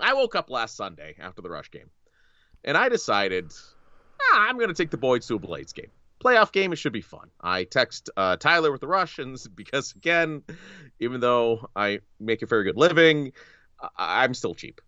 I 0.00 0.14
woke 0.14 0.34
up 0.34 0.50
last 0.50 0.76
Sunday 0.76 1.16
after 1.18 1.42
the 1.42 1.50
Rush 1.50 1.70
game, 1.70 1.90
and 2.64 2.76
I 2.76 2.88
decided 2.88 3.52
ah, 4.32 4.46
I'm 4.48 4.56
going 4.56 4.68
to 4.68 4.74
take 4.74 4.90
the 4.90 4.96
boys 4.96 5.26
to 5.26 5.34
a 5.34 5.38
Blades 5.38 5.72
game. 5.72 5.90
Playoff 6.24 6.52
game, 6.52 6.72
it 6.72 6.76
should 6.76 6.92
be 6.92 7.00
fun. 7.02 7.30
I 7.40 7.64
text 7.64 8.08
uh, 8.16 8.36
Tyler 8.36 8.72
with 8.72 8.80
the 8.80 8.86
Russians 8.88 9.46
because, 9.54 9.92
again, 9.92 10.42
even 11.00 11.20
though 11.20 11.68
I 11.76 12.00
make 12.18 12.42
a 12.42 12.46
very 12.46 12.64
good 12.64 12.76
living, 12.76 13.32
I- 13.80 14.24
I'm 14.24 14.34
still 14.34 14.54
cheap. 14.54 14.80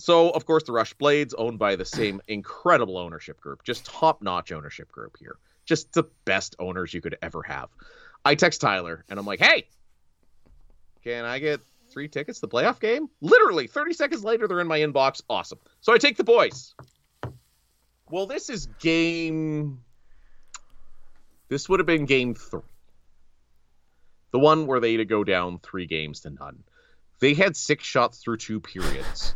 So, 0.00 0.30
of 0.30 0.46
course, 0.46 0.62
the 0.62 0.72
Rush 0.72 0.94
Blades, 0.94 1.34
owned 1.34 1.58
by 1.58 1.76
the 1.76 1.84
same 1.84 2.20
incredible 2.28 2.96
ownership 2.96 3.40
group, 3.40 3.64
just 3.64 3.84
top 3.84 4.22
notch 4.22 4.52
ownership 4.52 4.90
group 4.92 5.16
here. 5.18 5.38
Just 5.66 5.92
the 5.92 6.04
best 6.24 6.54
owners 6.58 6.94
you 6.94 7.00
could 7.00 7.18
ever 7.20 7.42
have. 7.42 7.68
I 8.24 8.34
text 8.34 8.60
Tyler 8.60 9.04
and 9.08 9.18
I'm 9.18 9.26
like, 9.26 9.40
hey, 9.40 9.66
can 11.02 11.24
I 11.24 11.40
get 11.40 11.60
three 11.88 12.08
tickets 12.08 12.40
to 12.40 12.46
the 12.46 12.52
playoff 12.52 12.80
game? 12.80 13.08
Literally 13.20 13.66
30 13.66 13.92
seconds 13.92 14.24
later, 14.24 14.46
they're 14.48 14.60
in 14.60 14.66
my 14.68 14.80
inbox. 14.80 15.22
Awesome. 15.28 15.58
So 15.80 15.92
I 15.92 15.98
take 15.98 16.16
the 16.16 16.24
boys. 16.24 16.74
Well, 18.10 18.26
this 18.26 18.48
is 18.48 18.66
game. 18.78 19.80
This 21.48 21.68
would 21.68 21.80
have 21.80 21.86
been 21.86 22.06
game 22.06 22.34
three. 22.34 22.60
The 24.30 24.38
one 24.38 24.66
where 24.66 24.80
they 24.80 24.92
had 24.92 24.98
to 24.98 25.04
go 25.04 25.24
down 25.24 25.58
three 25.58 25.86
games 25.86 26.20
to 26.20 26.30
none. 26.30 26.62
They 27.20 27.34
had 27.34 27.56
six 27.56 27.84
shots 27.84 28.18
through 28.18 28.36
two 28.38 28.60
periods. 28.60 29.34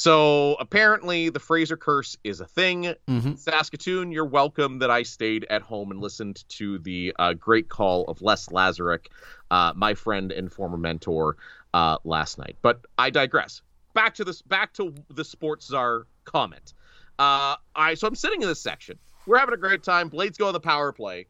So 0.00 0.54
apparently, 0.54 1.28
the 1.28 1.40
Fraser 1.40 1.76
curse 1.76 2.16
is 2.24 2.40
a 2.40 2.46
thing. 2.46 2.94
Mhm. 3.06 3.38
Saskatoon, 3.38 4.12
you're 4.12 4.24
welcome 4.24 4.78
that 4.78 4.90
I 4.90 5.02
stayed 5.02 5.44
at 5.50 5.60
home 5.60 5.90
and 5.90 6.00
listened 6.00 6.42
to 6.48 6.78
the 6.78 7.14
uh, 7.18 7.34
great 7.34 7.68
call 7.68 8.06
of 8.06 8.22
Les 8.22 8.48
Lazaruk, 8.48 9.08
uh, 9.50 9.74
my 9.76 9.92
friend 9.92 10.32
and 10.32 10.50
former 10.50 10.78
mentor, 10.78 11.36
uh, 11.74 11.98
last 12.04 12.38
night. 12.38 12.56
But 12.62 12.80
I 12.96 13.10
digress. 13.10 13.60
Back 13.92 14.14
to 14.14 14.24
this. 14.24 14.40
Back 14.40 14.72
to 14.74 14.94
the 15.10 15.22
sports 15.22 15.66
czar 15.66 16.06
comment. 16.24 16.72
Uh, 17.18 17.56
I 17.76 17.92
so 17.92 18.08
I'm 18.08 18.14
sitting 18.14 18.40
in 18.40 18.48
this 18.48 18.62
section. 18.62 18.98
We're 19.26 19.36
having 19.36 19.52
a 19.52 19.58
great 19.58 19.82
time. 19.82 20.08
Blades 20.08 20.38
go 20.38 20.46
on 20.46 20.54
the 20.54 20.60
power 20.60 20.92
play, 20.92 21.26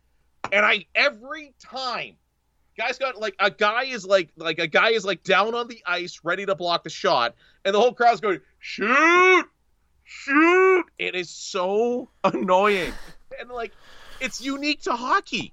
and 0.52 0.64
I 0.64 0.86
every 0.94 1.54
time 1.58 2.14
guys 2.76 2.98
got 2.98 3.18
like 3.18 3.34
a 3.38 3.50
guy 3.50 3.84
is 3.84 4.04
like 4.06 4.30
like 4.36 4.58
a 4.58 4.66
guy 4.66 4.90
is 4.90 5.04
like 5.04 5.22
down 5.22 5.54
on 5.54 5.68
the 5.68 5.82
ice 5.86 6.20
ready 6.22 6.46
to 6.46 6.54
block 6.54 6.84
the 6.84 6.90
shot 6.90 7.34
and 7.64 7.74
the 7.74 7.78
whole 7.78 7.92
crowd's 7.92 8.20
going 8.20 8.40
shoot! 8.58 9.46
Shoot! 10.04 10.86
It 10.98 11.14
is 11.14 11.30
so 11.30 12.08
annoying. 12.24 12.92
And 13.38 13.48
like 13.50 13.72
it's 14.20 14.40
unique 14.40 14.82
to 14.82 14.92
hockey. 14.92 15.52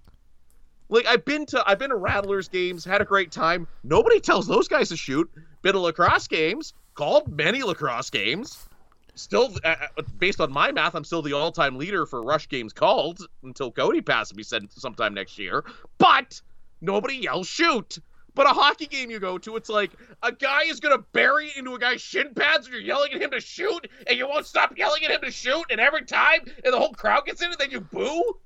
Like 0.90 1.06
i've 1.06 1.26
been 1.26 1.46
to 1.48 1.64
i've 1.70 1.80
been 1.80 1.90
to 1.90 1.96
rattlers 1.96 2.48
games 2.48 2.84
had 2.84 3.02
a 3.02 3.06
great 3.06 3.32
time. 3.32 3.68
Nobody 3.84 4.20
tells 4.20 4.48
those 4.48 4.68
guys 4.68 4.90
to 4.90 4.98
shoot. 4.98 5.30
Been 5.62 5.74
to 5.74 5.80
lacrosse 5.80 6.28
games 6.28 6.74
called 6.96 7.28
many 7.28 7.62
lacrosse 7.62 8.10
games. 8.10 8.68
Still 9.16 9.56
uh, 9.64 9.76
uh, 9.98 10.04
based 10.18 10.40
on 10.40 10.52
my 10.52 10.72
math 10.72 10.96
i'm 10.96 11.04
still 11.04 11.22
the 11.22 11.34
all-time 11.34 11.78
leader 11.78 12.06
for 12.06 12.24
rush 12.24 12.48
games 12.50 12.74
called 12.74 13.20
until 13.44 13.72
cody 13.72 14.02
passes 14.02 14.36
me 14.36 14.44
said 14.44 14.72
sometime 14.72 15.14
next 15.14 15.38
year. 15.38 15.66
But 15.98 16.42
nobody 16.82 17.16
yells 17.16 17.48
shoot. 17.48 18.00
But 18.34 18.46
a 18.46 18.50
hockey 18.50 18.86
game 18.86 19.10
you 19.10 19.20
go 19.20 19.40
to, 19.40 19.56
it's 19.56 19.68
like 19.68 19.92
a 20.22 20.32
guy 20.32 20.66
is 20.66 20.80
gonna 20.80 21.00
bury 21.12 21.48
it 21.48 21.58
into 21.58 21.74
a 21.74 21.80
guy's 21.80 22.02
shin 22.02 22.36
pads, 22.36 22.68
and 22.68 22.76
you're 22.76 22.84
yelling 22.84 23.12
at 23.14 23.22
him 23.22 23.32
to 23.32 23.40
shoot, 23.40 23.88
and 24.06 24.16
you 24.16 24.28
won't 24.28 24.46
stop 24.46 24.78
yelling 24.78 25.04
at 25.06 25.10
him 25.10 25.22
to 25.22 25.32
shoot, 25.32 25.64
and 25.72 25.80
every 25.80 26.06
time, 26.06 26.42
and 26.64 26.72
the 26.72 26.78
whole 26.78 26.94
crowd 26.94 27.26
gets 27.26 27.42
in 27.42 27.52
it, 27.52 27.58
then 27.58 27.72
you 27.72 27.82
boo. 27.82 28.38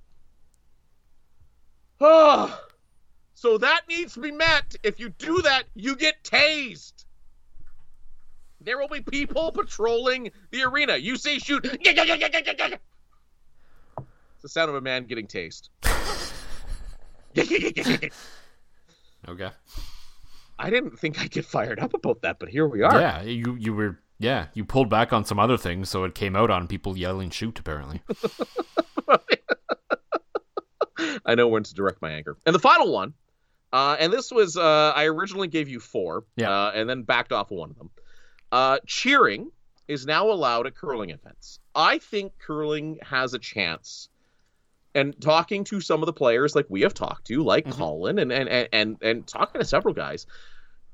Oh, 1.99 2.57
so 3.33 3.57
that 3.57 3.81
needs 3.89 4.13
to 4.13 4.21
be 4.21 4.31
met. 4.31 4.75
If 4.81 4.99
you 4.99 5.09
do 5.09 5.41
that, 5.41 5.63
you 5.75 5.97
get 5.97 6.23
tased. 6.23 7.05
There 8.61 8.77
will 8.77 8.87
be 8.87 9.01
people 9.01 9.51
patrolling 9.51 10.31
the 10.51 10.63
arena. 10.63 10.95
You 10.95 11.17
say 11.17 11.39
shoot. 11.39 11.65
It's 11.65 11.81
the 14.41 14.49
sound 14.49 14.69
of 14.69 14.75
a 14.75 14.81
man 14.81 15.05
getting 15.05 15.27
tased. 15.27 15.69
Okay. 19.27 19.51
I 20.57 20.69
didn't 20.71 20.97
think 20.97 21.19
I'd 21.21 21.29
get 21.31 21.45
fired 21.45 21.79
up 21.79 21.93
about 21.93 22.21
that, 22.23 22.39
but 22.39 22.49
here 22.49 22.67
we 22.67 22.81
are. 22.81 22.99
Yeah, 22.99 23.21
you 23.21 23.55
you 23.55 23.73
were 23.73 23.99
yeah 24.19 24.47
you 24.55 24.65
pulled 24.65 24.89
back 24.89 25.13
on 25.13 25.25
some 25.25 25.39
other 25.39 25.57
things, 25.57 25.89
so 25.89 26.03
it 26.05 26.15
came 26.15 26.35
out 26.35 26.49
on 26.49 26.67
people 26.67 26.97
yelling 26.97 27.29
shoot. 27.29 27.59
Apparently, 27.59 28.01
I 31.25 31.35
know 31.35 31.47
when 31.47 31.63
to 31.63 31.73
direct 31.73 32.01
my 32.01 32.11
anger. 32.11 32.37
And 32.45 32.53
the 32.55 32.59
final 32.59 32.91
one, 32.91 33.13
uh, 33.73 33.95
and 33.99 34.11
this 34.11 34.31
was 34.31 34.57
uh, 34.57 34.93
I 34.95 35.05
originally 35.05 35.47
gave 35.47 35.69
you 35.69 35.79
four, 35.79 36.25
Yeah. 36.35 36.49
uh, 36.51 36.71
and 36.73 36.89
then 36.89 37.03
backed 37.03 37.31
off 37.31 37.51
one 37.51 37.69
of 37.71 37.77
them. 37.77 37.89
Uh, 38.51 38.79
cheering 38.85 39.51
is 39.87 40.05
now 40.05 40.29
allowed 40.29 40.67
at 40.67 40.75
curling 40.75 41.09
events. 41.11 41.59
I 41.75 41.97
think 41.99 42.33
curling 42.39 42.99
has 43.03 43.33
a 43.33 43.39
chance. 43.39 44.09
And 44.93 45.19
talking 45.21 45.63
to 45.65 45.79
some 45.79 46.01
of 46.01 46.05
the 46.05 46.13
players 46.13 46.55
like 46.55 46.65
we 46.69 46.81
have 46.81 46.93
talked 46.93 47.27
to, 47.27 47.43
like 47.43 47.69
Colin, 47.69 48.19
and 48.19 48.31
and 48.31 48.49
and 48.49 48.69
and, 48.73 48.97
and 49.01 49.27
talking 49.27 49.59
to 49.61 49.65
several 49.65 49.93
guys, 49.93 50.27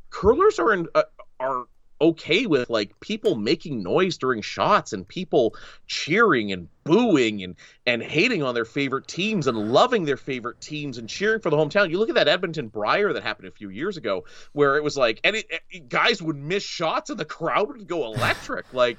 curlers 0.09 0.59
are 0.59 0.73
in, 0.73 0.87
uh, 0.93 1.03
are 1.39 1.65
okay 1.99 2.45
with 2.45 2.69
like 2.69 2.99
people 2.99 3.35
making 3.35 3.81
noise 3.81 4.17
during 4.17 4.41
shots 4.41 4.93
and 4.93 5.07
people 5.07 5.55
cheering 5.87 6.51
and 6.51 6.67
booing 6.83 7.43
and 7.43 7.55
and 7.85 8.03
hating 8.03 8.43
on 8.43 8.53
their 8.53 8.65
favorite 8.65 9.07
teams 9.07 9.47
and 9.47 9.73
loving 9.73 10.05
their 10.05 10.17
favorite 10.17 10.61
teams 10.61 10.97
and 10.97 11.09
cheering 11.09 11.39
for 11.39 11.49
the 11.49 11.57
hometown. 11.57 11.89
You 11.89 11.99
look 11.99 12.09
at 12.09 12.15
that 12.15 12.27
Edmonton 12.27 12.67
Brier 12.67 13.13
that 13.13 13.23
happened 13.23 13.47
a 13.47 13.51
few 13.51 13.69
years 13.69 13.97
ago 13.97 14.25
where 14.53 14.77
it 14.77 14.83
was 14.83 14.95
like 14.95 15.19
and 15.23 15.35
it, 15.35 15.47
it, 15.69 15.89
guys 15.89 16.21
would 16.21 16.37
miss 16.37 16.63
shots 16.63 17.09
and 17.09 17.19
the 17.19 17.25
crowd 17.25 17.67
would 17.69 17.87
go 17.87 18.05
electric 18.05 18.71
like 18.73 18.97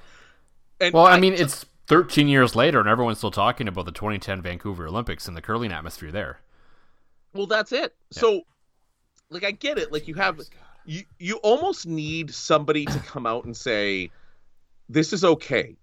and 0.80 0.92
Well, 0.92 1.06
I, 1.06 1.12
I 1.12 1.20
mean 1.20 1.34
it's 1.34 1.64
13 1.88 2.28
years 2.28 2.54
later 2.54 2.80
and 2.80 2.88
everyone's 2.88 3.18
still 3.18 3.30
talking 3.30 3.66
about 3.66 3.84
the 3.84 3.92
2010 3.92 4.42
Vancouver 4.42 4.86
Olympics 4.86 5.26
and 5.26 5.36
the 5.36 5.42
curling 5.42 5.72
atmosphere 5.72 6.12
there. 6.12 6.40
Well, 7.34 7.46
that's 7.46 7.72
it. 7.72 7.94
Yeah. 8.12 8.20
So 8.20 8.42
like 9.30 9.44
I 9.44 9.50
get 9.50 9.78
it 9.78 9.92
like 9.92 10.08
you 10.08 10.14
have 10.14 10.40
you 10.86 11.02
you 11.18 11.36
almost 11.38 11.86
need 11.86 12.32
somebody 12.32 12.84
to 12.86 12.98
come 13.00 13.26
out 13.26 13.44
and 13.44 13.56
say 13.56 14.10
this 14.88 15.12
is 15.12 15.24
okay 15.24 15.76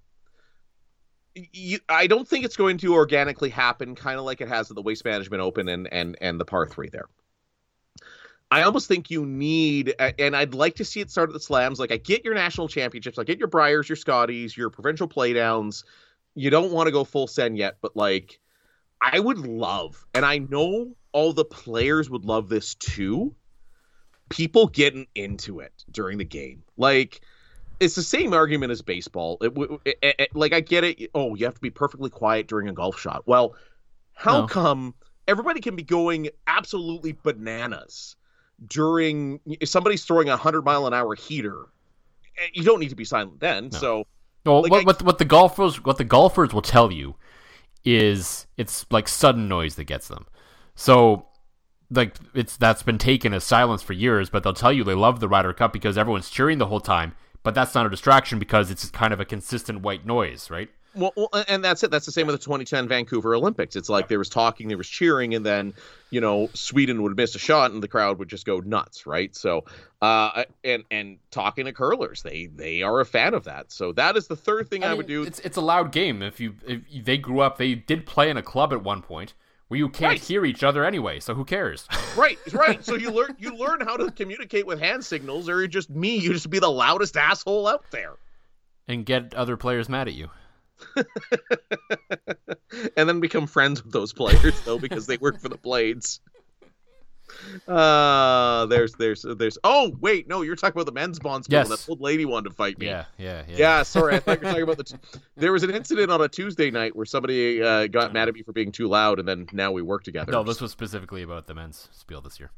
you, 1.35 1.79
I 1.89 2.07
don't 2.07 2.27
think 2.27 2.45
it's 2.45 2.55
going 2.55 2.77
to 2.79 2.93
organically 2.93 3.49
happen, 3.49 3.95
kind 3.95 4.17
of 4.17 4.25
like 4.25 4.41
it 4.41 4.47
has 4.47 4.69
at 4.71 4.75
the 4.75 4.81
Waste 4.81 5.05
Management 5.05 5.41
Open 5.41 5.67
and 5.67 5.91
and 5.91 6.17
and 6.21 6.39
the 6.39 6.45
Par 6.45 6.65
Three 6.65 6.89
there. 6.89 7.07
I 8.51 8.61
almost 8.61 8.87
think 8.87 9.09
you 9.09 9.25
need, 9.25 9.95
and 9.99 10.35
I'd 10.35 10.53
like 10.53 10.75
to 10.75 10.85
see 10.85 11.01
it 11.01 11.09
start 11.09 11.29
at 11.29 11.33
the 11.33 11.39
slams. 11.39 11.79
Like 11.79 11.91
I 11.91 11.97
get 11.97 12.23
your 12.23 12.35
national 12.35 12.67
championships, 12.67 13.17
I 13.17 13.23
get 13.23 13.39
your 13.39 13.47
Briers, 13.47 13.89
your 13.89 13.95
Scotties, 13.95 14.55
your 14.55 14.69
provincial 14.69 15.07
playdowns. 15.07 15.83
You 16.35 16.49
don't 16.49 16.71
want 16.71 16.87
to 16.87 16.91
go 16.91 17.03
full 17.03 17.27
send 17.27 17.57
yet, 17.57 17.77
but 17.81 17.95
like 17.95 18.39
I 19.01 19.19
would 19.19 19.39
love, 19.39 20.05
and 20.13 20.25
I 20.25 20.37
know 20.37 20.95
all 21.11 21.33
the 21.33 21.45
players 21.45 22.09
would 22.09 22.25
love 22.25 22.49
this 22.49 22.75
too 22.75 23.35
people 24.29 24.67
getting 24.67 25.07
into 25.15 25.59
it 25.59 25.83
during 25.91 26.17
the 26.17 26.25
game. 26.25 26.63
Like 26.77 27.21
it's 27.79 27.95
the 27.95 28.03
same 28.03 28.33
argument 28.33 28.71
as 28.71 28.81
baseball. 28.81 29.37
It, 29.41 29.53
it, 29.85 30.15
it, 30.19 30.35
like 30.35 30.53
I 30.53 30.61
get 30.61 30.83
it. 30.83 31.11
Oh, 31.13 31.35
you 31.35 31.45
have 31.45 31.55
to 31.55 31.61
be 31.61 31.69
perfectly 31.69 32.09
quiet 32.09 32.47
during 32.47 32.69
a 32.69 32.73
golf 32.73 32.99
shot. 32.99 33.23
Well, 33.25 33.55
how 34.13 34.41
no. 34.41 34.47
come 34.47 34.95
everybody 35.27 35.59
can 35.59 35.75
be 35.75 35.83
going 35.83 36.29
absolutely 36.47 37.17
bananas 37.23 38.15
during 38.67 39.39
if 39.45 39.69
somebody's 39.69 40.03
throwing 40.03 40.29
a 40.29 40.37
hundred 40.37 40.63
mile 40.63 40.87
an 40.87 40.93
hour 40.93 41.15
heater? 41.15 41.65
Eh, 42.37 42.47
you 42.53 42.63
don't 42.63 42.79
need 42.79 42.89
to 42.89 42.95
be 42.95 43.05
silent 43.05 43.39
then. 43.39 43.69
No. 43.71 43.79
So, 43.79 44.07
well, 44.45 44.61
like, 44.61 44.71
what, 44.71 44.81
I, 44.81 44.83
what 44.85 45.01
what 45.03 45.17
the 45.17 45.25
golfers 45.25 45.83
what 45.83 45.97
the 45.97 46.03
golfers 46.03 46.53
will 46.53 46.61
tell 46.61 46.91
you 46.91 47.15
is 47.83 48.47
it's 48.57 48.85
like 48.89 49.07
sudden 49.07 49.47
noise 49.47 49.75
that 49.75 49.85
gets 49.85 50.07
them. 50.07 50.25
So 50.75 51.27
like 51.91 52.15
it's 52.33 52.57
that's 52.57 52.83
been 52.83 52.97
taken 52.97 53.33
as 53.33 53.43
silence 53.43 53.81
for 53.81 53.93
years, 53.93 54.29
but 54.29 54.43
they'll 54.43 54.53
tell 54.53 54.73
you 54.73 54.83
they 54.83 54.93
love 54.93 55.19
the 55.19 55.27
Ryder 55.27 55.53
Cup 55.53 55.71
because 55.71 55.97
everyone's 55.97 56.29
cheering 56.29 56.57
the 56.57 56.67
whole 56.67 56.79
time. 56.79 57.13
But 57.43 57.53
that's 57.53 57.75
not 57.75 57.85
a 57.85 57.89
distraction 57.89 58.39
because 58.39 58.71
it's 58.71 58.89
kind 58.89 59.13
of 59.13 59.19
a 59.19 59.25
consistent 59.25 59.81
white 59.81 60.05
noise, 60.05 60.49
right? 60.49 60.69
Well, 60.95 61.11
and 61.47 61.63
that's 61.63 61.83
it. 61.83 61.91
That's 61.91 62.05
the 62.05 62.11
same 62.11 62.27
with 62.27 62.35
the 62.35 62.43
2010 62.43 62.87
Vancouver 62.87 63.35
Olympics. 63.35 63.75
It's 63.75 63.89
like 63.89 64.07
there 64.07 64.17
was 64.17 64.29
talking, 64.29 64.69
there 64.69 64.77
was 64.77 64.87
cheering, 64.87 65.33
and 65.33 65.45
then 65.45 65.73
you 66.09 66.21
know 66.21 66.49
Sweden 66.53 67.03
would 67.03 67.17
miss 67.17 67.35
a 67.35 67.39
shot, 67.39 67.71
and 67.71 67.83
the 67.83 67.87
crowd 67.87 68.19
would 68.19 68.29
just 68.29 68.45
go 68.45 68.59
nuts, 68.59 69.05
right? 69.05 69.35
So, 69.35 69.65
uh, 70.01 70.43
and 70.63 70.83
and 70.89 71.17
talking 71.31 71.65
to 71.65 71.73
curlers, 71.73 72.21
they 72.21 72.45
they 72.47 72.81
are 72.81 73.01
a 73.01 73.05
fan 73.05 73.33
of 73.33 73.43
that. 73.43 73.71
So 73.71 73.91
that 73.93 74.15
is 74.15 74.27
the 74.27 74.35
third 74.35 74.69
thing 74.69 74.83
I, 74.83 74.87
I 74.87 74.89
mean, 74.89 74.97
would 74.97 75.07
do. 75.07 75.23
It's 75.23 75.39
it's 75.39 75.57
a 75.57 75.61
loud 75.61 75.91
game. 75.91 76.21
If 76.21 76.39
you 76.39 76.55
if 76.65 77.05
they 77.05 77.17
grew 77.17 77.41
up, 77.41 77.57
they 77.57 77.75
did 77.75 78.05
play 78.05 78.29
in 78.29 78.37
a 78.37 78.43
club 78.43 78.71
at 78.71 78.83
one 78.83 79.01
point 79.01 79.33
where 79.67 79.77
you 79.77 79.89
can't 79.89 80.11
right. 80.11 80.21
hear 80.21 80.45
each 80.45 80.63
other 80.63 80.85
anyway. 80.85 81.19
So 81.19 81.33
who 81.33 81.43
cares? 81.43 81.87
right, 82.15 82.37
right. 82.53 82.83
So 82.85 82.95
you 82.95 83.11
learn 83.11 83.35
you 83.39 83.55
learn 83.55 83.81
how 83.81 83.97
to 83.97 84.11
communicate 84.11 84.65
with 84.65 84.79
hand 84.79 85.03
signals, 85.03 85.49
or 85.49 85.61
you 85.61 85.67
just 85.67 85.89
me. 85.89 86.17
You 86.17 86.33
just 86.33 86.49
be 86.49 86.59
the 86.59 86.71
loudest 86.71 87.17
asshole 87.17 87.67
out 87.67 87.85
there, 87.91 88.13
and 88.87 89.05
get 89.05 89.33
other 89.33 89.57
players 89.57 89.89
mad 89.89 90.07
at 90.07 90.13
you. 90.13 90.29
and 92.97 93.09
then 93.09 93.19
become 93.19 93.47
friends 93.47 93.83
with 93.83 93.93
those 93.93 94.13
players 94.13 94.59
though 94.61 94.79
because 94.79 95.07
they 95.07 95.17
work 95.17 95.39
for 95.39 95.49
the 95.49 95.57
Blades. 95.57 96.19
Uh 97.67 98.65
there's 98.67 98.93
there's 98.93 99.25
there's 99.37 99.57
oh 99.63 99.91
wait 99.99 100.27
no 100.27 100.41
you're 100.41 100.55
talking 100.55 100.79
about 100.79 100.85
the 100.85 100.91
men's 100.91 101.19
bonds 101.19 101.47
yes. 101.49 101.67
that 101.67 101.83
old 101.89 101.99
lady 101.99 102.23
wanted 102.23 102.49
to 102.49 102.55
fight 102.55 102.77
me 102.77 102.85
yeah 102.85 103.05
yeah 103.17 103.43
yeah 103.47 103.55
yeah 103.57 103.83
sorry 103.83 104.15
I 104.15 104.19
thought 104.19 104.39
you 104.39 104.45
were 104.45 104.51
talking 104.51 104.63
about 104.63 104.77
the 104.77 104.83
t- 104.83 104.95
there 105.35 105.51
was 105.51 105.63
an 105.63 105.71
incident 105.71 106.11
on 106.11 106.21
a 106.21 106.29
Tuesday 106.29 106.69
night 106.69 106.95
where 106.95 107.05
somebody 107.05 107.61
uh, 107.61 107.87
got 107.87 108.13
mad 108.13 108.29
at 108.29 108.35
me 108.35 108.43
for 108.43 108.53
being 108.53 108.71
too 108.71 108.87
loud 108.87 109.19
and 109.19 109.27
then 109.27 109.47
now 109.53 109.71
we 109.71 109.81
work 109.81 110.03
together 110.03 110.31
no 110.31 110.43
this 110.43 110.61
was 110.61 110.71
specifically 110.71 111.23
about 111.23 111.47
the 111.47 111.55
men's 111.55 111.89
spiel 111.91 112.21
this 112.21 112.39
year 112.39 112.51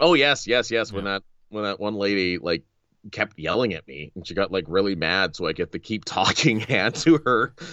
oh 0.00 0.14
yes 0.14 0.46
yes 0.46 0.70
yes 0.70 0.90
yeah. 0.90 0.96
when 0.96 1.04
that 1.04 1.22
when 1.50 1.64
that 1.64 1.78
one 1.78 1.94
lady 1.94 2.38
like 2.38 2.64
kept 3.12 3.38
yelling 3.38 3.74
at 3.74 3.86
me 3.88 4.12
and 4.14 4.26
she 4.26 4.34
got 4.34 4.52
like 4.52 4.64
really 4.68 4.94
mad 4.94 5.34
so 5.34 5.46
I 5.46 5.52
get 5.52 5.72
to 5.72 5.78
keep 5.78 6.04
talking 6.06 6.60
hand 6.60 6.94
to 6.96 7.18
her 7.24 7.54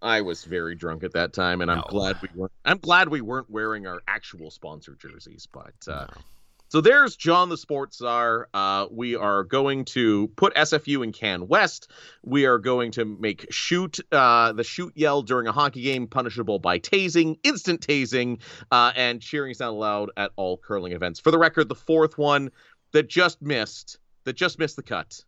I 0.00 0.20
was 0.20 0.44
very 0.44 0.74
drunk 0.74 1.02
at 1.02 1.12
that 1.12 1.32
time, 1.32 1.60
and 1.60 1.70
I'm 1.70 1.78
no. 1.78 1.86
glad 1.88 2.16
we 2.22 2.28
weren't. 2.34 2.52
I'm 2.64 2.78
glad 2.78 3.08
we 3.08 3.20
weren't 3.20 3.50
wearing 3.50 3.86
our 3.86 4.00
actual 4.06 4.50
sponsor 4.50 4.96
jerseys. 5.00 5.48
But 5.50 5.74
uh, 5.88 6.06
no. 6.14 6.22
so 6.68 6.80
there's 6.80 7.16
John 7.16 7.48
the 7.48 7.56
Sports 7.56 7.98
Czar. 7.98 8.48
Uh, 8.54 8.86
we 8.90 9.16
are 9.16 9.42
going 9.42 9.84
to 9.86 10.28
put 10.36 10.54
SFU 10.54 11.02
in 11.02 11.12
Can 11.12 11.48
West. 11.48 11.90
We 12.22 12.46
are 12.46 12.58
going 12.58 12.92
to 12.92 13.04
make 13.04 13.52
shoot 13.52 13.98
uh, 14.12 14.52
the 14.52 14.64
shoot 14.64 14.92
yell 14.96 15.22
during 15.22 15.48
a 15.48 15.52
hockey 15.52 15.82
game 15.82 16.06
punishable 16.06 16.60
by 16.60 16.78
tasing, 16.78 17.38
instant 17.42 17.80
tasing, 17.80 18.40
uh, 18.70 18.92
and 18.94 19.20
cheering 19.20 19.54
sound 19.54 19.74
allowed 19.74 20.10
at 20.16 20.30
all 20.36 20.58
curling 20.58 20.92
events. 20.92 21.18
For 21.18 21.32
the 21.32 21.38
record, 21.38 21.68
the 21.68 21.74
fourth 21.74 22.16
one 22.16 22.50
that 22.92 23.08
just 23.08 23.42
missed, 23.42 23.98
that 24.28 24.36
just 24.36 24.58
missed 24.58 24.76
the 24.76 24.82
cut. 24.82 25.20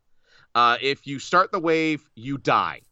Uh, 0.54 0.76
if 0.80 1.06
you 1.06 1.18
start 1.18 1.50
the 1.52 1.58
wave, 1.58 2.08
you 2.14 2.38
die 2.38 2.82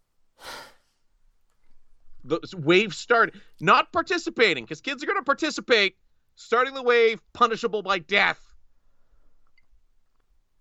the 2.24 2.40
wave 2.56 2.94
start 2.94 3.34
not 3.60 3.92
participating 3.92 4.64
because 4.64 4.80
kids 4.80 5.02
are 5.02 5.06
going 5.06 5.18
to 5.18 5.24
participate. 5.24 5.96
Starting 6.36 6.72
the 6.72 6.82
wave 6.82 7.20
punishable 7.32 7.82
by 7.82 7.98
death 7.98 8.40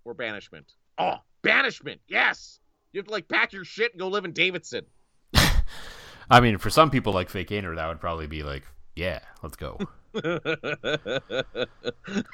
or 0.06 0.16
banishment. 0.16 0.74
Oh, 0.98 1.18
banishment! 1.44 2.02
Yes, 2.08 2.60
you 2.92 2.98
have 3.00 3.06
to 3.06 3.12
like 3.12 3.28
pack 3.28 3.54
your 3.54 3.64
shit 3.64 3.94
and 3.94 4.00
go 4.00 4.08
live 4.08 4.26
in 4.26 4.32
Davidson. 4.32 4.86
I 6.32 6.40
mean, 6.42 6.58
for 6.58 6.72
some 6.72 6.90
people 6.90 7.14
like 7.14 7.30
Fake 7.30 7.50
Ainer, 7.50 7.76
that 7.76 7.88
would 7.88 8.00
probably 8.00 8.26
be 8.26 8.42
like, 8.42 8.64
yeah, 8.96 9.20
let's 9.44 9.56
go. 9.56 9.78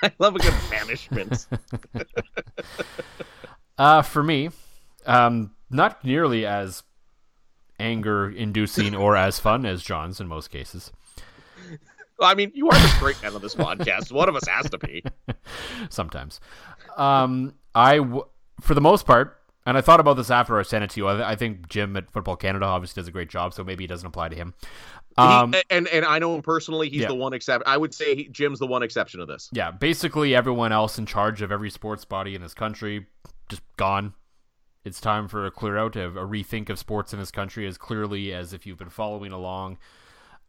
I 0.01 0.11
love 0.19 0.35
a 0.35 0.39
good 0.39 0.53
banishment. 0.69 1.47
uh, 3.77 4.01
for 4.01 4.23
me, 4.23 4.49
um, 5.05 5.51
not 5.69 6.03
nearly 6.03 6.45
as 6.45 6.83
anger 7.79 8.29
inducing 8.29 8.95
or 8.95 9.15
as 9.15 9.39
fun 9.39 9.65
as 9.65 9.83
John's 9.83 10.19
in 10.19 10.27
most 10.27 10.49
cases. 10.49 10.91
Well, 12.19 12.29
I 12.29 12.35
mean, 12.35 12.51
you 12.53 12.67
are 12.69 12.73
the 12.73 12.87
straight 12.89 13.21
man 13.21 13.33
on 13.33 13.41
this 13.41 13.55
podcast. 13.55 14.11
One 14.11 14.29
of 14.29 14.35
us 14.35 14.47
has 14.47 14.69
to 14.69 14.77
be. 14.77 15.03
Sometimes. 15.89 16.39
Um, 16.95 17.55
I, 17.73 17.97
w- 17.97 18.25
for 18.61 18.75
the 18.75 18.81
most 18.81 19.05
part, 19.05 19.39
and 19.65 19.77
I 19.77 19.81
thought 19.81 19.99
about 19.99 20.17
this 20.17 20.29
after 20.29 20.59
I 20.59 20.63
sent 20.63 20.83
it 20.83 20.91
to 20.91 20.99
you. 20.99 21.07
I, 21.07 21.13
th- 21.13 21.25
I, 21.25 21.35
think 21.35 21.69
Jim 21.69 21.95
at 21.97 22.11
Football 22.11 22.35
Canada 22.35 22.65
obviously 22.65 23.01
does 23.01 23.07
a 23.07 23.11
great 23.11 23.29
job, 23.29 23.53
so 23.53 23.63
maybe 23.63 23.85
it 23.85 23.87
doesn't 23.87 24.05
apply 24.05 24.29
to 24.29 24.35
him. 24.35 24.53
Um, 25.17 25.53
he, 25.53 25.61
and 25.69 25.87
and 25.87 26.05
I 26.05 26.19
know 26.19 26.35
him 26.35 26.41
personally. 26.41 26.89
He's 26.89 27.01
yeah. 27.01 27.07
the 27.07 27.15
one 27.15 27.33
exception. 27.33 27.63
I 27.65 27.77
would 27.77 27.93
say 27.93 28.15
he, 28.15 28.27
Jim's 28.29 28.59
the 28.59 28.67
one 28.67 28.83
exception 28.83 29.19
of 29.19 29.27
this. 29.27 29.49
Yeah, 29.51 29.71
basically 29.71 30.35
everyone 30.35 30.71
else 30.71 30.97
in 30.97 31.05
charge 31.05 31.41
of 31.41 31.51
every 31.51 31.69
sports 31.69 32.05
body 32.05 32.35
in 32.35 32.41
this 32.41 32.53
country 32.53 33.05
just 33.49 33.61
gone 33.77 34.13
it's 34.85 34.99
time 34.99 35.27
for 35.27 35.45
a 35.45 35.51
clear 35.51 35.77
out, 35.77 35.95
a, 35.95 36.07
a 36.07 36.27
rethink 36.27 36.69
of 36.69 36.77
sports 36.77 37.13
in 37.13 37.19
this 37.19 37.31
country 37.31 37.65
as 37.65 37.77
clearly 37.77 38.33
as 38.33 38.53
if 38.53 38.65
you've 38.65 38.77
been 38.77 38.89
following 38.89 39.31
along. 39.31 39.77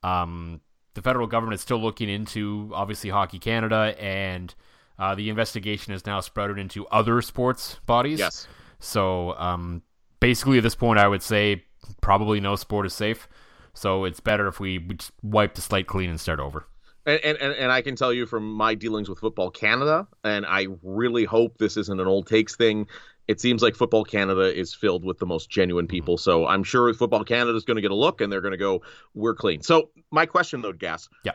Um, 0.02 0.60
the 0.94 1.02
federal 1.02 1.26
government 1.26 1.54
is 1.54 1.60
still 1.60 1.80
looking 1.80 2.08
into, 2.08 2.70
obviously, 2.74 3.10
Hockey 3.10 3.38
Canada, 3.38 3.94
and 3.98 4.54
uh, 4.98 5.14
the 5.14 5.28
investigation 5.28 5.92
is 5.92 6.04
now 6.06 6.20
sprouted 6.20 6.58
into 6.58 6.86
other 6.88 7.22
sports 7.22 7.78
bodies. 7.86 8.18
Yes. 8.18 8.46
So 8.80 9.34
um, 9.34 9.82
basically, 10.20 10.58
at 10.58 10.62
this 10.62 10.74
point, 10.74 10.98
I 10.98 11.08
would 11.08 11.22
say 11.22 11.64
probably 12.00 12.40
no 12.40 12.56
sport 12.56 12.86
is 12.86 12.92
safe. 12.92 13.28
So 13.74 14.04
it's 14.04 14.20
better 14.20 14.48
if 14.48 14.60
we 14.60 14.78
just 14.78 15.12
wipe 15.22 15.54
the 15.54 15.60
slate 15.60 15.86
clean 15.86 16.10
and 16.10 16.20
start 16.20 16.40
over. 16.40 16.66
And, 17.06 17.20
and 17.22 17.36
and 17.36 17.70
I 17.70 17.82
can 17.82 17.96
tell 17.96 18.14
you 18.14 18.24
from 18.24 18.50
my 18.50 18.74
dealings 18.74 19.10
with 19.10 19.18
Football 19.18 19.50
Canada, 19.50 20.06
and 20.22 20.46
I 20.46 20.68
really 20.82 21.24
hope 21.24 21.58
this 21.58 21.76
isn't 21.76 22.00
an 22.00 22.06
old 22.06 22.26
takes 22.26 22.56
thing 22.56 22.86
it 23.26 23.40
seems 23.40 23.62
like 23.62 23.74
Football 23.74 24.04
Canada 24.04 24.54
is 24.54 24.74
filled 24.74 25.04
with 25.04 25.18
the 25.18 25.26
most 25.26 25.48
genuine 25.48 25.86
mm-hmm. 25.86 25.90
people. 25.90 26.18
So 26.18 26.46
I'm 26.46 26.62
sure 26.62 26.92
Football 26.94 27.24
Canada 27.24 27.56
is 27.56 27.64
going 27.64 27.76
to 27.76 27.82
get 27.82 27.90
a 27.90 27.96
look 27.96 28.20
and 28.20 28.30
they're 28.32 28.40
going 28.40 28.52
to 28.52 28.58
go, 28.58 28.82
we're 29.14 29.34
clean. 29.34 29.62
So 29.62 29.90
my 30.10 30.26
question 30.26 30.60
though, 30.60 30.72
Gas. 30.72 31.08
Yeah. 31.24 31.32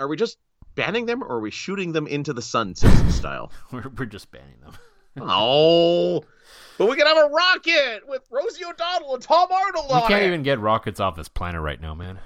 Are 0.00 0.08
we 0.08 0.16
just 0.16 0.38
banning 0.74 1.06
them 1.06 1.22
or 1.22 1.36
are 1.36 1.40
we 1.40 1.50
shooting 1.50 1.92
them 1.92 2.06
into 2.06 2.32
the 2.32 2.42
sun 2.42 2.74
Simpson 2.74 3.10
style? 3.10 3.52
we're, 3.72 3.88
we're 3.96 4.06
just 4.06 4.30
banning 4.30 4.60
them. 4.60 4.72
oh. 5.20 6.24
But 6.78 6.88
we 6.88 6.96
can 6.96 7.06
have 7.06 7.16
a 7.16 7.28
rocket 7.28 8.02
with 8.08 8.22
Rosie 8.30 8.64
O'Donnell 8.64 9.14
and 9.14 9.22
Tom 9.22 9.48
Arnold 9.50 9.90
on 9.90 9.98
it. 9.98 10.02
we 10.04 10.08
can't 10.08 10.22
it. 10.22 10.26
even 10.28 10.42
get 10.44 10.60
rockets 10.60 11.00
off 11.00 11.16
this 11.16 11.28
planet 11.28 11.60
right 11.60 11.80
now, 11.80 11.94
man. 11.94 12.18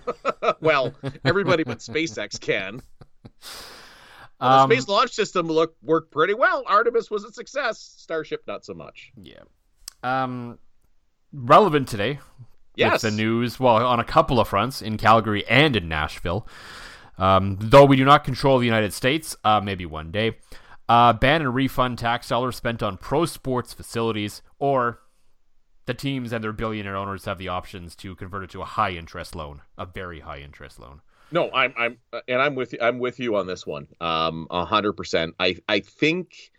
well, 0.60 0.94
everybody 1.24 1.64
but 1.64 1.78
SpaceX 1.78 2.40
can. 2.40 2.80
The 4.40 4.46
Um, 4.46 4.70
space 4.70 4.86
launch 4.86 5.10
system 5.10 5.48
looked 5.48 5.82
worked 5.82 6.12
pretty 6.12 6.34
well. 6.34 6.62
Artemis 6.66 7.10
was 7.10 7.24
a 7.24 7.32
success. 7.32 7.80
Starship 7.96 8.44
not 8.46 8.64
so 8.64 8.72
much. 8.74 9.10
Yeah. 9.20 9.40
Um, 10.04 10.58
relevant 11.32 11.88
today. 11.88 12.20
Yes. 12.76 13.02
With 13.02 13.10
the 13.10 13.16
news, 13.16 13.58
well, 13.58 13.84
on 13.84 13.98
a 13.98 14.04
couple 14.04 14.38
of 14.38 14.46
fronts 14.46 14.80
in 14.80 14.96
Calgary 14.98 15.44
and 15.48 15.74
in 15.74 15.88
Nashville. 15.88 16.46
Um, 17.18 17.56
though 17.60 17.84
we 17.84 17.96
do 17.96 18.04
not 18.04 18.22
control 18.22 18.60
the 18.60 18.66
United 18.66 18.92
States, 18.92 19.36
uh, 19.42 19.60
maybe 19.60 19.84
one 19.84 20.12
day. 20.12 20.36
Uh, 20.88 21.12
ban 21.12 21.42
and 21.42 21.54
refund 21.54 21.98
tax 21.98 22.28
dollars 22.28 22.56
spent 22.56 22.82
on 22.82 22.96
pro 22.96 23.26
sports 23.26 23.72
facilities, 23.72 24.42
or 24.58 25.00
the 25.86 25.94
teams 25.94 26.32
and 26.32 26.42
their 26.42 26.52
billionaire 26.52 26.96
owners 26.96 27.24
have 27.24 27.38
the 27.38 27.48
options 27.48 27.94
to 27.96 28.14
convert 28.14 28.44
it 28.44 28.50
to 28.50 28.62
a 28.62 28.64
high 28.64 28.92
interest 28.92 29.34
loan, 29.34 29.62
a 29.76 29.86
very 29.86 30.20
high 30.20 30.38
interest 30.38 30.78
loan. 30.78 31.00
No, 31.30 31.50
I'm 31.52 31.74
I'm 31.76 31.98
and 32.26 32.40
I'm 32.40 32.54
with 32.54 32.72
you 32.72 32.78
I'm 32.80 32.98
with 32.98 33.20
you 33.20 33.36
on 33.36 33.46
this 33.46 33.66
one. 33.66 33.86
Um 34.00 34.46
hundred 34.50 34.94
percent. 34.94 35.34
I 35.38 35.56
I 35.68 35.80
think 35.80 36.50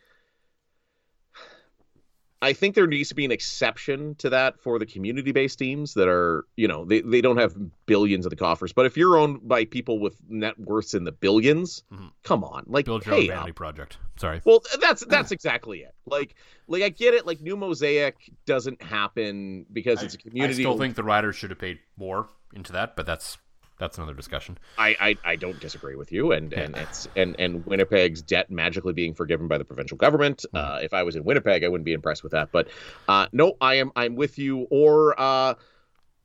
I 2.41 2.53
think 2.53 2.75
there 2.75 2.87
needs 2.87 3.09
to 3.09 3.15
be 3.15 3.25
an 3.25 3.31
exception 3.31 4.15
to 4.15 4.29
that 4.29 4.61
for 4.61 4.79
the 4.79 4.85
community 4.85 5.33
based 5.33 5.59
teams 5.59 5.93
that 5.95 6.07
are, 6.07 6.45
you 6.55 6.69
know, 6.69 6.85
they, 6.85 7.01
they 7.01 7.19
don't 7.19 7.35
have 7.35 7.53
billions 7.85 8.25
in 8.25 8.29
the 8.29 8.35
coffers. 8.37 8.71
But 8.71 8.85
if 8.85 8.95
you're 8.95 9.17
owned 9.17 9.45
by 9.45 9.65
people 9.65 9.99
with 9.99 10.15
net 10.29 10.57
worths 10.57 10.93
in 10.93 11.03
the 11.03 11.11
1000000000s 11.11 11.83
Mhm. 11.91 12.11
come 12.23 12.45
on. 12.45 12.63
Like 12.67 12.85
Build 12.85 13.05
your 13.05 13.15
own 13.15 13.27
vanity 13.27 13.49
up. 13.49 13.55
project. 13.55 13.97
Sorry. 14.17 14.39
Well, 14.45 14.63
that's 14.79 15.05
that's 15.05 15.31
exactly 15.33 15.79
it. 15.79 15.93
Like 16.05 16.35
like 16.67 16.81
I 16.81 16.89
get 16.89 17.13
it, 17.13 17.25
like 17.27 17.41
new 17.41 17.57
mosaic 17.57 18.15
doesn't 18.45 18.81
happen 18.81 19.65
because 19.73 20.01
it's 20.01 20.13
a 20.13 20.17
community 20.17 20.53
I 20.63 20.65
still 20.65 20.77
think 20.77 20.95
the 20.95 21.03
riders 21.03 21.35
should 21.35 21.49
have 21.49 21.59
paid 21.59 21.79
more 21.97 22.29
into 22.53 22.71
that, 22.71 22.95
but 22.95 23.05
that's 23.05 23.37
that's 23.79 23.97
another 23.97 24.13
discussion. 24.13 24.57
I, 24.77 24.95
I, 24.99 25.17
I 25.23 25.35
don't 25.35 25.59
disagree 25.59 25.95
with 25.95 26.11
you, 26.11 26.31
and 26.33 26.53
and 26.53 26.75
it's 26.77 27.07
and 27.15 27.35
and 27.39 27.65
Winnipeg's 27.65 28.21
debt 28.21 28.51
magically 28.51 28.93
being 28.93 29.13
forgiven 29.15 29.47
by 29.47 29.57
the 29.57 29.65
provincial 29.65 29.97
government. 29.97 30.45
Hmm. 30.51 30.57
Uh, 30.57 30.79
if 30.83 30.93
I 30.93 31.03
was 31.03 31.15
in 31.15 31.23
Winnipeg, 31.23 31.63
I 31.63 31.67
wouldn't 31.69 31.85
be 31.85 31.93
impressed 31.93 32.21
with 32.23 32.33
that. 32.33 32.51
But 32.51 32.69
uh, 33.07 33.27
no, 33.31 33.53
I 33.61 33.75
am 33.75 33.91
I'm 33.95 34.15
with 34.15 34.37
you. 34.37 34.67
Or 34.69 35.19
uh, 35.19 35.55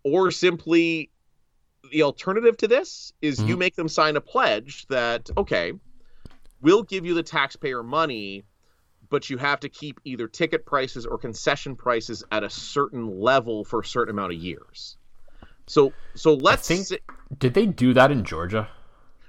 or 0.03 0.31
simply 0.31 1.11
the 1.91 2.03
alternative 2.03 2.57
to 2.59 2.69
this 2.69 3.13
is 3.23 3.41
you 3.43 3.57
Mhm. 3.57 3.59
make 3.59 3.77
them 3.77 3.89
sign 3.89 4.17
a 4.17 4.21
pledge 4.21 4.87
that 4.89 5.31
okay, 5.37 5.73
we'll 6.61 6.83
give 6.83 7.07
you 7.07 7.15
the 7.15 7.23
taxpayer 7.23 7.83
money. 7.83 8.45
But 9.11 9.29
you 9.29 9.37
have 9.37 9.61
to 9.61 9.69
keep 9.69 10.01
either 10.05 10.27
ticket 10.27 10.65
prices 10.65 11.05
or 11.07 11.19
concession 11.19 11.77
prices 11.77 12.25
at 12.33 12.43
a 12.43 12.49
certain 12.51 13.21
level 13.21 13.63
for 13.65 13.81
a 13.81 13.85
certain 13.85 14.11
amount 14.15 14.33
of 14.33 14.39
years. 14.39 14.97
So, 15.67 15.93
so 16.15 16.35
let's 16.35 16.67
think- 16.69 17.01
Did 17.39 17.55
they 17.55 17.67
do 17.67 17.95
that 17.95 18.11
in 18.11 18.25
Georgia? 18.25 18.69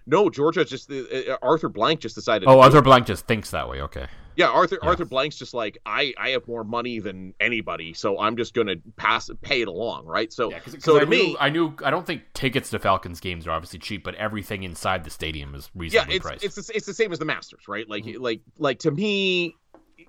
no, 0.07 0.29
Georgia 0.29 0.63
just 0.63 0.91
uh, 0.91 1.37
Arthur 1.41 1.69
Blank 1.69 1.99
just 2.01 2.13
decided. 2.15 2.47
Oh, 2.47 2.59
Arthur 2.59 2.77
it. 2.79 2.83
Blank 2.83 3.07
just 3.07 3.25
thinks 3.25 3.51
that 3.51 3.67
way. 3.67 3.81
Okay. 3.81 4.05
Yeah, 4.35 4.49
Arthur 4.49 4.77
Yeah. 4.83 4.89
Arthur 4.89 5.05
Blank's 5.05 5.37
just 5.37 5.53
like 5.53 5.77
I 5.85 6.13
I 6.17 6.29
have 6.31 6.45
more 6.47 6.63
money 6.65 6.99
than 6.99 7.33
anybody, 7.39 7.93
so 7.93 8.19
I'm 8.19 8.35
just 8.37 8.53
gonna 8.53 8.75
pass 8.97 9.29
pay 9.41 9.61
it 9.61 9.67
along, 9.69 10.05
right? 10.05 10.31
So 10.31 10.51
yeah, 10.51 10.59
so 10.79 10.97
I 10.97 10.99
to 10.99 11.05
knew, 11.05 11.09
me, 11.17 11.37
I 11.39 11.49
knew 11.49 11.73
I 11.83 11.89
don't 11.89 12.05
think 12.05 12.21
tickets 12.33 12.69
to 12.71 12.79
Falcons 12.79 13.19
games 13.21 13.47
are 13.47 13.51
obviously 13.51 13.79
cheap, 13.79 14.03
but 14.03 14.13
everything 14.15 14.63
inside 14.63 15.05
the 15.05 15.09
stadium 15.09 15.55
is 15.55 15.71
yeah, 15.73 15.79
reasonably 15.81 16.15
it's 16.17 16.25
priced. 16.25 16.43
it's 16.43 16.55
the, 16.55 16.75
it's 16.75 16.85
the 16.85 16.93
same 16.93 17.11
as 17.13 17.17
the 17.19 17.25
Masters, 17.25 17.67
right? 17.69 17.89
Like 17.89 18.03
Mhm. 18.03 18.19
like 18.19 18.41
like 18.59 18.79
to 18.79 18.91
me. 18.91 19.55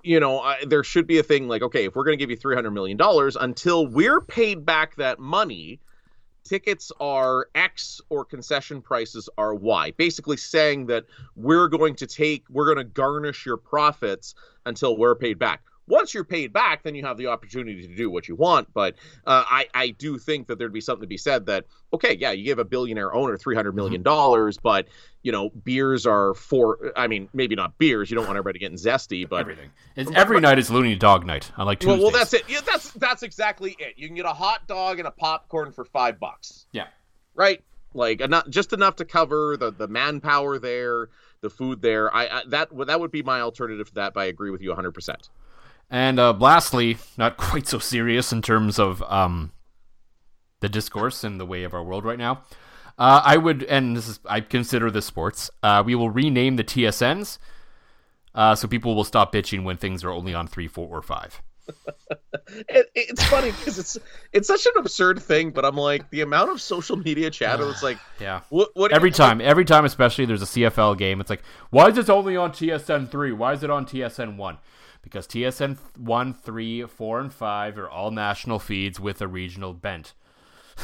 You 0.02 0.20
know, 0.20 0.40
I, 0.40 0.64
there 0.64 0.84
should 0.84 1.06
be 1.08 1.18
a 1.18 1.22
thing 1.22 1.48
like, 1.48 1.62
okay, 1.62 1.84
if 1.86 1.96
we're 1.96 2.04
going 2.04 2.16
to 2.16 2.22
give 2.22 2.30
you 2.30 2.36
three 2.36 2.54
hundred 2.54 2.72
million 2.72 2.96
dollars, 2.96 3.34
until 3.36 3.86
we're 3.88 4.20
paid 4.20 4.64
back 4.66 4.94
that 4.96 5.18
money, 5.18 5.80
tickets 6.48 6.92
are 7.00 7.48
X 7.54 8.00
or 8.08 8.24
concession 8.24 8.80
prices 8.80 9.28
are 9.36 9.54
Y. 9.54 9.92
Basically 9.96 10.36
saying 10.36 10.86
that 10.86 11.04
we're 11.34 11.68
going 11.68 11.94
to 11.96 12.06
take, 12.06 12.44
we're 12.50 12.66
going 12.66 12.78
to 12.78 12.84
garnish 12.84 13.44
your 13.44 13.56
profits 13.56 14.34
until 14.64 14.96
we're 14.96 15.14
paid 15.14 15.38
back. 15.38 15.62
Once 15.88 16.12
you're 16.14 16.24
paid 16.24 16.52
back, 16.52 16.82
then 16.82 16.94
you 16.94 17.04
have 17.04 17.16
the 17.16 17.26
opportunity 17.28 17.86
to 17.86 17.94
do 17.94 18.10
what 18.10 18.26
you 18.26 18.34
want. 18.34 18.66
But 18.74 18.94
uh, 19.26 19.44
I, 19.48 19.66
I 19.72 19.88
do 19.90 20.18
think 20.18 20.48
that 20.48 20.58
there'd 20.58 20.72
be 20.72 20.80
something 20.80 21.02
to 21.02 21.06
be 21.06 21.16
said 21.16 21.46
that, 21.46 21.64
okay, 21.92 22.16
yeah, 22.18 22.32
you 22.32 22.44
give 22.44 22.58
a 22.58 22.64
billionaire 22.64 23.14
owner 23.14 23.36
$300 23.36 23.72
million, 23.74 24.02
dollars, 24.02 24.58
but, 24.58 24.88
you 25.22 25.30
know, 25.30 25.50
beers 25.50 26.04
are 26.06 26.34
for, 26.34 26.92
I 26.96 27.06
mean, 27.06 27.28
maybe 27.32 27.54
not 27.54 27.78
beers. 27.78 28.10
You 28.10 28.16
don't 28.16 28.26
want 28.26 28.36
everybody 28.36 28.58
getting 28.58 28.78
zesty, 28.78 29.28
but 29.28 29.40
everything. 29.40 29.70
It's, 29.94 30.10
every 30.12 30.40
night 30.40 30.58
is 30.58 30.70
Loonie 30.70 30.98
Dog 30.98 31.24
night, 31.24 31.52
I 31.56 31.62
like 31.62 31.78
Tuesdays. 31.78 32.02
well, 32.02 32.10
that's 32.10 32.32
it. 32.34 32.42
Yeah, 32.48 32.60
that's 32.66 32.90
that's 32.92 33.22
exactly 33.22 33.76
it. 33.78 33.94
You 33.96 34.08
can 34.08 34.16
get 34.16 34.26
a 34.26 34.30
hot 34.34 34.66
dog 34.66 34.98
and 34.98 35.06
a 35.06 35.12
popcorn 35.12 35.70
for 35.72 35.84
five 35.84 36.18
bucks, 36.18 36.66
Yeah. 36.72 36.86
right? 37.34 37.62
Like 37.94 38.20
enough, 38.20 38.48
just 38.48 38.72
enough 38.72 38.96
to 38.96 39.04
cover 39.06 39.56
the 39.56 39.70
the 39.72 39.88
manpower 39.88 40.58
there, 40.58 41.08
the 41.40 41.48
food 41.48 41.80
there. 41.80 42.14
I, 42.14 42.26
I 42.26 42.42
that 42.48 42.68
that 42.88 43.00
would 43.00 43.10
be 43.10 43.22
my 43.22 43.40
alternative 43.40 43.88
to 43.88 43.94
that. 43.94 44.12
But 44.12 44.20
I 44.20 44.24
agree 44.26 44.50
with 44.50 44.60
you 44.60 44.68
100. 44.70 44.92
percent 44.92 45.30
And 45.90 46.18
uh, 46.18 46.32
lastly, 46.38 46.98
not 47.16 47.36
quite 47.36 47.66
so 47.68 47.78
serious 47.78 48.32
in 48.32 48.42
terms 48.42 48.78
of 48.78 49.02
um, 49.02 49.52
the 50.60 50.68
discourse 50.68 51.24
and 51.24 51.38
the 51.40 51.46
way 51.46 51.62
of 51.64 51.74
our 51.74 51.82
world 51.82 52.04
right 52.04 52.18
now. 52.18 52.42
Uh, 52.98 53.20
I 53.24 53.36
would, 53.36 53.62
and 53.64 53.94
this 53.96 54.08
is, 54.08 54.20
I 54.24 54.40
consider 54.40 54.90
this 54.90 55.04
sports. 55.04 55.50
Uh, 55.62 55.82
we 55.84 55.94
will 55.94 56.08
rename 56.08 56.56
the 56.56 56.64
TSNs, 56.64 57.38
uh, 58.34 58.54
so 58.54 58.66
people 58.66 58.94
will 58.94 59.04
stop 59.04 59.34
bitching 59.34 59.64
when 59.64 59.76
things 59.76 60.02
are 60.02 60.10
only 60.10 60.32
on 60.32 60.46
three, 60.46 60.66
four, 60.66 60.88
or 60.88 61.02
five. 61.02 61.42
It, 62.68 62.88
it's 62.94 63.24
funny 63.24 63.50
because 63.50 63.76
it's 63.76 63.98
it's 64.32 64.46
such 64.46 64.66
an 64.66 64.72
absurd 64.76 65.20
thing, 65.20 65.50
but 65.50 65.64
I'm 65.64 65.76
like 65.76 66.08
the 66.10 66.20
amount 66.20 66.50
of 66.50 66.60
social 66.60 66.96
media 66.96 67.28
chatter. 67.28 67.68
It's 67.68 67.82
like 67.82 67.98
Yeah. 68.20 68.42
what 68.50 68.70
what 68.74 68.92
Every 68.92 69.10
time, 69.10 69.40
every 69.40 69.64
time, 69.64 69.84
especially 69.84 70.26
there's 70.26 70.42
a 70.42 70.46
CFL 70.46 70.96
game, 70.96 71.20
it's 71.20 71.28
like, 71.28 71.42
why 71.70 71.88
is 71.88 71.98
it 71.98 72.08
only 72.08 72.36
on 72.36 72.52
TSN 72.52 73.10
three? 73.10 73.32
Why 73.32 73.52
is 73.52 73.64
it 73.64 73.70
on 73.70 73.84
TSN 73.84 74.36
one? 74.36 74.58
Because 75.06 75.28
TSN 75.28 75.78
one, 75.98 76.34
three, 76.34 76.84
four, 76.84 77.20
and 77.20 77.32
five 77.32 77.78
are 77.78 77.88
all 77.88 78.10
national 78.10 78.58
feeds 78.58 78.98
with 78.98 79.22
a 79.22 79.28
regional 79.28 79.72
bent. 79.72 80.14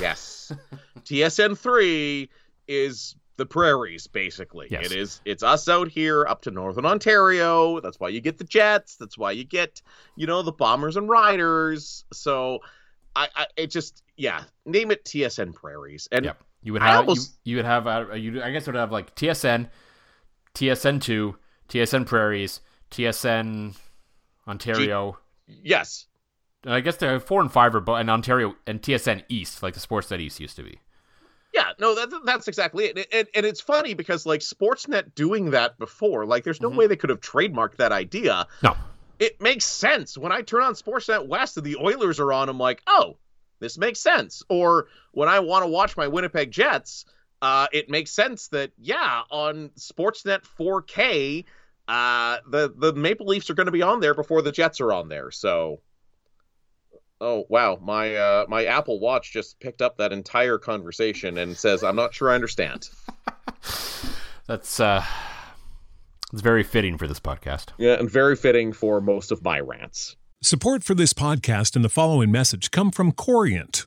Yes. 0.00 0.52
TSN 1.00 1.58
three 1.58 2.30
is 2.68 3.16
the 3.36 3.44
prairies, 3.44 4.06
basically. 4.06 4.68
Yes. 4.70 4.86
It 4.86 4.92
is 4.92 5.20
it's 5.24 5.42
us 5.42 5.68
out 5.68 5.88
here 5.88 6.24
up 6.24 6.42
to 6.42 6.52
northern 6.52 6.86
Ontario. 6.86 7.80
That's 7.80 7.98
why 7.98 8.10
you 8.10 8.20
get 8.20 8.38
the 8.38 8.44
Jets. 8.44 8.94
That's 8.94 9.18
why 9.18 9.32
you 9.32 9.42
get, 9.42 9.82
you 10.14 10.28
know, 10.28 10.42
the 10.42 10.52
Bombers 10.52 10.96
and 10.96 11.08
Riders. 11.08 12.04
So 12.12 12.60
I, 13.16 13.26
I 13.34 13.46
it 13.56 13.72
just 13.72 14.04
yeah, 14.16 14.44
name 14.64 14.92
it 14.92 15.04
TSN 15.04 15.52
Prairies. 15.52 16.08
And 16.12 16.26
Yep. 16.26 16.40
You 16.62 16.74
would 16.74 16.82
have 16.82 17.00
almost- 17.00 17.40
you, 17.42 17.50
you 17.50 17.56
would 17.56 17.64
have 17.66 17.88
uh, 17.88 18.14
you 18.14 18.40
I 18.40 18.52
guess 18.52 18.68
it 18.68 18.70
would 18.70 18.76
have 18.78 18.92
like 18.92 19.16
TSN, 19.16 19.68
TSN 20.54 21.02
two, 21.02 21.36
TSN 21.68 22.06
Prairies, 22.06 22.60
TSN 22.92 23.74
Ontario. 24.48 25.18
yes. 25.46 26.06
I 26.64 26.80
guess 26.80 26.96
the 26.96 27.18
four 27.18 27.40
and 27.40 27.50
five 27.50 27.74
are 27.74 27.80
both 27.80 27.98
and 27.98 28.08
Ontario 28.08 28.54
and 28.68 28.80
TSN 28.80 29.24
East, 29.28 29.62
like 29.62 29.74
the 29.74 29.80
Sportsnet 29.80 30.20
East 30.20 30.38
used 30.38 30.54
to 30.56 30.62
be. 30.62 30.78
Yeah, 31.52 31.72
no, 31.80 31.94
that, 31.94 32.20
that's 32.24 32.46
exactly 32.48 32.84
it. 32.86 33.08
And, 33.12 33.26
and 33.34 33.44
it's 33.44 33.60
funny 33.60 33.94
because 33.94 34.24
like 34.26 34.40
Sportsnet 34.40 35.14
doing 35.14 35.50
that 35.50 35.76
before, 35.78 36.24
like 36.24 36.44
there's 36.44 36.60
no 36.60 36.70
Mhm. 36.70 36.76
way 36.76 36.86
they 36.86 36.96
could 36.96 37.10
have 37.10 37.20
trademarked 37.20 37.76
that 37.76 37.90
idea. 37.92 38.46
No. 38.62 38.76
It 39.18 39.40
makes 39.40 39.64
sense. 39.64 40.16
When 40.16 40.32
I 40.32 40.42
turn 40.42 40.62
on 40.62 40.74
Sportsnet 40.74 41.26
West 41.26 41.56
and 41.56 41.66
the 41.66 41.76
Oilers 41.76 42.18
are 42.20 42.32
on, 42.32 42.48
I'm 42.48 42.58
like, 42.58 42.80
oh, 42.86 43.16
this 43.58 43.76
makes 43.76 43.98
sense. 44.00 44.42
Or 44.48 44.86
when 45.12 45.28
I 45.28 45.40
want 45.40 45.64
to 45.64 45.68
watch 45.68 45.96
my 45.96 46.06
Winnipeg 46.08 46.50
Jets, 46.52 47.04
uh, 47.42 47.66
it 47.72 47.90
makes 47.90 48.12
sense 48.12 48.48
that 48.48 48.70
yeah, 48.78 49.22
on 49.30 49.70
Sportsnet 49.78 50.42
4K, 50.58 51.44
uh, 51.88 52.38
the 52.48 52.72
the 52.76 52.92
Maple 52.92 53.26
Leafs 53.26 53.50
are 53.50 53.54
going 53.54 53.66
to 53.66 53.72
be 53.72 53.82
on 53.82 54.00
there 54.00 54.14
before 54.14 54.42
the 54.42 54.52
Jets 54.52 54.80
are 54.80 54.92
on 54.92 55.08
there. 55.08 55.30
So, 55.30 55.80
oh 57.20 57.44
wow, 57.48 57.78
my 57.82 58.14
uh, 58.14 58.46
my 58.48 58.66
Apple 58.66 59.00
Watch 59.00 59.32
just 59.32 59.58
picked 59.60 59.82
up 59.82 59.98
that 59.98 60.12
entire 60.12 60.58
conversation 60.58 61.38
and 61.38 61.56
says, 61.56 61.82
"I'm 61.82 61.96
not 61.96 62.14
sure 62.14 62.30
I 62.30 62.34
understand." 62.34 62.88
That's 64.46 64.80
uh 64.80 65.04
it's 66.32 66.42
very 66.42 66.62
fitting 66.62 66.96
for 66.96 67.06
this 67.06 67.20
podcast. 67.20 67.68
Yeah, 67.78 67.94
and 67.94 68.10
very 68.10 68.36
fitting 68.36 68.72
for 68.72 69.00
most 69.00 69.32
of 69.32 69.42
my 69.42 69.60
rants. 69.60 70.16
Support 70.42 70.82
for 70.82 70.94
this 70.94 71.12
podcast 71.12 71.76
and 71.76 71.84
the 71.84 71.88
following 71.88 72.32
message 72.32 72.70
come 72.70 72.90
from 72.90 73.12
Corient. 73.12 73.86